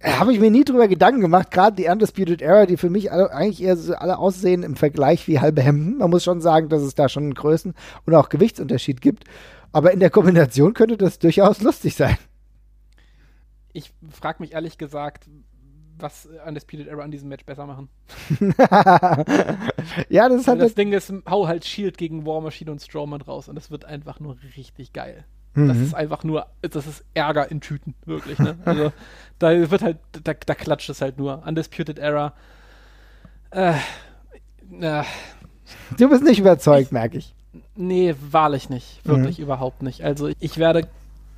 [0.04, 3.32] Habe ich mir nie drüber Gedanken gemacht, gerade die Undisputed Era, die für mich alle,
[3.32, 5.98] eigentlich eher so alle aussehen im Vergleich wie halbe Hemden.
[5.98, 7.74] Man muss schon sagen, dass es da schon einen Größen-
[8.06, 9.26] und auch Gewichtsunterschied gibt.
[9.72, 12.18] Aber in der Kombination könnte das durchaus lustig sein.
[13.74, 15.30] Ich frage mich ehrlich gesagt,
[15.98, 17.90] was äh, Undisputed Era an diesem Match besser machen.
[20.10, 22.82] ja, das ist Weil halt das Ding ist, hau halt Shield gegen War Machine und
[22.82, 25.26] Strowman raus und das wird einfach nur richtig geil.
[25.54, 25.84] Das Mhm.
[25.84, 28.58] ist einfach nur, das ist Ärger in Tüten, wirklich, ne?
[28.66, 28.94] Also,
[29.40, 31.44] da wird halt, da, da klatscht es halt nur.
[31.46, 32.34] Undisputed Era.
[33.52, 33.74] Äh,
[34.80, 35.04] äh,
[35.98, 37.34] Du bist nicht überzeugt, merke ich.
[37.76, 39.02] nee, wahrlich nicht.
[39.06, 39.44] Wirklich Mhm.
[39.44, 40.04] überhaupt nicht.
[40.04, 40.88] Also, ich werde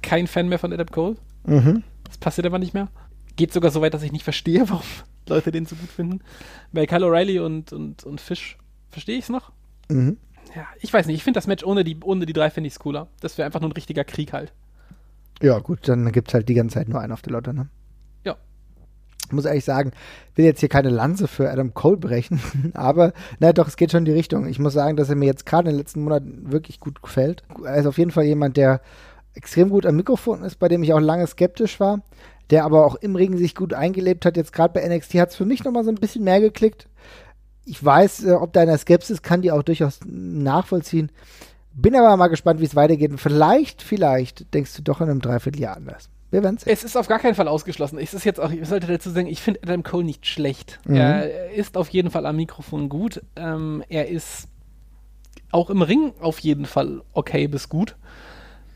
[0.03, 1.15] kein Fan mehr von Adam Cole.
[1.45, 1.83] Mhm.
[2.05, 2.89] Das passiert aber nicht mehr.
[3.35, 4.83] Geht sogar so weit, dass ich nicht verstehe, warum
[5.27, 6.19] Leute den so gut finden.
[6.71, 8.57] Bei Kyle O'Reilly und, und, und Fish
[8.89, 9.51] verstehe ich es noch.
[9.89, 10.17] Mhm.
[10.55, 11.15] Ja, ich weiß nicht.
[11.15, 13.07] Ich finde das Match ohne die, ohne die drei finde ich cooler.
[13.21, 14.53] Das wäre einfach nur ein richtiger Krieg halt.
[15.41, 17.67] Ja, gut, dann gibt es halt die ganze Zeit nur einen auf der Lotte, ne?
[18.23, 18.35] Ja.
[19.25, 19.91] Ich muss ehrlich sagen,
[20.35, 22.39] will jetzt hier keine Lanze für Adam Cole brechen,
[22.73, 24.47] aber na doch, es geht schon in die Richtung.
[24.47, 27.43] Ich muss sagen, dass er mir jetzt gerade in den letzten Monaten wirklich gut gefällt.
[27.63, 28.81] Er ist auf jeden Fall jemand, der
[29.33, 32.01] extrem gut am Mikrofon ist, bei dem ich auch lange skeptisch war,
[32.51, 34.37] der aber auch im Ring sich gut eingelebt hat.
[34.37, 36.87] Jetzt gerade bei NXT hat es für mich nochmal so ein bisschen mehr geklickt.
[37.65, 41.11] Ich weiß, äh, ob deiner Skepsis kann die auch durchaus nachvollziehen.
[41.73, 43.11] Bin aber mal gespannt, wie es weitergeht.
[43.11, 46.09] Und vielleicht, vielleicht denkst du doch in einem Dreivierteljahr anders.
[46.29, 46.73] Wir werden sehen.
[46.73, 47.99] Es ist auf gar keinen Fall ausgeschlossen.
[47.99, 50.79] Es ist jetzt auch, ich sollte dazu sagen, ich finde Adam Cole nicht schlecht.
[50.85, 50.95] Mhm.
[50.95, 53.21] Er ist auf jeden Fall am Mikrofon gut.
[53.35, 54.47] Ähm, er ist
[55.51, 57.95] auch im Ring auf jeden Fall okay bis gut.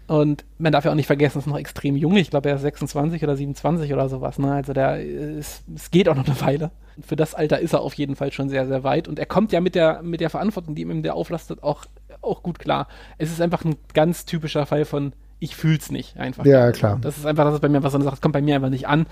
[0.08, 2.16] Und man darf ja auch nicht vergessen, er ist noch extrem jung.
[2.16, 4.40] Ich glaube, er ist 26 oder 27 oder sowas.
[4.40, 4.54] Ne?
[4.54, 6.72] Also der ist, es geht auch noch eine Weile.
[7.06, 9.10] Für das Alter ist er auf jeden Fall schon sehr, sehr weit.
[9.10, 11.86] Und er kommt ja mit der, mit der Verantwortung, die ihm der auflastet, auch,
[12.22, 12.88] auch gut klar.
[13.18, 16.46] Es ist einfach ein ganz typischer Fall von, ich fühl's nicht einfach.
[16.46, 17.00] Ja, klar.
[17.02, 18.56] Das ist einfach, das ist bei mir was so eine Sache, das kommt bei mir
[18.56, 19.08] einfach nicht an.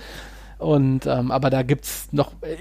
[0.58, 2.56] Und ähm, aber da gibt's noch, äh,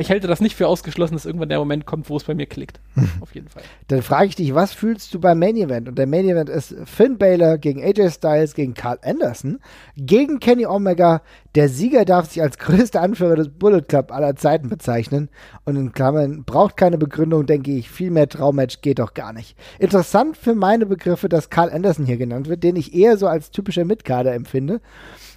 [0.00, 2.46] ich halte das nicht für ausgeschlossen, dass irgendwann der Moment kommt, wo es bei mir
[2.46, 2.80] klickt.
[3.20, 3.62] Auf jeden Fall.
[3.88, 5.88] Dann frage ich dich, was fühlst du beim Main Event?
[5.88, 9.60] Und der Main Event ist Finn Balor gegen AJ Styles gegen Carl Anderson
[9.96, 11.22] gegen Kenny Omega.
[11.54, 15.28] Der Sieger darf sich als größter Anführer des Bullet Club aller Zeiten bezeichnen.
[15.64, 17.90] Und in Klammern braucht keine Begründung, denke ich.
[17.90, 19.56] Viel mehr Traummatch geht doch gar nicht.
[19.78, 23.50] Interessant für meine Begriffe, dass Carl Anderson hier genannt wird, den ich eher so als
[23.50, 24.80] typischer Mitkader empfinde.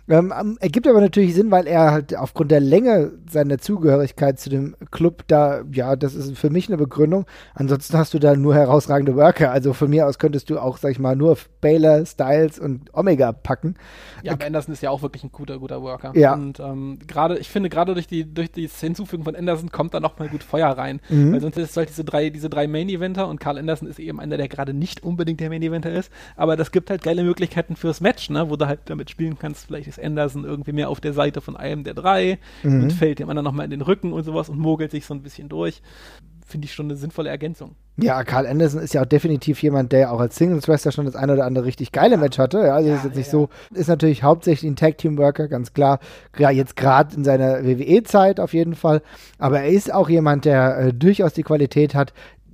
[0.10, 4.49] Ähm, ähm, ergibt aber natürlich Sinn, weil er halt aufgrund der Länge seiner Zugehörigkeit zu
[4.49, 7.26] dem Club da, ja, das ist für mich eine Begründung.
[7.54, 9.51] Ansonsten hast du da nur herausragende Worker.
[9.51, 13.32] Also von mir aus könntest du auch, sag ich mal, nur Baylor, Styles und Omega
[13.32, 13.76] packen.
[14.24, 16.12] Ja, aber Anderson ist ja auch wirklich ein guter, guter Worker.
[16.16, 16.34] Ja.
[16.34, 20.01] Und ähm, gerade, ich finde, gerade durch die, durch das Hinzufügen von Anderson kommt da
[20.01, 20.99] nochmal gut Feuer rein.
[21.08, 21.32] Mhm.
[21.32, 24.20] Weil sonst ist es halt diese drei, diese drei Main-Eventer und Carl Anderson ist eben
[24.20, 26.12] einer, der gerade nicht unbedingt der Main-Eventer ist.
[26.36, 29.68] Aber das gibt halt geile Möglichkeiten fürs Match, ne, wo du halt damit spielen kannst,
[29.68, 32.84] vielleicht ist Anderson irgendwie mehr auf der Seite von einem der drei mhm.
[32.84, 35.22] und fällt dem anderen nochmal in den Rücken und sowas und mogelt sich so ein
[35.22, 35.82] bisschen durch.
[36.46, 37.76] Finde ich schon eine sinnvolle Ergänzung.
[37.96, 41.16] Ja, Carl Anderson ist ja auch definitiv jemand, der auch als Singles Wrestler schon das
[41.16, 42.58] eine oder andere richtig geile Match hatte.
[42.58, 43.32] Ja, also ja, ist jetzt nicht ja.
[43.32, 46.00] so, ist natürlich hauptsächlich ein Tag Team Worker, ganz klar.
[46.38, 49.04] Ja, jetzt gerade in seiner WWE-Zeit auf jeden Fall.
[49.38, 52.14] Aber er ist auch jemand, der äh, durchaus die Qualität hat,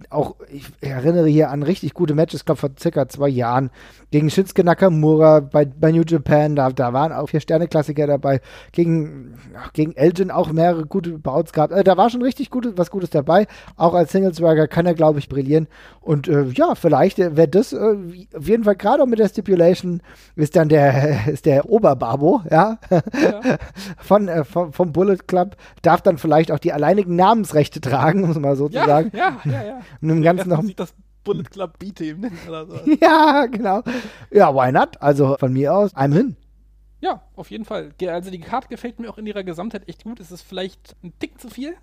[0.10, 3.70] auch, ich erinnere hier an richtig gute Matches, ich glaube vor circa zwei Jahren,
[4.12, 8.42] gegen Shinsuke Nakamura bei, bei New Japan, da, da waren auch vier Sterne-Klassiker dabei,
[8.72, 9.36] gegen,
[9.74, 13.10] gegen Elgin auch mehrere gute Bouts gehabt, also da war schon richtig gut, was Gutes
[13.10, 15.68] dabei, auch als Singles-Worker kann er, glaube ich, brillieren
[16.02, 17.96] und äh, ja, vielleicht wäre das äh,
[18.36, 20.02] auf jeden Fall gerade auch mit der Stipulation
[20.36, 23.00] ist dann der, ist der Oberbabo, ja, ja.
[23.98, 28.40] Von, äh, vom, vom Bullet Club, darf dann vielleicht auch die alleinigen Namensrechte tragen, muss
[28.40, 29.12] man so ja, zu sagen.
[29.14, 29.80] Ja, ja, ja.
[30.02, 30.64] Und im Ganzen noch.
[30.76, 32.80] das Bullet Club B-Team nennen oder so.
[33.02, 33.84] ja, genau.
[34.32, 35.02] Ja, why not?
[35.02, 36.36] Also von mir aus, I'm hin.
[37.02, 37.92] Ja, auf jeden Fall.
[38.08, 40.20] Also die Karte gefällt mir auch in ihrer Gesamtheit echt gut.
[40.20, 41.76] Es ist vielleicht ein Tick zu viel.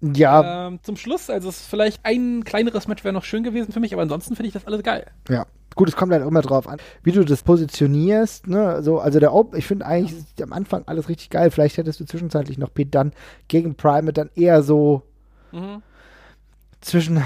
[0.00, 0.66] Ja.
[0.66, 3.80] Ähm, zum Schluss, also es ist vielleicht ein kleineres Match wäre noch schön gewesen für
[3.80, 5.06] mich, aber ansonsten finde ich das alles geil.
[5.28, 5.46] Ja.
[5.76, 8.46] Gut, es kommt halt immer drauf an, wie du das positionierst.
[8.46, 8.82] Ne?
[8.82, 11.50] So, also der Op ich finde eigentlich am Anfang alles richtig geil.
[11.50, 13.12] Vielleicht hättest du zwischenzeitlich noch Pete Dunn
[13.48, 15.02] gegen Prime dann eher so
[15.50, 15.82] mhm.
[16.84, 17.22] Zwischen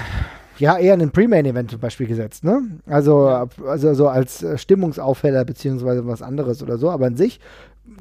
[0.57, 2.61] ja, eher in ein Pre-Main-Event zum Beispiel gesetzt, ne?
[2.85, 3.47] Also, ja.
[3.65, 7.39] also so als äh, Stimmungsaufheller beziehungsweise was anderes oder so, aber an sich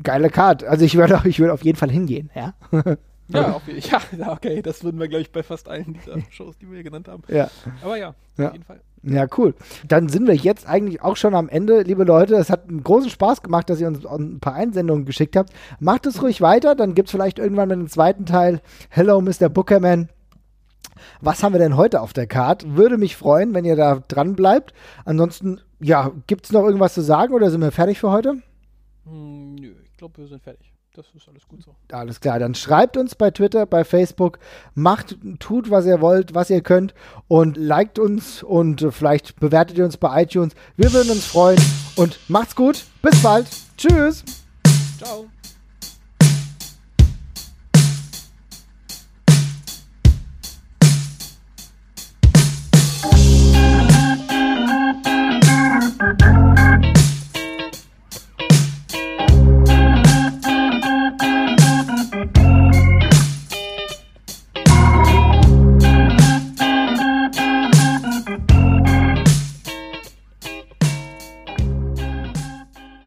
[0.02, 0.64] geile Card.
[0.64, 2.54] Also ich würde ich würd auf jeden Fall hingehen, ja.
[3.30, 6.70] Ja, auf, ja, okay, das würden wir, glaube ich, bei fast allen dieser Shows, die
[6.70, 7.22] wir genannt haben.
[7.28, 7.50] Ja.
[7.82, 8.46] Aber ja, ja.
[8.46, 8.80] auf jeden Fall.
[9.02, 9.54] Ja, cool.
[9.86, 12.34] Dann sind wir jetzt eigentlich auch schon am Ende, liebe Leute.
[12.34, 15.52] Es hat einen großen Spaß gemacht, dass ihr uns ein paar Einsendungen geschickt habt.
[15.78, 19.48] Macht es ruhig weiter, dann gibt es vielleicht irgendwann mit dem zweiten Teil Hello, Mr.
[19.48, 20.09] Bookerman
[21.20, 22.76] was haben wir denn heute auf der Karte?
[22.76, 24.72] Würde mich freuen, wenn ihr da dran bleibt.
[25.05, 28.36] Ansonsten, ja, gibt es noch irgendwas zu sagen oder sind wir fertig für heute?
[29.05, 30.72] Hm, nö, ich glaube, wir sind fertig.
[30.94, 31.76] Das ist alles gut so.
[31.92, 34.40] Alles klar, dann schreibt uns bei Twitter, bei Facebook,
[34.74, 36.92] macht, tut, was ihr wollt, was ihr könnt
[37.28, 40.55] und liked uns und vielleicht bewertet ihr uns bei iTunes.
[40.76, 41.61] Wir würden uns freuen
[41.94, 42.84] und macht's gut.
[43.01, 43.46] Bis bald.
[43.76, 44.24] Tschüss.
[44.99, 45.28] Ciao.